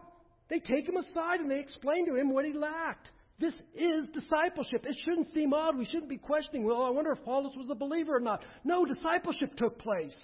They 0.48 0.60
take 0.60 0.88
him 0.88 0.96
aside 0.96 1.40
and 1.40 1.50
they 1.50 1.58
explain 1.58 2.06
to 2.06 2.14
him 2.14 2.32
what 2.32 2.44
he 2.44 2.52
lacked. 2.52 3.10
This 3.38 3.52
is 3.74 4.06
discipleship. 4.14 4.86
It 4.86 4.96
shouldn't 5.04 5.34
seem 5.34 5.52
odd. 5.52 5.76
We 5.76 5.84
shouldn't 5.84 6.08
be 6.08 6.18
questioning, 6.18 6.64
well, 6.64 6.82
I 6.84 6.90
wonder 6.90 7.12
if 7.12 7.18
Apollos 7.18 7.56
was 7.56 7.68
a 7.70 7.74
believer 7.74 8.16
or 8.16 8.20
not. 8.20 8.42
No, 8.64 8.84
discipleship 8.84 9.56
took 9.56 9.78
place. 9.78 10.16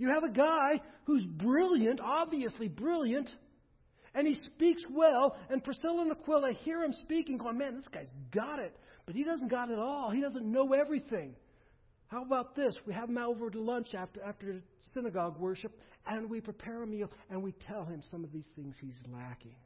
You 0.00 0.08
have 0.08 0.24
a 0.24 0.32
guy 0.32 0.80
who's 1.04 1.26
brilliant, 1.26 2.00
obviously 2.00 2.68
brilliant, 2.68 3.28
and 4.14 4.26
he 4.26 4.32
speaks 4.46 4.82
well, 4.90 5.36
and 5.50 5.62
Priscilla 5.62 6.00
and 6.00 6.10
Aquila 6.10 6.54
hear 6.54 6.82
him 6.82 6.94
speaking, 7.04 7.36
going, 7.36 7.58
Man, 7.58 7.76
this 7.76 7.86
guy's 7.92 8.10
got 8.30 8.60
it. 8.60 8.74
But 9.04 9.14
he 9.14 9.24
doesn't 9.24 9.48
got 9.48 9.70
it 9.70 9.78
all. 9.78 10.10
He 10.10 10.22
doesn't 10.22 10.50
know 10.50 10.72
everything. 10.72 11.34
How 12.06 12.24
about 12.24 12.56
this? 12.56 12.74
We 12.86 12.94
have 12.94 13.10
him 13.10 13.18
over 13.18 13.50
to 13.50 13.60
lunch 13.60 13.88
after, 13.94 14.22
after 14.24 14.62
synagogue 14.94 15.38
worship, 15.38 15.78
and 16.06 16.30
we 16.30 16.40
prepare 16.40 16.82
a 16.82 16.86
meal, 16.86 17.10
and 17.28 17.42
we 17.42 17.52
tell 17.52 17.84
him 17.84 18.02
some 18.10 18.24
of 18.24 18.32
these 18.32 18.48
things 18.56 18.76
he's 18.80 18.96
lacking. 19.12 19.56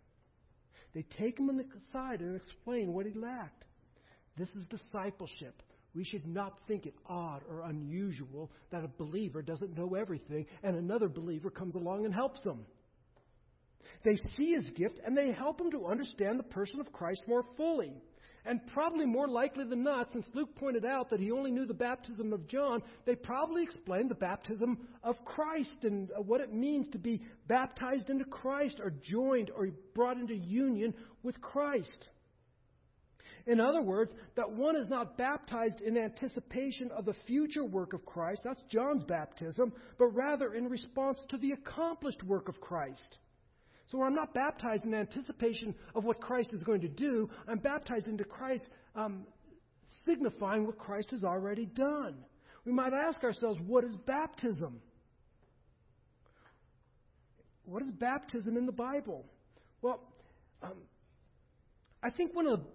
They 0.97 1.03
take 1.17 1.39
him 1.39 1.49
aside 1.49 2.23
and 2.23 2.35
explain 2.35 2.93
what 2.93 3.07
he 3.07 3.13
lacked. 3.13 3.65
This 4.37 4.49
is 4.57 4.67
discipleship 4.67 5.63
we 5.95 6.05
should 6.05 6.27
not 6.27 6.59
think 6.67 6.87
it 6.87 6.95
odd 7.07 7.43
or 7.49 7.63
unusual 7.63 8.51
that 8.71 8.85
a 8.85 8.89
believer 8.89 9.43
doesn't 9.43 9.77
know 9.77 9.95
everything 9.95 10.47
and 10.63 10.77
another 10.77 11.09
believer 11.09 11.51
comes 11.51 11.75
along 11.75 12.05
and 12.05 12.15
helps 12.15 12.43
them. 12.43 12.67
They 14.05 14.17
see 14.37 14.53
his 14.53 14.65
gift 14.77 15.01
and 15.05 15.17
they 15.17 15.33
help 15.33 15.61
him 15.61 15.71
to 15.71 15.87
understand 15.87 16.39
the 16.39 16.45
person 16.45 16.81
of 16.81 16.93
Christ 16.93 17.23
more 17.27 17.45
fully. 17.57 17.93
And 18.47 18.61
probably 18.75 19.07
more 19.07 19.27
likely 19.27 19.65
than 19.65 19.83
not, 19.83 20.11
since 20.13 20.27
Luke 20.35 20.55
pointed 20.57 20.85
out 20.85 21.09
that 21.09 21.21
he 21.21 21.31
only 21.31 21.51
knew 21.51 21.65
the 21.65 21.73
baptism 21.73 22.31
of 22.35 22.47
John, 22.47 22.83
they 23.07 23.15
probably 23.15 23.63
explained 23.63 24.11
the 24.11 24.17
baptism 24.17 24.87
of 25.03 25.17
Christ 25.25 25.77
and 25.83 26.11
what 26.27 26.43
it 26.43 26.53
means 26.53 26.91
to 26.91 26.99
be 26.99 27.23
baptized 27.49 28.11
into 28.11 28.27
Christ 28.27 28.81
or 28.83 28.93
joined 29.03 29.51
or 29.57 29.69
brought 29.95 30.19
into 30.19 30.35
union 30.35 30.93
with 31.23 31.41
Christ. 31.41 32.11
In 33.47 33.61
other 33.61 33.83
words, 33.83 34.13
that 34.37 34.51
one 34.51 34.75
is 34.77 34.89
not 34.89 35.19
baptized 35.19 35.81
in 35.83 35.99
anticipation 35.99 36.91
of 36.91 37.05
the 37.05 37.15
future 37.27 37.65
work 37.65 37.93
of 37.93 38.07
Christ, 38.07 38.41
that's 38.45 38.61
John's 38.71 39.05
baptism, 39.05 39.73
but 39.99 40.07
rather 40.07 40.55
in 40.55 40.69
response 40.69 41.21
to 41.29 41.37
the 41.37 41.53
accomplished 41.53 42.23
work 42.23 42.49
of 42.49 42.61
Christ. 42.61 43.19
So 43.89 44.03
I'm 44.03 44.15
not 44.15 44.33
baptized 44.33 44.85
in 44.85 44.95
anticipation 44.95 45.75
of 45.95 46.05
what 46.05 46.21
Christ 46.21 46.51
is 46.55 46.63
going 46.63 46.81
to 46.81 46.89
do, 46.89 47.29
I'm 47.47 47.59
baptized 47.59 48.09
into 48.09 48.25
Christ, 48.25 48.67
um, 48.97 49.27
signifying 50.07 50.67
what 50.67 50.79
Christ 50.79 51.11
has 51.11 51.23
already 51.23 51.67
done. 51.67 52.17
We 52.65 52.73
might 52.73 52.95
ask 52.95 53.23
ourselves, 53.23 53.61
what 53.67 53.85
is 53.85 53.95
baptism? 54.07 54.81
what 57.67 57.83
is 57.83 57.91
baptism 57.91 58.57
in 58.57 58.67
the 58.67 58.73
Bible? 58.73 59.25
Well, 59.83 60.01
um, 60.63 60.75
I 62.03 62.11
think 62.11 62.35
one 62.35 62.47
of 62.47 62.61
the 62.61 62.67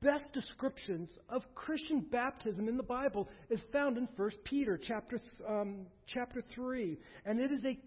best 0.00 0.32
descriptions 0.32 1.10
of 1.28 1.42
Christian 1.54 2.00
baptism 2.00 2.68
in 2.68 2.76
the 2.76 2.82
Bible 2.82 3.28
is 3.50 3.62
found 3.72 3.96
in 3.96 4.08
1 4.16 4.30
Peter 4.44 4.78
chapter, 4.80 5.20
um, 5.48 5.86
chapter 6.06 6.42
3. 6.54 6.98
And 7.24 7.40
it 7.40 7.50
is 7.50 7.64
a, 7.64 7.78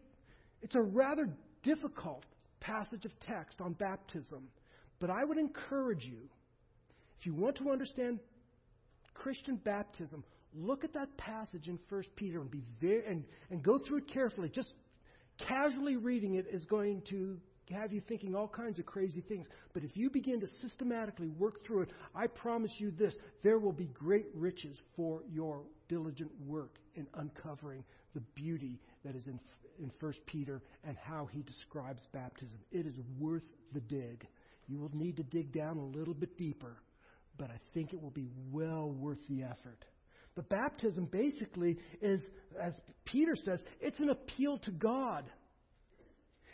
it's 0.62 0.76
a 0.76 0.82
rather 0.82 1.30
difficult 1.64 2.26
passage 2.60 3.06
of 3.06 3.12
text 3.22 3.62
on 3.62 3.74
baptism. 3.74 4.48
But 5.00 5.10
I 5.10 5.24
would 5.24 5.38
encourage 5.38 6.06
you, 6.06 6.30
if 7.20 7.26
you 7.26 7.34
want 7.34 7.58
to 7.58 7.72
understand 7.72 8.20
Christian 9.14 9.56
baptism, 9.56 10.24
look 10.54 10.84
at 10.84 10.94
that 10.94 11.16
passage 11.18 11.68
in 11.68 11.80
1 11.90 12.04
Peter 12.16 12.42
and, 12.42 12.52
be 12.52 12.64
very, 12.80 13.06
and, 13.06 13.24
and 13.50 13.64
go 13.64 13.80
through 13.80 14.00
it 14.00 14.08
carefully. 14.08 14.50
Just 14.50 14.72
casually 15.48 15.96
reading 15.96 16.36
it 16.36 16.46
is 16.52 16.66
going 16.66 17.02
to 17.10 17.38
have 17.72 17.92
you 17.92 18.02
thinking 18.08 18.36
all 18.36 18.48
kinds 18.48 18.80
of 18.80 18.86
crazy 18.86 19.22
things. 19.22 19.48
But 19.74 19.84
if 19.84 19.96
you 19.96 20.10
begin 20.10 20.40
to 20.42 20.48
systematically 20.62 21.30
work 21.30 21.66
through 21.66 21.84
it, 21.84 21.90
I 22.16 22.28
promise 22.28 22.72
you 22.78 22.92
this 22.92 23.16
there 23.44 23.60
will 23.60 23.72
be 23.72 23.88
great 23.88 24.28
riches 24.34 24.78
for 24.96 25.22
your 25.32 25.64
diligent 25.88 26.32
work 26.46 26.76
in 26.96 27.08
uncovering 27.16 27.84
the 28.14 28.22
beauty 28.36 28.80
that 29.06 29.16
is 29.16 29.28
in, 29.28 29.40
in 29.80 29.92
1 30.00 30.14
Peter 30.26 30.62
and 30.84 30.96
how 30.98 31.28
he 31.32 31.42
describes 31.42 32.02
baptism. 32.14 32.60
It 32.72 32.86
is 32.86 32.96
worth 33.20 33.44
the 33.74 33.82
dig. 33.82 34.26
You 34.68 34.80
will 34.80 34.92
need 34.94 35.18
to 35.18 35.24
dig 35.24 35.52
down 35.52 35.78
a 35.78 35.98
little 35.98 36.14
bit 36.14 36.38
deeper, 36.38 36.78
but 37.38 37.50
I 37.50 37.60
think 37.74 37.94
it 37.94 38.02
will 38.02 38.12
be 38.12 38.28
well 38.52 38.92
worth 38.92 39.20
the 39.30 39.44
effort. 39.44 39.84
But 40.36 40.50
baptism 40.50 41.10
basically 41.12 41.78
is, 42.02 42.22
as 42.62 42.74
Peter 43.06 43.36
says, 43.36 43.62
it's 43.82 44.00
an 44.00 44.10
appeal 44.10 44.60
to 44.60 44.72
God. 44.72 45.26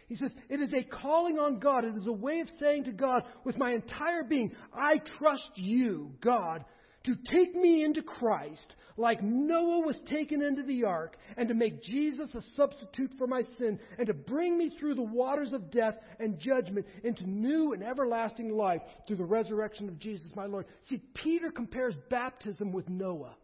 He 0.07 0.15
says, 0.15 0.31
It 0.49 0.59
is 0.59 0.73
a 0.73 0.83
calling 0.83 1.37
on 1.37 1.59
God. 1.59 1.83
It 1.83 1.95
is 1.95 2.07
a 2.07 2.11
way 2.11 2.39
of 2.39 2.47
saying 2.59 2.85
to 2.85 2.93
God, 2.93 3.23
with 3.43 3.57
my 3.57 3.73
entire 3.73 4.23
being, 4.23 4.51
I 4.73 5.01
trust 5.19 5.51
you, 5.55 6.13
God, 6.21 6.63
to 7.03 7.15
take 7.31 7.55
me 7.55 7.83
into 7.83 8.01
Christ 8.01 8.75
like 8.97 9.21
Noah 9.21 9.85
was 9.85 10.01
taken 10.09 10.41
into 10.41 10.63
the 10.63 10.83
ark, 10.83 11.17
and 11.37 11.47
to 11.47 11.53
make 11.53 11.83
Jesus 11.83 12.33
a 12.33 12.41
substitute 12.55 13.11
for 13.17 13.27
my 13.27 13.41
sin, 13.57 13.79
and 13.97 14.07
to 14.07 14.13
bring 14.13 14.57
me 14.57 14.71
through 14.79 14.95
the 14.95 15.03
waters 15.03 15.53
of 15.53 15.71
death 15.71 15.95
and 16.19 16.39
judgment 16.39 16.85
into 17.03 17.29
new 17.29 17.73
and 17.73 17.83
everlasting 17.83 18.49
life 18.49 18.81
through 19.05 19.17
the 19.17 19.23
resurrection 19.23 19.87
of 19.87 19.99
Jesus 19.99 20.31
my 20.35 20.47
Lord. 20.47 20.65
See, 20.89 20.99
Peter 21.13 21.51
compares 21.51 21.93
baptism 22.09 22.71
with 22.71 22.89
Noah. 22.89 23.35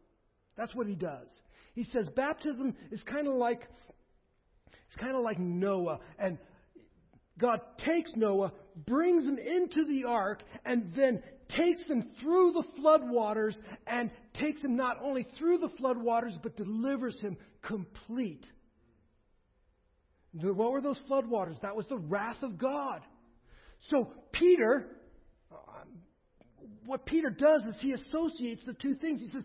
That's 0.58 0.74
what 0.74 0.88
he 0.88 0.96
does. 0.96 1.28
He 1.76 1.84
says 1.86 2.10
baptism 2.16 2.76
is 2.92 3.04
kind 3.04 3.28
of 3.28 3.36
like 3.36 3.68
it's 4.88 4.96
kind 4.98 5.16
of 5.16 5.24
like 5.24 5.40
Noah 5.40 6.00
and 6.20 6.38
God 7.40 7.60
takes 7.78 8.12
Noah, 8.16 8.52
brings 8.86 9.24
him 9.24 9.38
into 9.38 9.86
the 9.86 10.06
ark, 10.06 10.44
and 10.66 10.94
then 10.96 11.22
takes 11.50 11.84
him 11.84 12.04
through 12.22 12.54
the 12.54 12.64
floodwaters 12.80 13.56
and 13.88 14.12
takes 14.34 14.62
him 14.62 14.76
not 14.76 14.98
only 15.02 15.28
through 15.38 15.58
the 15.60 15.70
floodwaters, 15.82 16.42
but 16.42 16.56
delivers 16.58 17.20
him 17.22 17.38
complete. 17.62 18.46
What 20.34 20.72
were 20.72 20.82
those 20.82 21.00
floodwaters? 21.10 21.60
That 21.62 21.76
was 21.76 21.86
the 21.88 21.98
wrath 21.98 22.42
of 22.42 22.58
God. 22.58 23.02
So, 23.90 24.12
Peter, 24.32 24.88
uh, 25.52 25.56
what 26.86 27.06
Peter 27.06 27.30
does 27.30 27.64
is 27.64 27.76
he 27.80 27.94
associates 27.94 28.64
the 28.66 28.74
two 28.74 28.96
things. 28.96 29.22
He 29.22 29.28
says, 29.28 29.44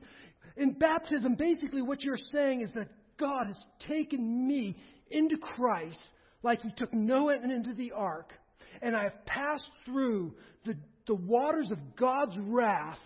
in 0.56 0.74
baptism, 0.74 1.34
basically 1.34 1.82
what 1.82 2.02
you're 2.02 2.16
saying 2.32 2.62
is 2.62 2.70
that 2.74 2.88
God 3.18 3.46
has 3.46 3.64
taken 3.86 4.46
me 4.46 4.76
into 5.10 5.36
Christ 5.36 5.98
like 6.42 6.62
he 6.62 6.70
took 6.76 6.92
Noah 6.92 7.36
into 7.42 7.74
the 7.74 7.92
ark, 7.92 8.32
and 8.80 8.96
I 8.96 9.04
have 9.04 9.24
passed 9.26 9.68
through 9.84 10.34
the, 10.64 10.74
the 11.06 11.14
waters 11.14 11.70
of 11.70 11.78
God's 11.96 12.36
wrath, 12.38 12.98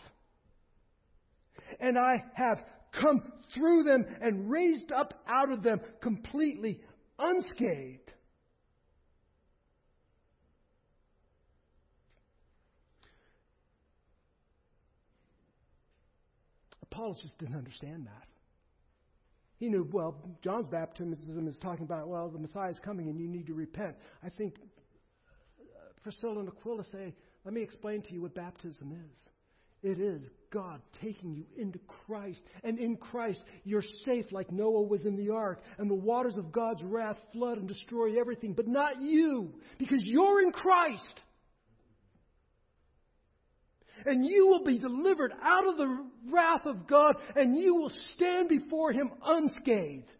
and 1.80 1.98
I 1.98 2.22
have 2.34 2.58
come 3.00 3.22
through 3.54 3.84
them 3.84 4.04
and 4.20 4.50
raised 4.50 4.92
up 4.92 5.14
out 5.26 5.50
of 5.50 5.62
them 5.62 5.80
completely 6.02 6.80
unscathed. 7.18 8.12
Apollos 16.82 17.20
just 17.22 17.38
didn't 17.38 17.56
understand 17.56 18.06
that. 18.06 18.31
He 19.62 19.68
knew, 19.68 19.88
well, 19.92 20.16
John's 20.42 20.66
baptism 20.66 21.46
is 21.46 21.56
talking 21.62 21.84
about, 21.84 22.08
well, 22.08 22.28
the 22.28 22.38
Messiah 22.40 22.70
is 22.70 22.80
coming 22.80 23.08
and 23.08 23.20
you 23.20 23.28
need 23.28 23.46
to 23.46 23.54
repent. 23.54 23.94
I 24.20 24.28
think 24.28 24.56
uh, 25.60 25.92
Priscilla 26.02 26.40
and 26.40 26.48
Aquila 26.48 26.82
say, 26.90 27.14
let 27.44 27.54
me 27.54 27.62
explain 27.62 28.02
to 28.02 28.12
you 28.12 28.22
what 28.22 28.34
baptism 28.34 28.90
is. 28.90 29.20
It 29.84 30.00
is 30.00 30.26
God 30.52 30.80
taking 31.00 31.36
you 31.36 31.44
into 31.56 31.78
Christ. 32.04 32.42
And 32.64 32.76
in 32.76 32.96
Christ, 32.96 33.40
you're 33.62 33.84
safe 34.04 34.32
like 34.32 34.50
Noah 34.50 34.82
was 34.82 35.06
in 35.06 35.14
the 35.14 35.30
ark. 35.32 35.62
And 35.78 35.88
the 35.88 35.94
waters 35.94 36.36
of 36.38 36.50
God's 36.50 36.82
wrath 36.82 37.18
flood 37.32 37.58
and 37.58 37.68
destroy 37.68 38.18
everything, 38.18 38.54
but 38.54 38.66
not 38.66 39.00
you, 39.00 39.54
because 39.78 40.02
you're 40.04 40.42
in 40.42 40.50
Christ 40.50 41.22
and 44.06 44.26
you 44.26 44.46
will 44.48 44.64
be 44.64 44.78
delivered 44.78 45.32
out 45.42 45.66
of 45.66 45.76
the 45.76 46.04
wrath 46.30 46.66
of 46.66 46.86
God, 46.86 47.16
and 47.36 47.56
you 47.56 47.74
will 47.74 47.92
stand 48.14 48.48
before 48.48 48.92
Him 48.92 49.10
unscathed, 49.24 50.10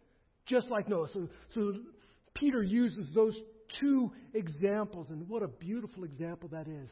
just 0.47 0.68
like 0.68 0.89
Noah. 0.89 1.09
So, 1.12 1.28
so 1.55 1.74
Peter 2.35 2.62
uses 2.62 3.07
those 3.14 3.39
two 3.80 4.12
examples, 4.35 5.09
and 5.11 5.28
what 5.28 5.43
a 5.43 5.49
beautiful 5.49 6.05
example 6.05 6.49
that 6.51 6.68
is. 6.68 6.91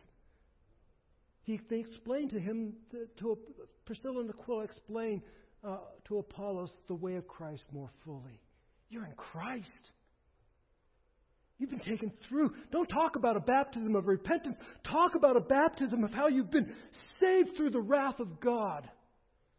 He, 1.42 1.60
explained 1.70 2.30
to 2.30 2.38
him, 2.38 2.74
to, 2.92 3.06
to 3.18 3.38
Priscilla 3.84 4.20
and 4.20 4.30
Aquila 4.30 4.62
explain 4.62 5.22
uh, 5.64 5.78
to 6.06 6.18
Apollos 6.18 6.70
the 6.86 6.94
way 6.94 7.16
of 7.16 7.26
Christ 7.26 7.64
more 7.72 7.90
fully. 8.04 8.40
You're 8.88 9.04
in 9.04 9.14
Christ. 9.16 9.90
You've 11.60 11.68
been 11.68 11.78
taken 11.78 12.10
through. 12.26 12.54
Don't 12.72 12.88
talk 12.88 13.16
about 13.16 13.36
a 13.36 13.40
baptism 13.40 13.94
of 13.94 14.06
repentance. 14.06 14.56
Talk 14.82 15.14
about 15.14 15.36
a 15.36 15.40
baptism 15.40 16.02
of 16.02 16.10
how 16.10 16.28
you've 16.28 16.50
been 16.50 16.72
saved 17.20 17.50
through 17.54 17.70
the 17.70 17.82
wrath 17.82 18.18
of 18.18 18.40
God. 18.40 18.88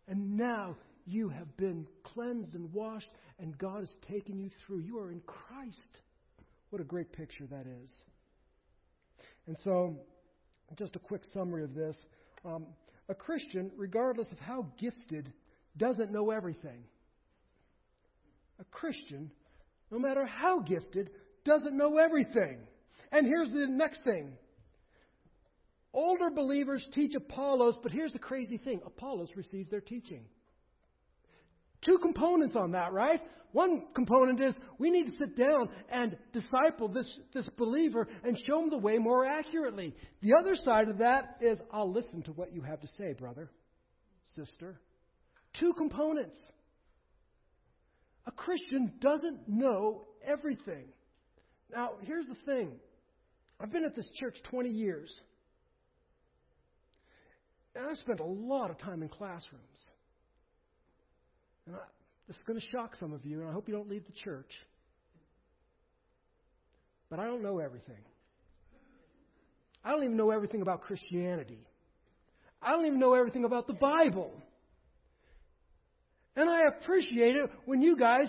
And 0.08 0.36
now 0.36 0.78
you 1.06 1.30
have 1.30 1.56
been 1.58 1.86
cleansed 2.04 2.56
and 2.56 2.74
washed, 2.74 3.10
and 3.38 3.56
God 3.56 3.82
has 3.82 3.95
taken 4.10 4.39
you 4.39 4.49
through. 4.66 4.80
You 4.80 4.97
are 4.97 5.12
in 5.12 5.22
Christ. 5.28 5.99
What 6.72 6.82
a 6.82 6.86
great 6.86 7.14
picture 7.14 7.45
that 7.52 7.68
is. 7.84 7.91
And 9.45 9.56
so, 9.64 9.95
just 10.80 10.95
a 10.95 10.99
quick 10.99 11.22
summary 11.36 11.64
of 11.64 11.76
this. 11.76 11.95
Um, 12.43 12.66
a 13.10 13.14
Christian, 13.14 13.70
regardless 13.78 14.32
of 14.32 14.39
how 14.39 14.66
gifted, 14.80 15.32
doesn't 15.78 16.12
know 16.12 16.32
everything. 16.32 16.84
A 18.60 18.64
Christian, 18.66 19.30
no 19.91 19.99
matter 19.99 20.26
how 20.26 20.62
gifted, 20.62 21.12
doesn't 21.44 21.78
know 21.78 21.98
everything. 21.98 22.60
And 23.12 23.28
here's 23.28 23.52
the 23.52 23.68
next 23.68 24.04
thing. 24.04 24.34
Older 25.94 26.30
believers 26.30 26.86
teach 26.94 27.14
Apollos, 27.16 27.76
but 27.84 27.92
here's 27.92 28.14
the 28.14 28.20
crazy 28.20 28.58
thing 28.58 28.82
Apollos 28.86 29.30
receives 29.36 29.70
their 29.70 29.82
teaching. 29.82 30.24
Two 31.82 31.98
components 31.98 32.56
on 32.56 32.72
that, 32.72 32.94
right? 32.94 33.20
One 33.52 33.84
component 33.94 34.39
is 34.39 34.56
we 34.78 34.89
need 34.89 35.08
to 35.08 35.18
sit 35.18 35.36
down 35.36 35.70
and 35.92 36.16
disciple 36.32 36.88
this, 36.88 37.20
this 37.34 37.48
believer 37.58 38.08
and 38.24 38.38
show 38.48 38.64
him 38.64 38.70
the 38.70 38.78
way 38.78 38.98
more 38.98 39.26
accurately. 39.26 39.94
The 40.22 40.36
other 40.39 40.56
side 40.56 40.88
of 40.88 41.00
that 41.00 41.38
is 41.42 41.60
I'll 41.74 41.92
listen 41.92 42.22
to 42.24 42.32
what 42.32 42.54
you 42.54 42.62
have 42.62 42.80
to 42.80 42.88
say, 42.98 43.14
brother, 43.14 43.52
sister. 44.36 44.80
Two 45.60 45.74
components. 45.74 46.38
A 48.26 48.32
Christian 48.32 48.94
doesn't 49.02 49.50
know 49.50 50.06
everything. 50.26 50.86
Now, 51.74 51.91
here's 52.01 52.28
the 52.28 52.36
thing 52.45 52.72
I've 53.59 53.72
been 53.72 53.86
at 53.86 53.95
this 53.95 54.09
church 54.19 54.36
20 54.49 54.69
years, 54.69 55.13
and 57.76 57.88
I've 57.88 57.97
spent 57.97 58.19
a 58.19 58.26
lot 58.26 58.69
of 58.69 58.78
time 58.80 59.01
in 59.01 59.09
classrooms. 59.09 59.61
And 61.67 61.76
I, 61.76 61.80
this 62.28 62.36
is 62.38 62.43
going 62.45 62.59
to 62.59 62.65
shock 62.67 62.95
some 62.95 63.13
of 63.13 63.26
you, 63.26 63.41
and 63.41 63.49
I 63.49 63.53
hope 63.53 63.67
you 63.67 63.74
don't 63.74 63.89
leave 63.89 64.05
the 64.05 64.13
church. 64.24 64.51
But 67.09 67.19
I 67.19 67.26
don't 67.26 67.43
know 67.43 67.59
everything. 67.59 68.03
I 69.84 69.91
don't 69.91 70.03
even 70.03 70.17
know 70.17 70.32
everything 70.32 70.61
about 70.61 70.82
Christianity. 70.82 71.59
I 72.61 72.72
don't 72.72 72.86
even 72.86 72.99
know 72.99 73.13
everything 73.13 73.43
about 73.43 73.67
the 73.67 73.74
Bible. 73.74 74.32
And 76.36 76.49
I 76.49 76.67
appreciate 76.67 77.36
it 77.36 77.49
when 77.65 77.82
you 77.82 77.97
guys, 77.97 78.28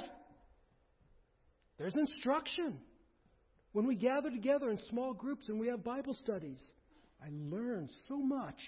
there's 1.78 1.95
instruction. 1.95 2.78
When 3.73 3.87
we 3.87 3.95
gather 3.95 4.31
together 4.31 4.70
in 4.70 4.79
small 4.91 5.14
groups 5.14 5.49
and 5.49 5.59
we 5.59 5.68
have 5.68 5.83
Bible 5.83 6.14
studies, 6.14 6.61
I 7.23 7.29
learn 7.31 7.89
so 8.09 8.18
much. 8.18 8.61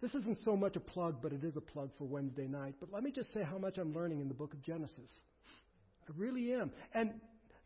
This 0.00 0.14
isn't 0.14 0.38
so 0.44 0.56
much 0.56 0.76
a 0.76 0.80
plug, 0.80 1.16
but 1.20 1.32
it 1.32 1.42
is 1.42 1.56
a 1.56 1.60
plug 1.60 1.90
for 1.98 2.04
Wednesday 2.04 2.46
night. 2.46 2.74
But 2.78 2.92
let 2.92 3.02
me 3.02 3.10
just 3.10 3.32
say 3.32 3.42
how 3.42 3.58
much 3.58 3.76
I'm 3.78 3.92
learning 3.92 4.20
in 4.20 4.28
the 4.28 4.34
book 4.34 4.52
of 4.52 4.62
Genesis. 4.62 5.10
I 6.08 6.12
really 6.16 6.52
am. 6.52 6.70
And 6.94 7.14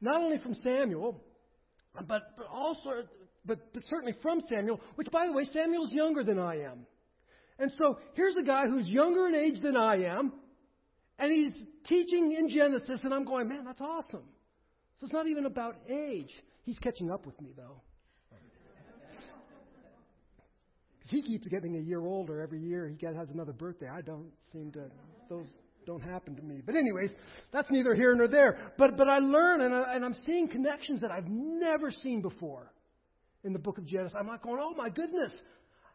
not 0.00 0.22
only 0.22 0.38
from 0.38 0.54
Samuel, 0.54 1.20
but, 1.94 2.08
but 2.08 2.46
also, 2.50 3.02
but, 3.44 3.74
but 3.74 3.82
certainly 3.90 4.14
from 4.22 4.40
Samuel, 4.48 4.80
which, 4.94 5.10
by 5.10 5.26
the 5.26 5.32
way, 5.32 5.44
Samuel's 5.44 5.92
younger 5.92 6.24
than 6.24 6.38
I 6.38 6.62
am. 6.62 6.86
And 7.60 7.70
so 7.76 7.98
here's 8.14 8.36
a 8.36 8.42
guy 8.42 8.66
who's 8.66 8.88
younger 8.88 9.28
in 9.28 9.34
age 9.34 9.60
than 9.62 9.76
I 9.76 10.04
am, 10.04 10.32
and 11.18 11.30
he's 11.30 11.52
teaching 11.86 12.34
in 12.36 12.48
Genesis, 12.48 13.00
and 13.04 13.12
I'm 13.12 13.24
going, 13.24 13.48
man, 13.48 13.64
that's 13.66 13.82
awesome. 13.82 14.24
So 14.98 15.04
it's 15.04 15.12
not 15.12 15.26
even 15.28 15.44
about 15.44 15.76
age. 15.88 16.30
He's 16.62 16.78
catching 16.78 17.10
up 17.10 17.26
with 17.26 17.40
me, 17.40 17.50
though. 17.56 17.82
Because 20.98 21.10
he 21.10 21.22
keeps 21.22 21.46
getting 21.48 21.76
a 21.76 21.80
year 21.80 22.00
older 22.00 22.40
every 22.40 22.60
year. 22.60 22.88
He 22.88 23.06
has 23.06 23.28
another 23.32 23.52
birthday. 23.52 23.88
I 23.88 24.00
don't 24.00 24.30
seem 24.52 24.70
to, 24.72 24.90
those 25.28 25.46
don't 25.86 26.02
happen 26.02 26.36
to 26.36 26.42
me. 26.42 26.62
But 26.64 26.76
anyways, 26.76 27.10
that's 27.52 27.70
neither 27.70 27.94
here 27.94 28.14
nor 28.14 28.28
there. 28.28 28.72
But, 28.78 28.96
but 28.96 29.08
I 29.08 29.18
learn, 29.18 29.62
and, 29.62 29.74
I, 29.74 29.94
and 29.94 30.04
I'm 30.04 30.14
seeing 30.26 30.48
connections 30.48 31.00
that 31.00 31.10
I've 31.10 31.28
never 31.28 31.90
seen 31.90 32.20
before 32.20 32.70
in 33.44 33.52
the 33.52 33.58
book 33.58 33.78
of 33.78 33.86
Genesis. 33.86 34.16
I'm 34.18 34.26
not 34.26 34.42
going, 34.42 34.60
oh 34.62 34.74
my 34.76 34.90
goodness, 34.90 35.32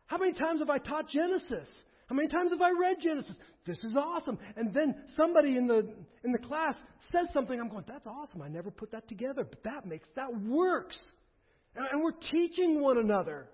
how 0.08 0.18
many 0.18 0.34
times 0.34 0.60
have 0.60 0.70
I 0.70 0.78
taught 0.78 1.10
Genesis? 1.10 1.68
How 2.08 2.16
many 2.16 2.28
times 2.28 2.52
have 2.52 2.62
I 2.62 2.72
read 2.80 2.98
Genesis? 3.02 3.36
This 3.66 3.78
is 3.80 3.96
awesome. 3.98 4.38
And 4.56 4.74
then 4.74 4.96
somebody 5.18 5.58
in 5.58 5.68
the 5.68 5.90
in 6.24 6.32
the 6.32 6.38
class 6.38 6.76
says 7.12 7.28
something. 7.34 7.60
I'm 7.60 7.70
going, 7.70 7.86
that's 7.88 8.06
awesome. 8.06 8.42
I 8.42 8.48
never 8.48 8.70
put 8.70 8.92
that 8.92 9.08
together, 9.08 9.44
but 9.44 9.64
that 9.64 9.86
makes 9.88 10.08
that 10.16 10.30
works. 10.40 10.98
And, 11.76 11.88
and 11.92 12.04
we're 12.04 12.12
teaching 12.32 12.80
one 12.82 13.00
another. 13.00 13.48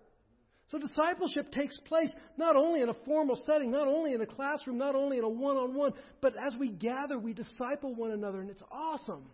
So 0.71 0.77
discipleship 0.77 1.51
takes 1.51 1.77
place 1.79 2.11
not 2.37 2.55
only 2.55 2.81
in 2.81 2.89
a 2.89 2.93
formal 3.05 3.37
setting, 3.45 3.71
not 3.71 3.87
only 3.87 4.13
in 4.13 4.21
a 4.21 4.25
classroom, 4.25 4.77
not 4.77 4.95
only 4.95 5.17
in 5.17 5.23
a 5.25 5.29
one-on-one, 5.29 5.91
but 6.21 6.33
as 6.37 6.53
we 6.57 6.69
gather, 6.69 7.19
we 7.19 7.33
disciple 7.33 7.93
one 7.93 8.11
another, 8.11 8.39
and 8.39 8.49
it's 8.49 8.63
awesome. 8.71 9.25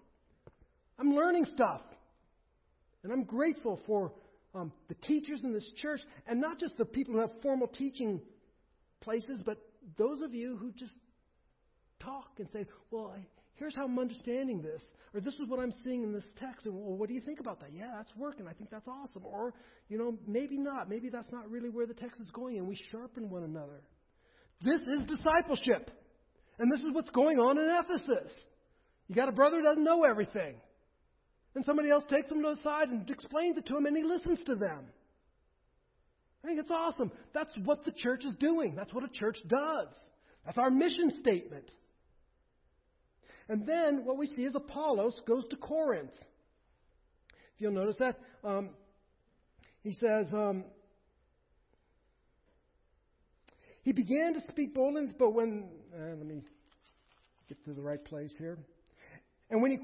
I'm 0.98 1.14
learning 1.14 1.46
stuff, 1.46 1.82
and 3.04 3.14
I'm 3.14 3.24
grateful 3.24 3.80
for 3.86 4.14
um, 4.58 4.72
the 4.88 4.96
teachers 4.96 5.44
in 5.44 5.54
this 5.54 5.70
church, 5.78 6.02
and 6.28 6.42
not 6.42 6.60
just 6.60 6.78
the 6.78 6.86
people 6.86 7.14
who 7.14 7.22
have 7.22 7.32
formal 7.42 7.68
teaching 7.68 8.22
places, 9.02 9.42
but 9.46 9.58
those 9.98 10.22
of 10.22 10.34
you 10.34 10.58
who 10.58 10.72
just 10.72 10.94
talk 12.00 12.28
and 12.38 12.48
say, 12.52 12.66
well, 12.92 13.14
here's 13.56 13.76
how 13.76 13.86
I'm 13.86 13.98
understanding 13.98 14.62
this, 14.62 14.82
or 15.14 15.22
this 15.22 15.34
is 15.36 15.48
what 15.48 15.60
I'm 15.60 15.74
seeing 15.84 16.04
in 16.04 16.12
this 16.12 16.28
text, 16.40 16.66
and 16.66 16.76
well, 16.76 16.98
what 16.98 17.08
do 17.10 17.16
you 17.16 17.22
think 17.22 17.40
about 17.40 17.60
that? 17.62 17.70
Yeah, 17.74 17.92
that's 17.96 18.16
working. 18.16 18.48
I 18.48 18.54
think 18.54 18.70
that's 18.70 18.88
awesome. 18.88 19.24
Or, 19.26 19.54
you 19.90 19.98
know, 19.98 20.18
maybe 20.28 20.58
not. 20.58 20.90
Maybe 20.90 21.10
that's 21.10 21.32
not 21.32 21.50
really 21.50 21.70
where 21.70 21.86
the 21.86 21.94
text 21.94 22.20
is 22.20 22.30
going, 22.32 22.58
and 22.58 22.68
we 22.68 22.78
sharpen 22.92 23.30
one 23.30 23.44
another. 23.44 23.82
This 24.62 24.82
is 24.82 25.06
discipleship. 25.06 25.92
And 26.60 26.72
this 26.72 26.80
is 26.80 26.88
what's 26.92 27.12
going 27.12 27.38
on 27.38 27.58
in 27.60 27.70
Ephesus. 27.70 28.32
You 29.08 29.16
got 29.16 29.30
a 29.30 29.32
brother 29.32 29.58
who 29.58 29.64
doesn't 29.64 29.84
know 29.84 30.04
everything. 30.04 30.56
And 31.58 31.66
somebody 31.66 31.90
else 31.90 32.04
takes 32.08 32.30
him 32.30 32.44
to 32.44 32.54
the 32.54 32.62
side 32.62 32.90
and 32.90 33.10
explains 33.10 33.58
it 33.58 33.66
to 33.66 33.76
him, 33.76 33.88
and 33.88 33.98
he 33.98 34.04
listens 34.04 34.38
to 34.46 34.54
them. 34.54 34.86
I 36.44 36.48
think 36.48 36.60
it's 36.60 36.70
awesome. 36.70 37.12
That's 37.34 37.50
what 37.66 37.84
the 37.84 37.92
church 37.92 38.26
is 38.26 38.36
doing. 38.36 38.76
That's 38.76 38.94
what 38.94 39.04
a 39.04 39.08
church 39.12 39.40
does. 39.48 39.88
That's 40.46 40.60
our 40.60 40.70
mission 40.70 41.12
statement. 41.20 41.68
And 43.50 43.66
then 43.66 44.06
what 44.06 44.20
we 44.20 44.28
see 44.28 44.44
is 44.44 44.54
Apollos 44.54 45.20
goes 45.28 45.48
to 45.48 45.56
Corinth. 45.56 46.12
If 47.56 47.62
you'll 47.62 47.72
notice 47.72 47.98
that, 47.98 48.20
um, 48.44 48.70
he 49.82 49.94
says, 49.94 50.28
um, 50.34 50.64
he 53.82 53.94
began 53.94 54.36
to 54.36 54.42
speak 54.52 54.76
boldly, 54.76 55.08
but 55.18 55.32
when, 55.32 55.70
uh, 55.92 56.10
let 56.10 56.24
me 56.28 56.44
get 57.50 57.66
to 57.66 57.74
the 57.74 57.82
right 57.82 58.06
place 58.06 58.32
here. 58.38 58.60
And 59.50 59.60
when 59.64 59.72
he 59.72 59.80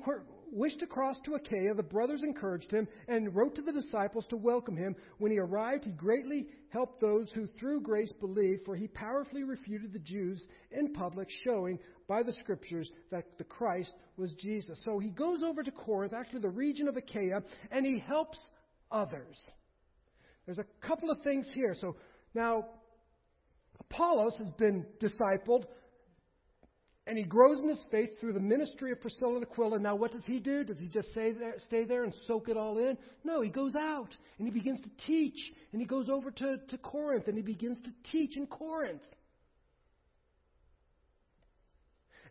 wished 0.53 0.79
to 0.79 0.87
cross 0.87 1.19
to 1.25 1.35
Achaia, 1.35 1.73
the 1.73 1.83
brothers 1.83 2.23
encouraged 2.23 2.71
him 2.71 2.87
and 3.07 3.35
wrote 3.35 3.55
to 3.55 3.61
the 3.61 3.71
disciples 3.71 4.25
to 4.27 4.37
welcome 4.37 4.77
him. 4.77 4.95
When 5.17 5.31
he 5.31 5.39
arrived, 5.39 5.85
he 5.85 5.91
greatly 5.91 6.47
helped 6.69 7.01
those 7.01 7.31
who 7.33 7.47
through 7.59 7.81
grace 7.81 8.11
believed, 8.19 8.65
for 8.65 8.75
he 8.75 8.87
powerfully 8.87 9.43
refuted 9.43 9.93
the 9.93 9.99
Jews 9.99 10.45
in 10.71 10.93
public, 10.93 11.27
showing 11.43 11.79
by 12.07 12.23
the 12.23 12.33
scriptures 12.33 12.89
that 13.11 13.37
the 13.37 13.43
Christ 13.43 13.93
was 14.17 14.33
Jesus. 14.33 14.79
So 14.85 14.99
he 14.99 15.09
goes 15.09 15.41
over 15.43 15.63
to 15.63 15.71
Corinth, 15.71 16.13
actually 16.13 16.41
the 16.41 16.49
region 16.49 16.87
of 16.87 16.97
Achaia, 16.97 17.41
and 17.71 17.85
he 17.85 17.99
helps 17.99 18.39
others. 18.91 19.39
There's 20.45 20.59
a 20.59 20.87
couple 20.87 21.09
of 21.09 21.21
things 21.21 21.47
here. 21.53 21.75
So 21.79 21.95
now, 22.33 22.65
Apollos 23.79 24.35
has 24.37 24.49
been 24.51 24.85
discipled 25.01 25.65
and 27.05 27.17
he 27.17 27.23
grows 27.23 27.61
in 27.61 27.67
his 27.67 27.85
faith 27.91 28.11
through 28.19 28.33
the 28.33 28.39
ministry 28.39 28.91
of 28.91 29.01
Priscilla 29.01 29.35
and 29.35 29.43
Aquila. 29.43 29.79
Now, 29.79 29.95
what 29.95 30.13
does 30.13 30.23
he 30.25 30.39
do? 30.39 30.63
Does 30.63 30.79
he 30.79 30.87
just 30.87 31.11
stay 31.11 31.33
there, 31.33 31.55
stay 31.67 31.83
there 31.83 32.05
and 32.05 32.13
soak 32.27 32.47
it 32.47 32.55
all 32.55 32.77
in? 32.77 32.97
No, 33.25 33.41
he 33.41 33.49
goes 33.49 33.75
out 33.75 34.15
and 34.37 34.47
he 34.47 34.53
begins 34.53 34.79
to 34.79 34.89
teach. 35.05 35.51
And 35.73 35.81
he 35.81 35.87
goes 35.87 36.09
over 36.09 36.31
to, 36.31 36.57
to 36.65 36.77
Corinth 36.77 37.27
and 37.27 37.35
he 37.35 37.43
begins 37.43 37.77
to 37.81 37.91
teach 38.09 38.37
in 38.37 38.47
Corinth. 38.47 39.01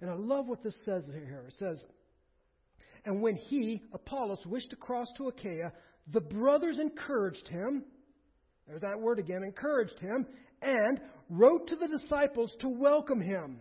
And 0.00 0.10
I 0.10 0.14
love 0.14 0.48
what 0.48 0.62
this 0.62 0.76
says 0.86 1.04
here. 1.04 1.44
It 1.46 1.54
says, 1.58 1.78
And 3.04 3.20
when 3.20 3.36
he, 3.36 3.82
Apollos, 3.92 4.44
wished 4.46 4.70
to 4.70 4.76
cross 4.76 5.08
to 5.18 5.28
Achaia, 5.28 5.70
the 6.10 6.22
brothers 6.22 6.78
encouraged 6.78 7.46
him. 7.46 7.84
There's 8.66 8.80
that 8.80 8.98
word 8.98 9.18
again, 9.18 9.42
encouraged 9.44 10.00
him, 10.00 10.26
and 10.62 10.98
wrote 11.28 11.68
to 11.68 11.76
the 11.76 11.88
disciples 11.88 12.52
to 12.60 12.68
welcome 12.70 13.20
him. 13.20 13.60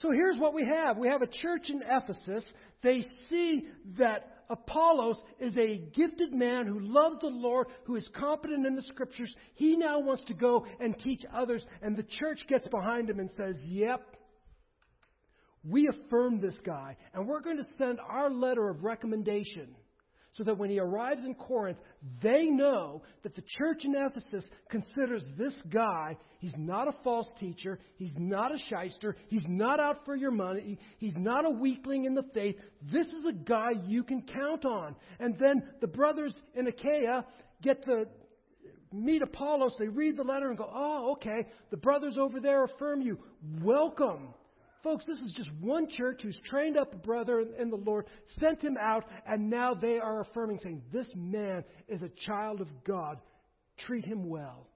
So 0.00 0.10
here's 0.12 0.38
what 0.38 0.54
we 0.54 0.64
have 0.64 0.96
we 0.96 1.08
have 1.08 1.22
a 1.22 1.26
church 1.26 1.70
in 1.70 1.82
Ephesus. 1.88 2.44
They 2.82 3.02
see 3.28 3.66
that 3.98 4.44
Apollos 4.50 5.16
is 5.40 5.56
a 5.56 5.78
gifted 5.94 6.32
man 6.32 6.66
who 6.66 6.80
loves 6.80 7.18
the 7.20 7.26
Lord, 7.26 7.66
who 7.84 7.96
is 7.96 8.08
competent 8.14 8.66
in 8.66 8.76
the 8.76 8.82
scriptures. 8.82 9.32
He 9.54 9.76
now 9.76 10.00
wants 10.00 10.24
to 10.26 10.34
go 10.34 10.64
and 10.80 10.98
teach 10.98 11.22
others, 11.34 11.66
and 11.82 11.96
the 11.96 12.04
church 12.04 12.44
gets 12.48 12.68
behind 12.68 13.10
him 13.10 13.18
and 13.18 13.30
says, 13.36 13.56
Yep, 13.66 14.16
we 15.64 15.88
affirm 15.88 16.40
this 16.40 16.58
guy, 16.64 16.96
and 17.12 17.26
we're 17.26 17.42
going 17.42 17.58
to 17.58 17.68
send 17.76 17.98
our 18.00 18.30
letter 18.30 18.68
of 18.70 18.84
recommendation 18.84 19.74
so 20.38 20.44
that 20.44 20.56
when 20.56 20.70
he 20.70 20.78
arrives 20.78 21.24
in 21.24 21.34
Corinth, 21.34 21.78
they 22.22 22.46
know 22.46 23.02
that 23.24 23.34
the 23.34 23.42
church 23.58 23.84
in 23.84 23.94
Ephesus 23.94 24.48
considers 24.70 25.24
this 25.36 25.52
guy, 25.68 26.16
he's 26.38 26.54
not 26.56 26.86
a 26.86 26.92
false 27.02 27.26
teacher, 27.40 27.80
he's 27.96 28.14
not 28.16 28.54
a 28.54 28.58
shyster, 28.58 29.16
he's 29.26 29.44
not 29.48 29.80
out 29.80 30.04
for 30.04 30.14
your 30.14 30.30
money, 30.30 30.78
he's 30.98 31.16
not 31.18 31.44
a 31.44 31.50
weakling 31.50 32.04
in 32.04 32.14
the 32.14 32.22
faith. 32.32 32.54
This 32.92 33.08
is 33.08 33.26
a 33.28 33.32
guy 33.32 33.70
you 33.84 34.04
can 34.04 34.22
count 34.22 34.64
on. 34.64 34.94
And 35.18 35.36
then 35.38 35.64
the 35.80 35.88
brothers 35.88 36.34
in 36.54 36.68
Achaia 36.68 37.24
get 37.60 37.84
the 37.84 38.06
meet 38.92 39.22
Apollos, 39.22 39.74
they 39.78 39.88
read 39.88 40.16
the 40.16 40.22
letter 40.22 40.48
and 40.48 40.56
go, 40.56 40.70
oh, 40.72 41.12
okay, 41.12 41.46
the 41.70 41.76
brothers 41.76 42.16
over 42.16 42.40
there 42.40 42.64
affirm 42.64 43.02
you. 43.02 43.18
Welcome. 43.60 44.34
Folks, 44.82 45.04
this 45.06 45.18
is 45.18 45.32
just 45.32 45.50
one 45.60 45.88
church 45.88 46.20
who's 46.22 46.38
trained 46.44 46.76
up 46.76 46.94
a 46.94 46.98
brother 46.98 47.44
in 47.58 47.70
the 47.70 47.76
Lord, 47.76 48.06
sent 48.38 48.62
him 48.62 48.76
out, 48.80 49.04
and 49.26 49.50
now 49.50 49.74
they 49.74 49.98
are 49.98 50.20
affirming, 50.20 50.60
saying, 50.62 50.82
This 50.92 51.10
man 51.16 51.64
is 51.88 52.02
a 52.02 52.10
child 52.26 52.60
of 52.60 52.68
God. 52.84 53.18
Treat 53.86 54.04
him 54.04 54.28
well. 54.28 54.68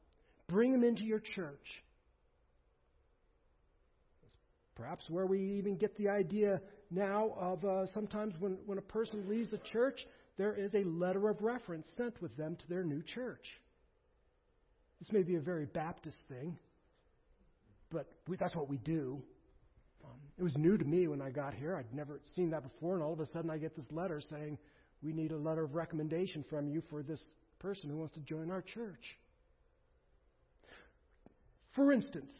Bring 0.48 0.74
him 0.74 0.82
into 0.82 1.04
your 1.04 1.20
church. 1.20 1.66
Perhaps 4.74 5.04
where 5.08 5.26
we 5.26 5.38
even 5.58 5.76
get 5.76 5.96
the 5.96 6.08
idea 6.08 6.60
now 6.90 7.32
of 7.38 7.64
uh, 7.64 7.86
sometimes 7.94 8.34
when, 8.40 8.58
when 8.66 8.78
a 8.78 8.82
person 8.82 9.28
leaves 9.28 9.52
a 9.52 9.58
church, 9.72 10.00
there 10.36 10.54
is 10.54 10.74
a 10.74 10.84
letter 10.84 11.28
of 11.28 11.40
reference 11.42 11.86
sent 11.96 12.20
with 12.20 12.36
them 12.36 12.56
to 12.56 12.68
their 12.68 12.82
new 12.82 13.02
church. 13.02 13.46
This 14.98 15.12
may 15.12 15.22
be 15.22 15.36
a 15.36 15.40
very 15.40 15.66
Baptist 15.66 16.16
thing, 16.28 16.56
but 17.90 18.06
we, 18.26 18.36
that's 18.36 18.56
what 18.56 18.68
we 18.68 18.78
do. 18.78 19.22
Um, 20.12 20.18
it 20.38 20.42
was 20.42 20.56
new 20.56 20.76
to 20.76 20.84
me 20.84 21.06
when 21.08 21.22
I 21.22 21.30
got 21.30 21.54
here. 21.54 21.76
I'd 21.76 21.92
never 21.94 22.20
seen 22.34 22.50
that 22.50 22.62
before, 22.62 22.94
and 22.94 23.02
all 23.02 23.12
of 23.12 23.20
a 23.20 23.26
sudden 23.26 23.50
I 23.50 23.58
get 23.58 23.76
this 23.76 23.90
letter 23.90 24.20
saying, 24.20 24.58
We 25.02 25.12
need 25.12 25.32
a 25.32 25.36
letter 25.36 25.64
of 25.64 25.74
recommendation 25.74 26.44
from 26.48 26.68
you 26.68 26.82
for 26.90 27.02
this 27.02 27.22
person 27.58 27.88
who 27.88 27.96
wants 27.96 28.14
to 28.14 28.20
join 28.20 28.50
our 28.50 28.62
church. 28.62 29.16
For 31.74 31.92
instance, 31.92 32.32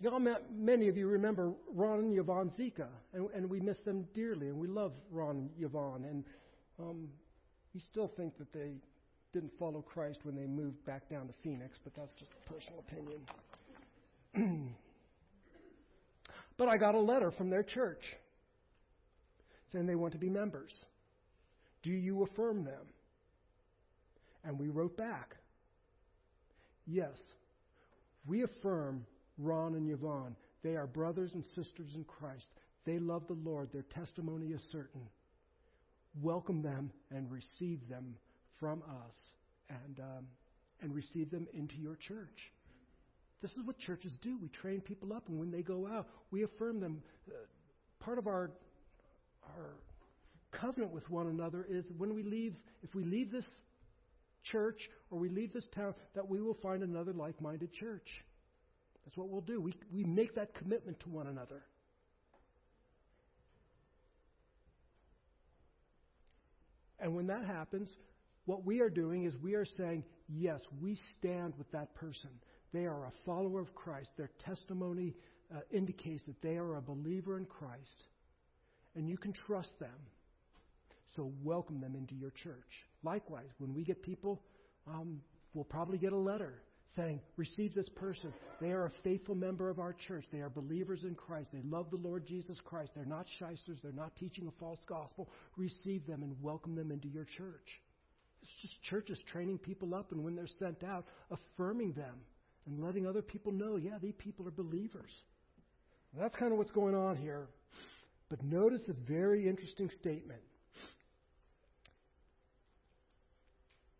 y'all 0.00 0.20
many 0.52 0.88
of 0.88 0.96
you 0.96 1.08
remember 1.08 1.52
Ron 1.72 2.00
and 2.00 2.18
Yvonne 2.18 2.50
Zika, 2.56 2.86
and, 3.12 3.28
and, 3.34 3.50
we 3.50 3.58
miss 3.58 3.78
them 3.80 4.06
dearly, 4.14 4.48
and 4.48 4.58
we 4.58 4.68
love 4.68 4.92
Ron 5.10 5.36
and 5.36 5.50
Yvonne, 5.58 6.04
and 6.04 6.24
um, 6.78 7.08
we 7.74 7.80
still 7.80 8.08
think 8.16 8.38
that 8.38 8.52
they 8.52 8.74
didn't 9.32 9.50
follow 9.58 9.82
Christ 9.82 10.20
when 10.22 10.36
they 10.36 10.46
moved 10.46 10.84
back 10.84 11.08
down 11.08 11.26
to 11.26 11.34
Phoenix, 11.42 11.76
but 11.82 11.92
that's 11.96 12.12
just 12.12 12.30
a 12.30 12.52
personal 12.52 12.84
opinion. 12.86 13.20
But 16.56 16.68
I 16.68 16.76
got 16.76 16.94
a 16.94 17.00
letter 17.00 17.30
from 17.30 17.50
their 17.50 17.62
church 17.62 18.02
saying 19.72 19.86
they 19.86 19.96
want 19.96 20.12
to 20.12 20.18
be 20.18 20.28
members. 20.28 20.72
Do 21.82 21.90
you 21.90 22.22
affirm 22.22 22.64
them? 22.64 22.86
And 24.44 24.58
we 24.58 24.68
wrote 24.68 24.96
back 24.96 25.36
Yes, 26.86 27.16
we 28.26 28.42
affirm 28.42 29.06
Ron 29.38 29.74
and 29.74 29.90
Yvonne. 29.90 30.36
They 30.62 30.76
are 30.76 30.86
brothers 30.86 31.34
and 31.34 31.44
sisters 31.54 31.90
in 31.94 32.04
Christ. 32.04 32.46
They 32.84 32.98
love 32.98 33.26
the 33.26 33.34
Lord. 33.34 33.70
Their 33.72 33.84
testimony 33.94 34.48
is 34.48 34.60
certain. 34.70 35.00
Welcome 36.22 36.62
them 36.62 36.90
and 37.10 37.30
receive 37.30 37.80
them 37.88 38.14
from 38.60 38.82
us 38.82 39.14
and, 39.68 39.98
um, 40.00 40.26
and 40.82 40.94
receive 40.94 41.30
them 41.30 41.46
into 41.52 41.76
your 41.76 41.96
church. 41.96 42.52
This 43.42 43.50
is 43.52 43.64
what 43.64 43.78
churches 43.78 44.12
do. 44.22 44.38
We 44.40 44.48
train 44.48 44.80
people 44.80 45.12
up, 45.12 45.28
and 45.28 45.38
when 45.38 45.50
they 45.50 45.62
go 45.62 45.86
out, 45.86 46.08
we 46.30 46.44
affirm 46.44 46.80
them. 46.80 47.02
Uh, 47.28 47.34
part 48.00 48.18
of 48.18 48.26
our, 48.26 48.50
our 49.42 49.74
covenant 50.52 50.92
with 50.92 51.08
one 51.10 51.26
another 51.26 51.66
is 51.68 51.84
when 51.98 52.14
we 52.14 52.22
leave, 52.22 52.54
if 52.82 52.94
we 52.94 53.04
leave 53.04 53.30
this 53.30 53.46
church 54.44 54.88
or 55.10 55.18
we 55.18 55.28
leave 55.28 55.52
this 55.52 55.66
town, 55.74 55.94
that 56.14 56.28
we 56.28 56.40
will 56.40 56.56
find 56.62 56.82
another 56.82 57.12
like 57.12 57.40
minded 57.40 57.72
church. 57.72 58.08
That's 59.04 59.16
what 59.16 59.28
we'll 59.28 59.42
do. 59.42 59.60
We, 59.60 59.74
we 59.92 60.04
make 60.04 60.34
that 60.36 60.54
commitment 60.54 61.00
to 61.00 61.08
one 61.10 61.26
another. 61.26 61.62
And 66.98 67.14
when 67.14 67.26
that 67.26 67.44
happens, 67.44 67.88
what 68.46 68.64
we 68.64 68.80
are 68.80 68.88
doing 68.88 69.24
is 69.24 69.34
we 69.36 69.54
are 69.54 69.66
saying, 69.76 70.04
yes, 70.28 70.60
we 70.80 70.96
stand 71.18 71.54
with 71.58 71.70
that 71.72 71.94
person. 71.94 72.30
They 72.74 72.86
are 72.86 73.06
a 73.06 73.12
follower 73.24 73.60
of 73.60 73.72
Christ. 73.76 74.10
Their 74.16 74.30
testimony 74.44 75.14
uh, 75.54 75.60
indicates 75.70 76.24
that 76.24 76.42
they 76.42 76.56
are 76.56 76.76
a 76.76 76.82
believer 76.82 77.38
in 77.38 77.44
Christ. 77.44 78.04
And 78.96 79.08
you 79.08 79.16
can 79.16 79.32
trust 79.32 79.78
them. 79.78 79.94
So 81.14 81.32
welcome 81.44 81.80
them 81.80 81.94
into 81.94 82.16
your 82.16 82.32
church. 82.42 82.84
Likewise, 83.04 83.50
when 83.58 83.72
we 83.74 83.84
get 83.84 84.02
people, 84.02 84.42
um, 84.88 85.20
we'll 85.54 85.62
probably 85.62 85.98
get 85.98 86.12
a 86.12 86.18
letter 86.18 86.54
saying, 86.96 87.20
Receive 87.36 87.74
this 87.76 87.88
person. 87.90 88.32
They 88.60 88.72
are 88.72 88.86
a 88.86 88.92
faithful 89.04 89.36
member 89.36 89.70
of 89.70 89.78
our 89.78 89.92
church. 89.92 90.24
They 90.32 90.40
are 90.40 90.50
believers 90.50 91.04
in 91.04 91.14
Christ. 91.14 91.50
They 91.52 91.62
love 91.62 91.92
the 91.92 91.96
Lord 91.96 92.26
Jesus 92.26 92.58
Christ. 92.64 92.90
They're 92.96 93.04
not 93.04 93.26
shysters. 93.38 93.78
They're 93.84 93.92
not 93.92 94.16
teaching 94.16 94.48
a 94.48 94.60
false 94.60 94.80
gospel. 94.88 95.28
Receive 95.56 96.04
them 96.08 96.24
and 96.24 96.34
welcome 96.42 96.74
them 96.74 96.90
into 96.90 97.06
your 97.06 97.26
church. 97.36 97.80
It's 98.42 98.52
just 98.60 98.82
churches 98.82 99.22
training 99.30 99.58
people 99.58 99.94
up, 99.94 100.10
and 100.10 100.24
when 100.24 100.34
they're 100.34 100.48
sent 100.58 100.82
out, 100.82 101.06
affirming 101.30 101.92
them 101.92 102.16
and 102.66 102.82
letting 102.82 103.06
other 103.06 103.22
people 103.22 103.52
know, 103.52 103.76
yeah, 103.76 103.98
these 104.00 104.14
people 104.18 104.46
are 104.48 104.50
believers. 104.50 105.10
And 106.12 106.22
that's 106.22 106.36
kind 106.36 106.52
of 106.52 106.58
what's 106.58 106.70
going 106.70 106.94
on 106.94 107.16
here. 107.16 107.48
But 108.28 108.42
notice 108.42 108.82
a 108.88 108.92
very 108.92 109.46
interesting 109.48 109.90
statement. 110.00 110.40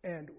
And 0.02 0.30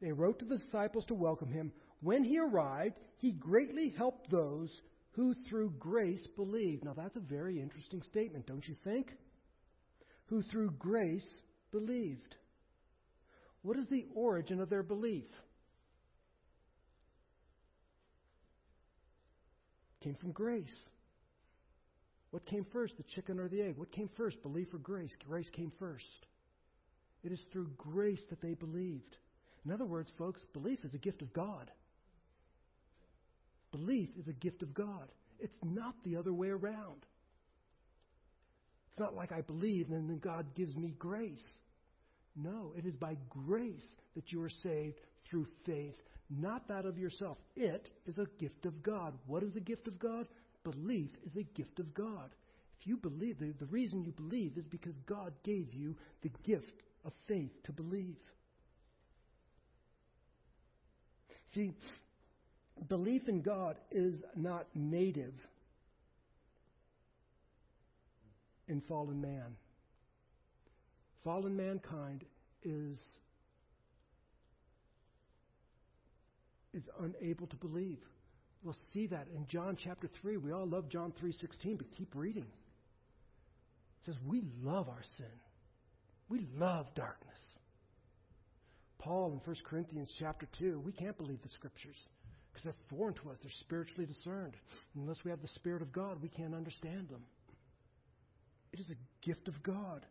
they 0.00 0.12
wrote 0.12 0.38
to 0.40 0.44
the 0.44 0.58
disciples 0.58 1.04
to 1.06 1.14
welcome 1.14 1.52
him. 1.52 1.72
When 2.00 2.24
he 2.24 2.38
arrived, 2.38 2.98
he 3.16 3.32
greatly 3.32 3.90
helped 3.96 4.30
those 4.30 4.70
who 5.12 5.34
through 5.48 5.74
grace 5.78 6.26
believed. 6.36 6.84
Now, 6.84 6.94
that's 6.94 7.16
a 7.16 7.20
very 7.20 7.60
interesting 7.60 8.02
statement, 8.02 8.46
don't 8.46 8.66
you 8.66 8.76
think? 8.84 9.12
Who 10.26 10.42
through 10.42 10.70
grace 10.78 11.26
believed. 11.72 12.36
What 13.62 13.76
is 13.76 13.86
the 13.88 14.06
origin 14.14 14.60
of 14.60 14.70
their 14.70 14.84
belief? 14.84 15.26
Came 20.00 20.14
from 20.14 20.32
grace. 20.32 20.74
What 22.30 22.46
came 22.46 22.66
first, 22.72 22.96
the 22.96 23.02
chicken 23.04 23.40
or 23.40 23.48
the 23.48 23.62
egg? 23.62 23.76
What 23.76 23.90
came 23.90 24.10
first, 24.16 24.42
belief 24.42 24.72
or 24.74 24.78
grace? 24.78 25.16
Grace 25.26 25.50
came 25.50 25.72
first. 25.78 26.26
It 27.24 27.32
is 27.32 27.40
through 27.52 27.70
grace 27.76 28.22
that 28.30 28.40
they 28.40 28.54
believed. 28.54 29.16
In 29.64 29.72
other 29.72 29.86
words, 29.86 30.12
folks, 30.18 30.44
belief 30.52 30.84
is 30.84 30.94
a 30.94 30.98
gift 30.98 31.22
of 31.22 31.32
God. 31.32 31.70
Belief 33.72 34.08
is 34.18 34.28
a 34.28 34.32
gift 34.32 34.62
of 34.62 34.72
God. 34.72 35.08
It's 35.40 35.58
not 35.62 35.94
the 36.04 36.16
other 36.16 36.32
way 36.32 36.48
around. 36.48 37.04
It's 38.90 39.00
not 39.00 39.14
like 39.14 39.32
I 39.32 39.40
believe 39.40 39.90
and 39.90 40.08
then 40.08 40.18
God 40.18 40.46
gives 40.54 40.76
me 40.76 40.94
grace. 40.98 41.44
No, 42.36 42.72
it 42.76 42.86
is 42.86 42.94
by 42.94 43.16
grace 43.28 43.86
that 44.14 44.32
you 44.32 44.42
are 44.42 44.50
saved 44.62 45.00
through 45.28 45.46
faith, 45.66 45.96
not 46.30 46.68
that 46.68 46.84
of 46.84 46.98
yourself. 46.98 47.38
It 47.56 47.90
is 48.06 48.18
a 48.18 48.26
gift 48.38 48.66
of 48.66 48.82
God. 48.82 49.14
What 49.26 49.42
is 49.42 49.54
the 49.54 49.60
gift 49.60 49.88
of 49.88 49.98
God? 49.98 50.26
Belief 50.62 51.10
is 51.24 51.36
a 51.36 51.42
gift 51.42 51.78
of 51.78 51.94
God. 51.94 52.30
If 52.80 52.86
you 52.86 52.96
believe, 52.96 53.38
the, 53.38 53.54
the 53.58 53.66
reason 53.66 54.04
you 54.04 54.12
believe 54.12 54.56
is 54.56 54.66
because 54.66 54.94
God 55.06 55.32
gave 55.42 55.72
you 55.72 55.96
the 56.22 56.30
gift 56.44 56.82
of 57.04 57.12
faith 57.26 57.50
to 57.64 57.72
believe. 57.72 58.16
See, 61.54 61.72
belief 62.88 63.28
in 63.28 63.40
God 63.40 63.76
is 63.90 64.16
not 64.36 64.66
native 64.74 65.34
in 68.68 68.82
fallen 68.82 69.20
man. 69.20 69.56
Fallen 71.24 71.56
mankind 71.56 72.24
is 72.62 72.98
is 76.74 76.82
unable 77.00 77.46
to 77.46 77.56
believe. 77.56 77.98
We'll 78.62 78.76
see 78.92 79.06
that 79.08 79.28
in 79.34 79.46
John 79.46 79.76
chapter 79.82 80.08
3. 80.20 80.36
We 80.36 80.52
all 80.52 80.66
love 80.66 80.88
John 80.88 81.12
3:16, 81.12 81.76
but 81.76 81.90
keep 81.92 82.14
reading. 82.14 82.46
It 84.00 84.04
says 84.04 84.16
we 84.26 84.42
love 84.62 84.88
our 84.88 85.02
sin. 85.16 85.40
We 86.28 86.46
love 86.56 86.86
darkness. 86.94 87.38
Paul 88.98 89.32
in 89.32 89.38
1 89.38 89.56
Corinthians 89.64 90.12
chapter 90.18 90.46
2, 90.58 90.80
we 90.80 90.92
can't 90.92 91.16
believe 91.16 91.40
the 91.42 91.48
scriptures 91.48 91.96
because 92.50 92.64
they're 92.64 92.98
foreign 92.98 93.14
to 93.14 93.30
us. 93.30 93.38
They're 93.42 93.50
spiritually 93.60 94.06
discerned. 94.06 94.54
Unless 94.96 95.24
we 95.24 95.30
have 95.30 95.40
the 95.40 95.48
Spirit 95.48 95.82
of 95.82 95.92
God, 95.92 96.20
we 96.20 96.28
can't 96.28 96.54
understand 96.54 97.08
them. 97.08 97.22
It 98.72 98.80
is 98.80 98.86
a 98.90 99.26
gift 99.26 99.48
of 99.48 99.62
God. 99.62 100.04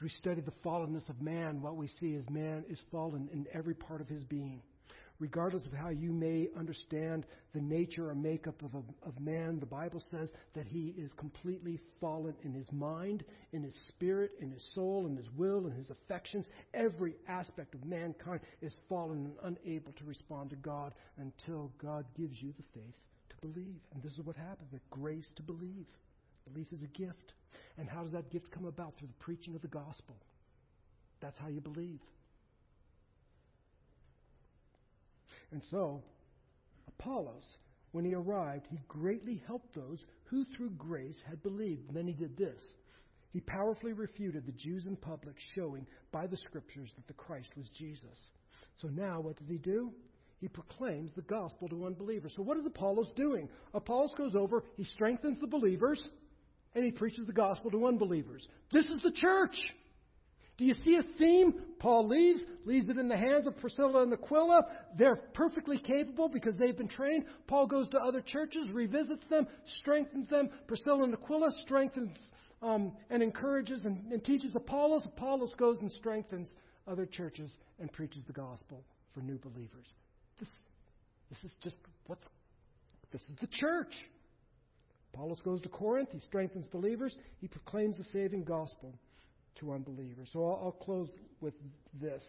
As 0.00 0.04
we 0.04 0.08
study 0.08 0.40
the 0.40 0.52
fallenness 0.64 1.08
of 1.10 1.20
man, 1.20 1.60
what 1.60 1.76
we 1.76 1.86
see 1.86 2.14
is 2.14 2.28
man 2.30 2.64
is 2.68 2.80
fallen 2.90 3.28
in 3.32 3.46
every 3.52 3.74
part 3.74 4.00
of 4.00 4.08
his 4.08 4.24
being 4.24 4.62
regardless 5.20 5.64
of 5.66 5.72
how 5.72 5.90
you 5.90 6.12
may 6.12 6.48
understand 6.58 7.26
the 7.52 7.60
nature 7.60 8.08
or 8.08 8.14
makeup 8.14 8.60
of, 8.62 8.74
a, 8.74 9.06
of 9.06 9.20
man, 9.20 9.60
the 9.60 9.66
Bible 9.66 10.02
says 10.10 10.30
that 10.54 10.66
he 10.66 10.94
is 10.96 11.12
completely 11.12 11.78
fallen 12.00 12.34
in 12.42 12.52
his 12.52 12.70
mind, 12.72 13.22
in 13.52 13.62
his 13.62 13.74
spirit, 13.88 14.32
in 14.40 14.50
his 14.50 14.64
soul, 14.74 15.06
in 15.06 15.16
his 15.16 15.28
will, 15.36 15.66
in 15.66 15.72
his 15.72 15.90
affections. 15.90 16.46
Every 16.74 17.14
aspect 17.28 17.74
of 17.74 17.84
mankind 17.84 18.40
is 18.62 18.74
fallen 18.88 19.36
and 19.42 19.58
unable 19.62 19.92
to 19.92 20.04
respond 20.04 20.50
to 20.50 20.56
God 20.56 20.94
until 21.18 21.70
God 21.80 22.06
gives 22.16 22.40
you 22.40 22.52
the 22.56 22.80
faith 22.80 22.94
to 23.28 23.46
believe. 23.46 23.80
And 23.94 24.02
this 24.02 24.12
is 24.12 24.24
what 24.24 24.36
happens 24.36 24.70
the 24.72 24.80
grace 24.90 25.28
to 25.36 25.42
believe. 25.42 25.86
Belief 26.50 26.72
is 26.72 26.82
a 26.82 26.98
gift. 26.98 27.34
And 27.78 27.88
how 27.88 28.02
does 28.02 28.12
that 28.12 28.30
gift 28.30 28.50
come 28.50 28.66
about? 28.66 28.94
Through 28.98 29.08
the 29.08 29.24
preaching 29.24 29.54
of 29.54 29.62
the 29.62 29.68
gospel. 29.68 30.16
That's 31.20 31.38
how 31.38 31.48
you 31.48 31.60
believe. 31.60 32.00
And 35.52 35.62
so, 35.70 36.02
Apollos, 36.88 37.44
when 37.92 38.04
he 38.04 38.14
arrived, 38.14 38.66
he 38.70 38.78
greatly 38.88 39.42
helped 39.46 39.74
those 39.74 39.98
who 40.24 40.44
through 40.56 40.70
grace 40.70 41.20
had 41.28 41.42
believed. 41.42 41.88
And 41.88 41.96
then 41.96 42.06
he 42.06 42.12
did 42.12 42.36
this. 42.36 42.60
He 43.32 43.40
powerfully 43.40 43.92
refuted 43.92 44.46
the 44.46 44.52
Jews 44.52 44.86
in 44.86 44.96
public, 44.96 45.36
showing 45.54 45.86
by 46.12 46.26
the 46.26 46.36
scriptures 46.36 46.90
that 46.96 47.06
the 47.06 47.14
Christ 47.14 47.50
was 47.56 47.68
Jesus. 47.76 48.18
So 48.80 48.88
now, 48.88 49.20
what 49.20 49.36
does 49.36 49.48
he 49.48 49.58
do? 49.58 49.92
He 50.40 50.48
proclaims 50.48 51.10
the 51.14 51.22
gospel 51.22 51.68
to 51.68 51.86
unbelievers. 51.86 52.32
So, 52.34 52.42
what 52.42 52.56
is 52.56 52.66
Apollos 52.66 53.12
doing? 53.14 53.48
Apollos 53.74 54.12
goes 54.16 54.34
over, 54.34 54.64
he 54.76 54.84
strengthens 54.84 55.38
the 55.38 55.46
believers, 55.46 56.02
and 56.74 56.84
he 56.84 56.90
preaches 56.90 57.26
the 57.26 57.32
gospel 57.32 57.70
to 57.70 57.86
unbelievers. 57.86 58.46
This 58.72 58.84
is 58.84 59.02
the 59.02 59.12
church. 59.12 59.56
Do 60.56 60.66
you 60.66 60.74
see 60.84 60.96
a 60.96 61.18
theme? 61.18 61.54
Paul 61.78 62.06
leaves, 62.06 62.42
leaves 62.66 62.88
it 62.90 62.98
in 62.98 63.08
the 63.08 63.16
hands 63.16 63.46
of 63.46 63.56
Priscilla 63.56 64.02
and 64.02 64.12
Aquila. 64.12 64.62
They're 64.98 65.16
perfectly 65.16 65.78
capable 65.78 66.28
because 66.28 66.54
they've 66.58 66.76
been 66.76 66.86
trained. 66.86 67.24
Paul 67.46 67.66
goes 67.66 67.88
to 67.90 67.98
other 67.98 68.20
churches, 68.20 68.64
revisits 68.70 69.26
them, 69.30 69.46
strengthens 69.78 70.28
them. 70.28 70.50
Priscilla 70.66 71.04
and 71.04 71.14
Aquila 71.14 71.50
strengthens 71.62 72.14
um, 72.60 72.92
and 73.08 73.22
encourages 73.22 73.86
and, 73.86 74.12
and 74.12 74.22
teaches 74.22 74.52
Apollos. 74.54 75.02
Apollos 75.06 75.52
goes 75.56 75.78
and 75.80 75.90
strengthens 75.92 76.50
other 76.86 77.06
churches 77.06 77.50
and 77.78 77.90
preaches 77.90 78.22
the 78.26 78.32
gospel 78.34 78.84
for 79.14 79.20
new 79.20 79.38
believers. 79.38 79.94
This, 80.38 80.48
this 81.30 81.38
is 81.44 81.52
just 81.62 81.78
what's 82.06 82.24
this 83.12 83.22
is 83.22 83.36
the 83.40 83.48
church. 83.48 83.94
Apollos 85.12 85.40
goes 85.42 85.60
to 85.62 85.68
Corinth. 85.68 86.10
He 86.12 86.20
strengthens 86.20 86.66
believers. 86.66 87.16
He 87.40 87.48
proclaims 87.48 87.96
the 87.96 88.04
saving 88.12 88.44
gospel 88.44 88.94
to 89.58 89.72
unbelievers. 89.72 90.28
So 90.32 90.44
I'll, 90.44 90.60
I'll 90.64 90.72
close 90.72 91.08
with 91.40 91.54
this. 92.00 92.22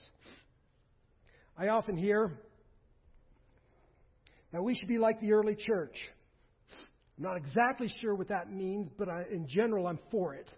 I 1.58 1.68
often 1.68 1.96
hear 1.96 2.40
that 4.52 4.64
we 4.64 4.76
should 4.76 4.88
be 4.88 4.98
like 4.98 5.20
the 5.22 5.34
early 5.34 5.56
church. 5.56 5.96
I'm 7.18 7.24
not 7.24 7.38
exactly 7.38 7.88
sure 8.02 8.16
what 8.16 8.30
that 8.30 8.52
means, 8.52 8.88
but 8.98 9.08
I, 9.08 9.24
in 9.32 9.48
general, 9.48 9.88
I'm 9.88 10.00
for 10.10 10.34
it. 10.34 10.50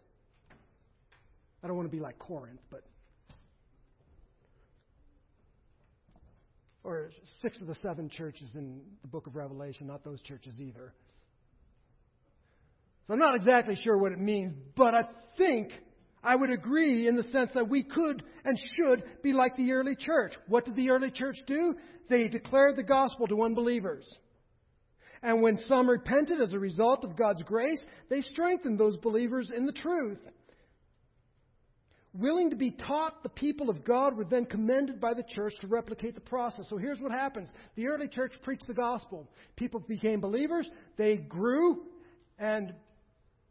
I 1.64 1.68
don't 1.68 1.76
want 1.76 1.90
to 1.90 1.96
be 1.96 2.02
like 2.02 2.18
Corinth, 2.20 2.62
but. 2.70 2.84
Or 6.84 7.12
six 7.42 7.60
of 7.62 7.68
the 7.68 7.76
seven 7.76 8.10
churches 8.10 8.50
in 8.56 8.82
the 9.02 9.08
book 9.08 9.28
of 9.28 9.36
Revelation, 9.36 9.88
not 9.88 10.04
those 10.04 10.22
churches 10.22 10.60
either. 10.60 10.94
So 13.06 13.14
I'm 13.14 13.20
not 13.20 13.36
exactly 13.36 13.76
sure 13.76 13.98
what 13.98 14.12
it 14.12 14.20
means, 14.20 14.54
but 14.76 14.96
I 14.96 15.04
think 15.38 15.72
I 16.24 16.36
would 16.36 16.50
agree 16.50 17.08
in 17.08 17.16
the 17.16 17.24
sense 17.24 17.52
that 17.54 17.68
we 17.68 17.84
could 17.84 18.24
and 18.46 18.58
should 18.76 19.04
be 19.22 19.34
like 19.34 19.58
the 19.58 19.74
early 19.74 19.96
church. 19.96 20.34
What 20.48 20.66
did 20.66 20.76
the 20.76 20.90
early 20.90 21.12
church 21.12 21.38
do? 21.46 21.76
They 22.10 22.30
declared 22.30 22.78
the 22.78 22.84
gospel 22.84 23.28
to 23.28 23.44
unbelievers. 23.44 24.06
And 25.22 25.42
when 25.42 25.58
some 25.68 25.90
repented 25.90 26.42
as 26.42 26.54
a 26.54 26.60
result 26.60 27.04
of 27.04 27.18
God's 27.18 27.44
grace, 27.44 27.82
they 28.10 28.22
strengthened 28.22 28.80
those 28.80 28.98
believers 28.98 29.52
in 29.56 29.66
the 29.66 29.72
truth. 29.72 30.20
Willing 32.14 32.52
to 32.52 32.56
be 32.56 32.72
taught, 32.72 33.24
the 33.24 33.30
people 33.30 33.70
of 33.70 33.84
God 33.84 34.16
were 34.16 34.26
then 34.26 34.46
commended 34.46 35.02
by 35.02 35.14
the 35.14 35.24
church 35.24 35.54
to 35.62 35.68
replicate 35.68 36.14
the 36.14 36.22
process. 36.22 36.66
So 36.70 36.78
here's 36.78 37.00
what 37.00 37.12
happens 37.12 37.50
the 37.76 37.88
early 37.88 38.08
church 38.08 38.34
preached 38.44 38.68
the 38.68 38.74
gospel. 38.74 39.28
People 39.56 39.80
became 39.80 40.22
believers, 40.22 40.70
they 40.98 41.16
grew 41.18 41.84
and 42.38 42.74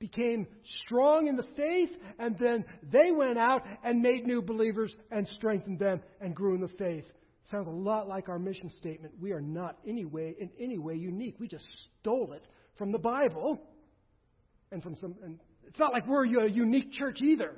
became 0.03 0.49
strong 0.83 1.29
in 1.29 1.37
the 1.37 1.47
faith, 1.57 1.91
and 2.19 2.37
then 2.37 2.65
they 2.91 3.13
went 3.13 3.39
out 3.39 3.63
and 3.85 4.03
made 4.03 4.27
new 4.27 4.43
believers 4.43 4.93
and 5.13 5.29
strengthened 5.37 5.79
them 5.79 6.01
and 6.21 6.35
grew 6.35 6.57
in 6.57 6.61
the 6.61 6.69
faith. 6.77 7.05
Sounds 7.45 7.69
a 7.69 7.71
lot 7.71 8.09
like 8.09 8.29
our 8.29 8.39
mission 8.41 8.69
statement. 8.79 9.15
We 9.21 9.31
are 9.31 9.41
not 9.41 9.79
any 9.87 10.05
way, 10.05 10.35
in 10.41 10.51
any 10.59 10.77
way 10.77 10.97
unique. 10.97 11.37
We 11.39 11.47
just 11.47 11.67
stole 12.01 12.33
it 12.33 12.45
from 12.77 12.91
the 12.91 12.99
Bible 12.99 13.61
and 14.73 14.83
from 14.83 14.97
some. 14.97 15.15
And 15.23 15.39
it's 15.69 15.79
not 15.79 15.93
like 15.93 16.05
we're 16.09 16.25
a 16.25 16.51
unique 16.51 16.91
church 16.91 17.23
either. 17.23 17.55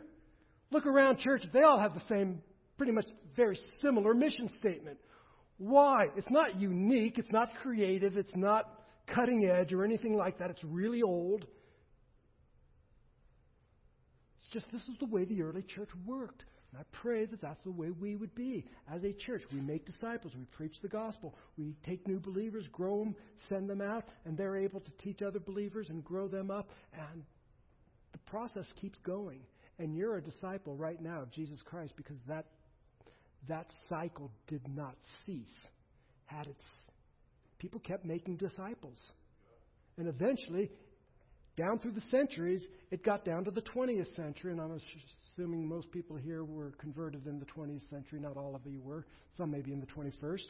Look 0.70 0.84
around 0.84 1.20
church; 1.20 1.44
they 1.54 1.62
all 1.62 1.80
have 1.80 1.94
the 1.94 2.02
same, 2.10 2.42
pretty 2.76 2.92
much 2.92 3.06
very 3.36 3.58
similar 3.82 4.12
mission 4.12 4.50
statement. 4.58 4.98
Why? 5.56 6.08
It's 6.14 6.30
not 6.30 6.60
unique. 6.60 7.18
It's 7.18 7.32
not 7.32 7.54
creative. 7.62 8.18
It's 8.18 8.36
not 8.36 8.64
cutting 9.06 9.46
edge 9.46 9.72
or 9.72 9.82
anything 9.82 10.14
like 10.14 10.38
that. 10.40 10.50
It's 10.50 10.64
really 10.64 11.02
old 11.02 11.46
just 14.54 14.70
this 14.70 14.82
is 14.82 14.96
the 15.00 15.06
way 15.06 15.24
the 15.24 15.42
early 15.42 15.62
church 15.62 15.90
worked. 16.06 16.44
And 16.70 16.80
I 16.80 16.84
pray 16.92 17.26
that 17.26 17.40
that's 17.42 17.62
the 17.64 17.72
way 17.72 17.90
we 17.90 18.14
would 18.14 18.34
be 18.34 18.64
as 18.92 19.02
a 19.02 19.12
church. 19.12 19.42
We 19.52 19.60
make 19.60 19.84
disciples, 19.84 20.32
we 20.36 20.44
preach 20.56 20.76
the 20.80 20.88
gospel, 20.88 21.34
we 21.58 21.74
take 21.84 22.06
new 22.06 22.20
believers, 22.20 22.66
grow 22.72 23.00
them, 23.00 23.16
send 23.48 23.68
them 23.68 23.80
out, 23.80 24.04
and 24.24 24.36
they're 24.36 24.56
able 24.56 24.80
to 24.80 24.90
teach 25.02 25.22
other 25.22 25.40
believers 25.40 25.90
and 25.90 26.04
grow 26.04 26.28
them 26.28 26.50
up. 26.50 26.70
And 26.92 27.24
the 28.12 28.18
process 28.18 28.66
keeps 28.80 28.98
going. 29.00 29.40
And 29.80 29.96
you're 29.96 30.16
a 30.16 30.22
disciple 30.22 30.76
right 30.76 31.02
now 31.02 31.22
of 31.22 31.32
Jesus 31.32 31.58
Christ 31.64 31.94
because 31.96 32.16
that 32.28 32.46
that 33.48 33.66
cycle 33.88 34.30
did 34.46 34.62
not 34.68 34.94
cease. 35.26 35.54
Had 36.26 36.46
its 36.46 36.64
people 37.58 37.80
kept 37.80 38.04
making 38.04 38.36
disciples. 38.36 38.98
And 39.98 40.08
eventually 40.08 40.70
down 41.56 41.78
through 41.78 41.92
the 41.92 42.02
centuries, 42.10 42.62
it 42.90 43.04
got 43.04 43.24
down 43.24 43.44
to 43.44 43.50
the 43.50 43.62
20th 43.62 44.14
century, 44.16 44.52
and 44.52 44.60
I'm 44.60 44.80
assuming 45.32 45.68
most 45.68 45.90
people 45.90 46.16
here 46.16 46.44
were 46.44 46.72
converted 46.78 47.26
in 47.26 47.38
the 47.38 47.46
20th 47.46 47.88
century. 47.90 48.20
Not 48.20 48.36
all 48.36 48.54
of 48.54 48.62
you 48.66 48.80
were, 48.80 49.06
some 49.36 49.50
maybe 49.50 49.72
in 49.72 49.80
the 49.80 49.86
21st. 49.86 50.44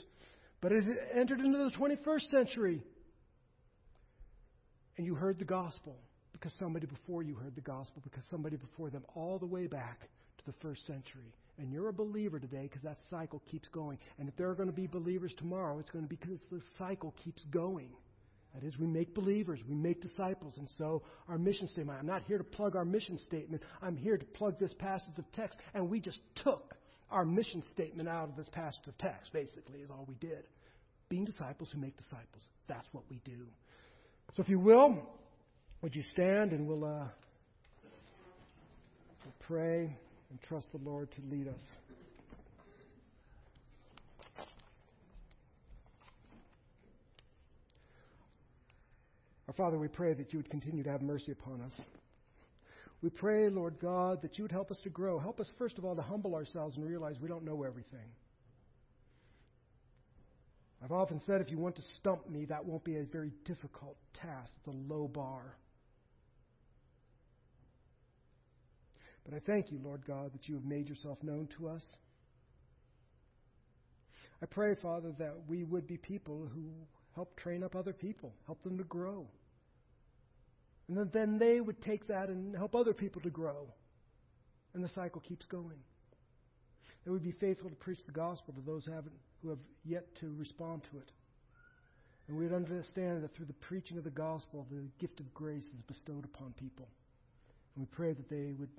But 0.60 0.72
it 0.72 0.84
entered 1.14 1.40
into 1.40 1.58
the 1.58 1.70
21st 1.70 2.30
century, 2.30 2.82
and 4.96 5.06
you 5.06 5.14
heard 5.14 5.38
the 5.38 5.44
gospel 5.44 5.96
because 6.32 6.52
somebody 6.58 6.86
before 6.86 7.22
you 7.22 7.34
heard 7.34 7.54
the 7.54 7.60
gospel, 7.60 8.02
because 8.02 8.24
somebody 8.30 8.56
before 8.56 8.90
them, 8.90 9.04
all 9.14 9.38
the 9.38 9.46
way 9.46 9.66
back 9.66 10.00
to 10.38 10.44
the 10.46 10.54
first 10.60 10.86
century. 10.86 11.32
And 11.58 11.72
you're 11.72 11.88
a 11.88 11.92
believer 11.92 12.38
today 12.38 12.62
because 12.62 12.82
that 12.82 12.98
cycle 13.08 13.40
keeps 13.50 13.68
going. 13.68 13.98
And 14.18 14.28
if 14.28 14.36
there 14.36 14.50
are 14.50 14.54
going 14.54 14.68
to 14.68 14.74
be 14.74 14.86
believers 14.86 15.32
tomorrow, 15.38 15.78
it's 15.78 15.90
going 15.90 16.04
to 16.04 16.08
be 16.08 16.16
because 16.16 16.38
the 16.50 16.60
cycle 16.76 17.14
keeps 17.24 17.42
going. 17.50 17.90
That 18.54 18.62
is, 18.62 18.78
we 18.78 18.86
make 18.86 19.14
believers, 19.14 19.58
we 19.68 19.74
make 19.74 20.00
disciples. 20.00 20.54
And 20.56 20.68
so, 20.78 21.02
our 21.28 21.38
mission 21.38 21.66
statement 21.68 21.98
I'm 21.98 22.06
not 22.06 22.22
here 22.22 22.38
to 22.38 22.44
plug 22.44 22.76
our 22.76 22.84
mission 22.84 23.18
statement, 23.26 23.62
I'm 23.82 23.96
here 23.96 24.16
to 24.16 24.24
plug 24.24 24.58
this 24.60 24.72
passage 24.74 25.18
of 25.18 25.24
text. 25.32 25.58
And 25.74 25.90
we 25.90 26.00
just 26.00 26.20
took 26.36 26.74
our 27.10 27.24
mission 27.24 27.62
statement 27.72 28.08
out 28.08 28.28
of 28.28 28.36
this 28.36 28.48
passage 28.52 28.86
of 28.86 28.96
text, 28.98 29.32
basically, 29.32 29.80
is 29.80 29.90
all 29.90 30.04
we 30.08 30.14
did. 30.14 30.44
Being 31.08 31.24
disciples 31.24 31.68
who 31.72 31.80
make 31.80 31.96
disciples. 31.96 32.42
That's 32.68 32.86
what 32.92 33.04
we 33.10 33.20
do. 33.24 33.46
So, 34.36 34.42
if 34.42 34.48
you 34.48 34.60
will, 34.60 35.02
would 35.82 35.94
you 35.94 36.04
stand 36.12 36.52
and 36.52 36.66
we'll, 36.68 36.84
uh, 36.84 37.08
we'll 39.24 39.34
pray 39.40 39.96
and 40.30 40.42
trust 40.48 40.66
the 40.72 40.78
Lord 40.88 41.10
to 41.12 41.20
lead 41.28 41.48
us. 41.48 41.60
Our 49.48 49.54
Father, 49.54 49.78
we 49.78 49.88
pray 49.88 50.14
that 50.14 50.32
you 50.32 50.38
would 50.38 50.50
continue 50.50 50.82
to 50.82 50.90
have 50.90 51.02
mercy 51.02 51.32
upon 51.32 51.60
us. 51.60 51.72
We 53.02 53.10
pray, 53.10 53.50
Lord 53.50 53.78
God, 53.80 54.22
that 54.22 54.38
you 54.38 54.44
would 54.44 54.52
help 54.52 54.70
us 54.70 54.78
to 54.84 54.88
grow. 54.88 55.18
Help 55.18 55.38
us, 55.38 55.50
first 55.58 55.76
of 55.76 55.84
all, 55.84 55.94
to 55.94 56.02
humble 56.02 56.34
ourselves 56.34 56.76
and 56.76 56.86
realize 56.86 57.16
we 57.20 57.28
don't 57.28 57.44
know 57.44 57.62
everything. 57.62 58.08
I've 60.82 60.92
often 60.92 61.20
said 61.26 61.40
if 61.40 61.50
you 61.50 61.58
want 61.58 61.76
to 61.76 61.82
stump 61.98 62.28
me, 62.28 62.46
that 62.46 62.64
won't 62.64 62.84
be 62.84 62.96
a 62.96 63.04
very 63.04 63.32
difficult 63.44 63.96
task. 64.14 64.52
It's 64.58 64.66
a 64.66 64.92
low 64.92 65.08
bar. 65.08 65.56
But 69.24 69.34
I 69.34 69.40
thank 69.40 69.70
you, 69.70 69.78
Lord 69.82 70.04
God, 70.06 70.32
that 70.34 70.48
you 70.48 70.54
have 70.54 70.64
made 70.64 70.88
yourself 70.88 71.18
known 71.22 71.48
to 71.58 71.68
us. 71.68 71.82
I 74.42 74.46
pray, 74.46 74.74
Father, 74.74 75.12
that 75.18 75.34
we 75.48 75.64
would 75.64 75.86
be 75.86 75.96
people 75.96 76.50
who 76.54 76.70
help 77.14 77.36
train 77.36 77.62
up 77.62 77.76
other 77.76 77.92
people, 77.92 78.32
help 78.46 78.62
them 78.62 78.78
to 78.78 78.84
grow. 78.84 79.26
And 80.88 81.10
then, 81.12 81.38
they 81.38 81.60
would 81.60 81.80
take 81.80 82.08
that 82.08 82.28
and 82.28 82.54
help 82.54 82.74
other 82.74 82.92
people 82.92 83.22
to 83.22 83.30
grow. 83.30 83.68
And 84.74 84.84
the 84.84 84.88
cycle 84.88 85.22
keeps 85.22 85.46
going. 85.46 85.78
That 87.04 87.12
we 87.12 87.18
be 87.18 87.32
faithful 87.32 87.70
to 87.70 87.76
preach 87.76 88.00
the 88.04 88.12
gospel 88.12 88.52
to 88.54 88.60
those 88.60 88.84
who, 88.84 88.92
have 89.48 89.58
yet 89.84 90.14
to 90.16 90.34
respond 90.38 90.82
to 90.90 90.98
it. 90.98 91.10
And 92.28 92.36
we 92.36 92.44
would 92.44 92.54
understand 92.54 93.22
that 93.22 93.34
through 93.34 93.46
the 93.46 93.54
preaching 93.54 93.96
of 93.96 94.04
the 94.04 94.10
gospel, 94.10 94.66
the 94.70 94.82
gift 94.98 95.20
of 95.20 95.32
grace 95.32 95.64
is 95.64 95.80
bestowed 95.86 96.24
upon 96.24 96.52
people. 96.58 96.88
And 97.74 97.86
we 97.86 97.96
pray 97.96 98.12
that 98.12 98.28
they 98.28 98.52
would 98.58 98.70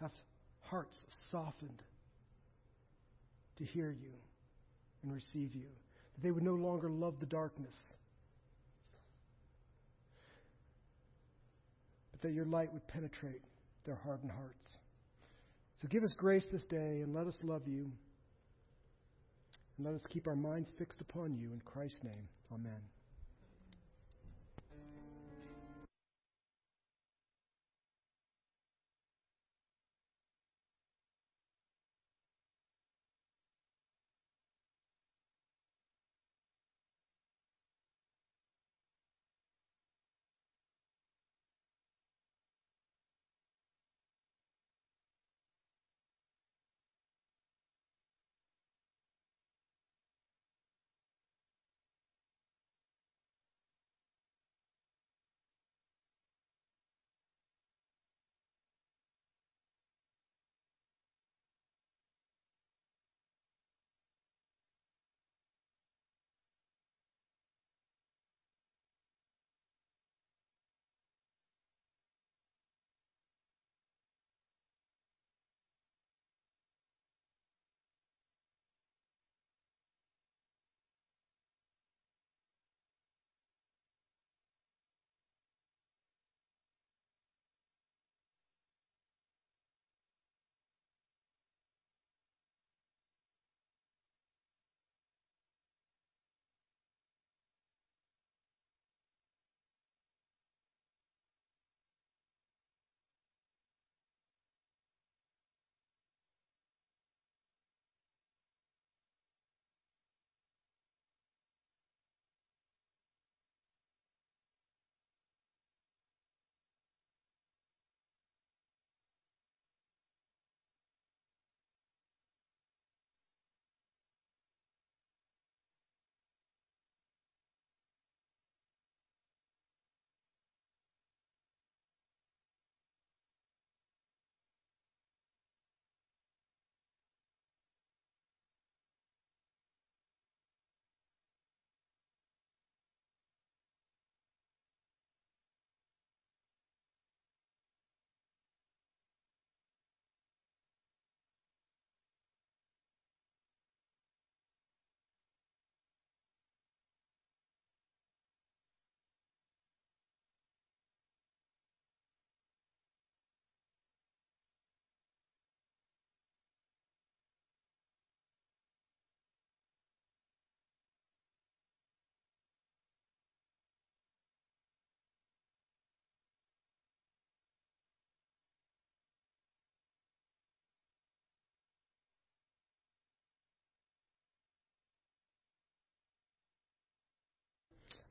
have 0.00 0.10
hearts 0.62 0.96
softened 1.30 1.82
to 3.56 3.64
hear 3.64 3.90
you 3.90 4.12
and 5.02 5.12
receive 5.12 5.54
you 5.54 5.68
they 6.22 6.30
would 6.30 6.42
no 6.42 6.54
longer 6.54 6.90
love 6.90 7.14
the 7.20 7.26
darkness, 7.26 7.76
but 12.10 12.20
that 12.22 12.32
your 12.32 12.46
light 12.46 12.72
would 12.72 12.86
penetrate 12.88 13.42
their 13.86 13.96
hardened 13.96 14.32
hearts. 14.32 14.64
So 15.80 15.88
give 15.88 16.02
us 16.02 16.12
grace 16.16 16.46
this 16.50 16.64
day 16.64 17.02
and 17.02 17.14
let 17.14 17.26
us 17.26 17.36
love 17.42 17.62
you. 17.66 17.92
And 19.76 19.86
let 19.86 19.94
us 19.94 20.02
keep 20.08 20.26
our 20.26 20.34
minds 20.34 20.72
fixed 20.76 21.00
upon 21.00 21.36
you. 21.36 21.52
In 21.52 21.60
Christ's 21.64 22.02
name, 22.02 22.28
amen. 22.52 22.97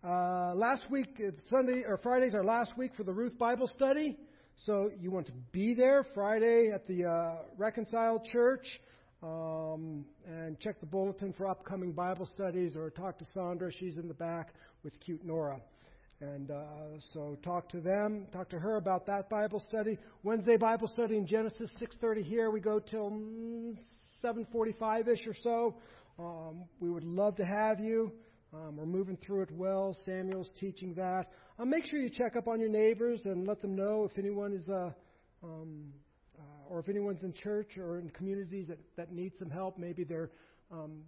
Uh, 0.08 0.54
last 0.56 0.90
week, 0.90 1.20
uh, 1.20 1.32
Sunday 1.50 1.84
or 1.86 1.98
Friday's 1.98 2.34
our 2.34 2.44
last 2.44 2.78
week 2.78 2.92
for 2.96 3.04
the 3.04 3.12
Ruth 3.12 3.38
Bible 3.38 3.68
study. 3.68 4.16
So 4.56 4.90
you 5.02 5.12
want 5.12 5.26
to 5.26 5.34
be 5.52 5.74
there 5.74 6.06
Friday 6.14 6.72
at 6.74 6.88
the 6.88 7.04
uh, 7.04 7.42
Reconciled 7.58 8.24
Church 8.24 8.66
um, 9.22 10.06
and 10.26 10.58
check 10.62 10.80
the 10.80 10.86
bulletin 10.86 11.34
for 11.34 11.50
upcoming 11.50 11.92
Bible 11.92 12.26
studies 12.26 12.78
or 12.78 12.90
talk 12.90 13.18
to 13.18 13.26
Sandra. 13.34 13.70
She's 13.70 13.98
in 13.98 14.08
the 14.08 14.14
back 14.14 14.54
with 14.82 14.98
cute 15.02 15.26
Nora. 15.26 15.60
And 16.22 16.52
uh, 16.52 16.64
so 17.14 17.36
talk 17.44 17.68
to 17.72 17.82
them, 17.82 18.28
talk 18.32 18.50
to 18.52 18.60
her 18.60 18.78
about 18.78 19.06
that 19.08 19.30
Bible 19.30 19.62
study. 19.68 20.00
Wednesday 20.24 20.56
Bible 20.56 20.88
study 20.88 21.18
in 21.18 21.28
Genesis 21.28 21.70
6:30 21.82 22.24
here. 22.24 22.50
We 22.50 22.62
go 22.62 22.80
till 22.80 23.12
7:45 24.24 25.10
ish 25.10 25.28
or 25.28 25.36
so. 25.44 25.76
Um, 26.18 26.64
we 26.80 26.90
would 26.90 27.04
love 27.04 27.36
to 27.36 27.46
have 27.46 27.82
you. 27.82 28.14
Um, 28.54 28.78
we're 28.78 28.86
moving 28.86 29.18
through 29.18 29.42
it 29.42 29.52
well. 29.52 29.96
Samuel's 30.06 30.50
teaching 30.60 30.94
that. 30.94 31.26
Uh, 31.60 31.66
make 31.66 31.86
sure 31.86 32.00
you 32.00 32.10
check 32.10 32.36
up 32.38 32.48
on 32.48 32.60
your 32.60 32.70
neighbors 32.70 33.22
and 33.26 33.46
let 33.46 33.62
them 33.62 33.76
know 33.76 34.08
if 34.10 34.18
anyone 34.18 34.54
is, 34.54 34.70
uh, 34.70 34.92
um, 35.44 35.92
uh, 36.40 36.70
or 36.70 36.80
if 36.80 36.88
anyone's 36.88 37.24
in 37.24 37.34
church 37.34 37.78
or 37.78 38.00
in 38.00 38.10
communities 38.12 38.68
that, 38.68 38.80
that 38.96 39.12
need 39.12 39.34
some 39.38 39.50
help. 39.50 39.78
Maybe 39.78 40.06
they're 40.06 40.32
um, 40.72 41.02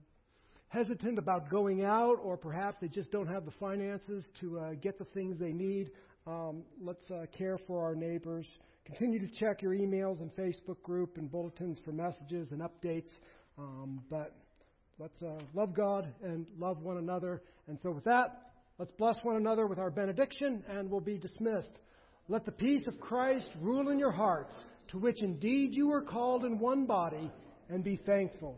hesitant 0.67 1.17
about 1.17 1.49
going 1.49 1.83
out, 1.83 2.17
or 2.21 2.35
perhaps 2.35 2.77
they 2.81 2.89
just 2.89 3.09
don't 3.09 3.27
have 3.27 3.45
the 3.45 3.53
finances 3.59 4.25
to 4.41 4.59
uh, 4.59 4.73
get 4.81 4.97
the 4.99 5.05
things 5.05 5.39
they 5.39 5.53
need. 5.53 5.91
Um, 6.27 6.63
let's 6.81 7.09
uh, 7.09 7.25
care 7.37 7.57
for 7.57 7.83
our 7.83 7.95
neighbors. 7.95 8.47
Continue 8.85 9.19
to 9.19 9.33
check 9.39 9.61
your 9.61 9.73
emails 9.73 10.19
and 10.21 10.29
Facebook 10.35 10.81
group 10.83 11.17
and 11.17 11.31
bulletins 11.31 11.79
for 11.85 11.91
messages 11.91 12.51
and 12.51 12.61
updates. 12.61 13.09
Um, 13.57 14.01
but 14.09 14.35
Let's 14.99 15.23
uh, 15.23 15.41
love 15.53 15.73
God 15.73 16.13
and 16.21 16.45
love 16.59 16.81
one 16.81 16.97
another. 16.97 17.41
And 17.69 17.79
so, 17.81 17.89
with 17.89 18.03
that, 18.03 18.51
let's 18.77 18.91
bless 18.91 19.15
one 19.23 19.37
another 19.37 19.65
with 19.65 19.79
our 19.79 19.89
benediction, 19.89 20.61
and 20.67 20.91
we'll 20.91 20.99
be 20.99 21.17
dismissed. 21.17 21.71
Let 22.27 22.43
the 22.43 22.51
peace 22.51 22.83
of 22.85 22.99
Christ 22.99 23.47
rule 23.61 23.91
in 23.91 23.97
your 23.97 24.11
hearts, 24.11 24.53
to 24.89 24.97
which 24.97 25.23
indeed 25.23 25.73
you 25.73 25.87
were 25.87 26.01
called 26.01 26.43
in 26.43 26.59
one 26.59 26.85
body, 26.85 27.31
and 27.69 27.81
be 27.81 27.95
thankful. 28.05 28.57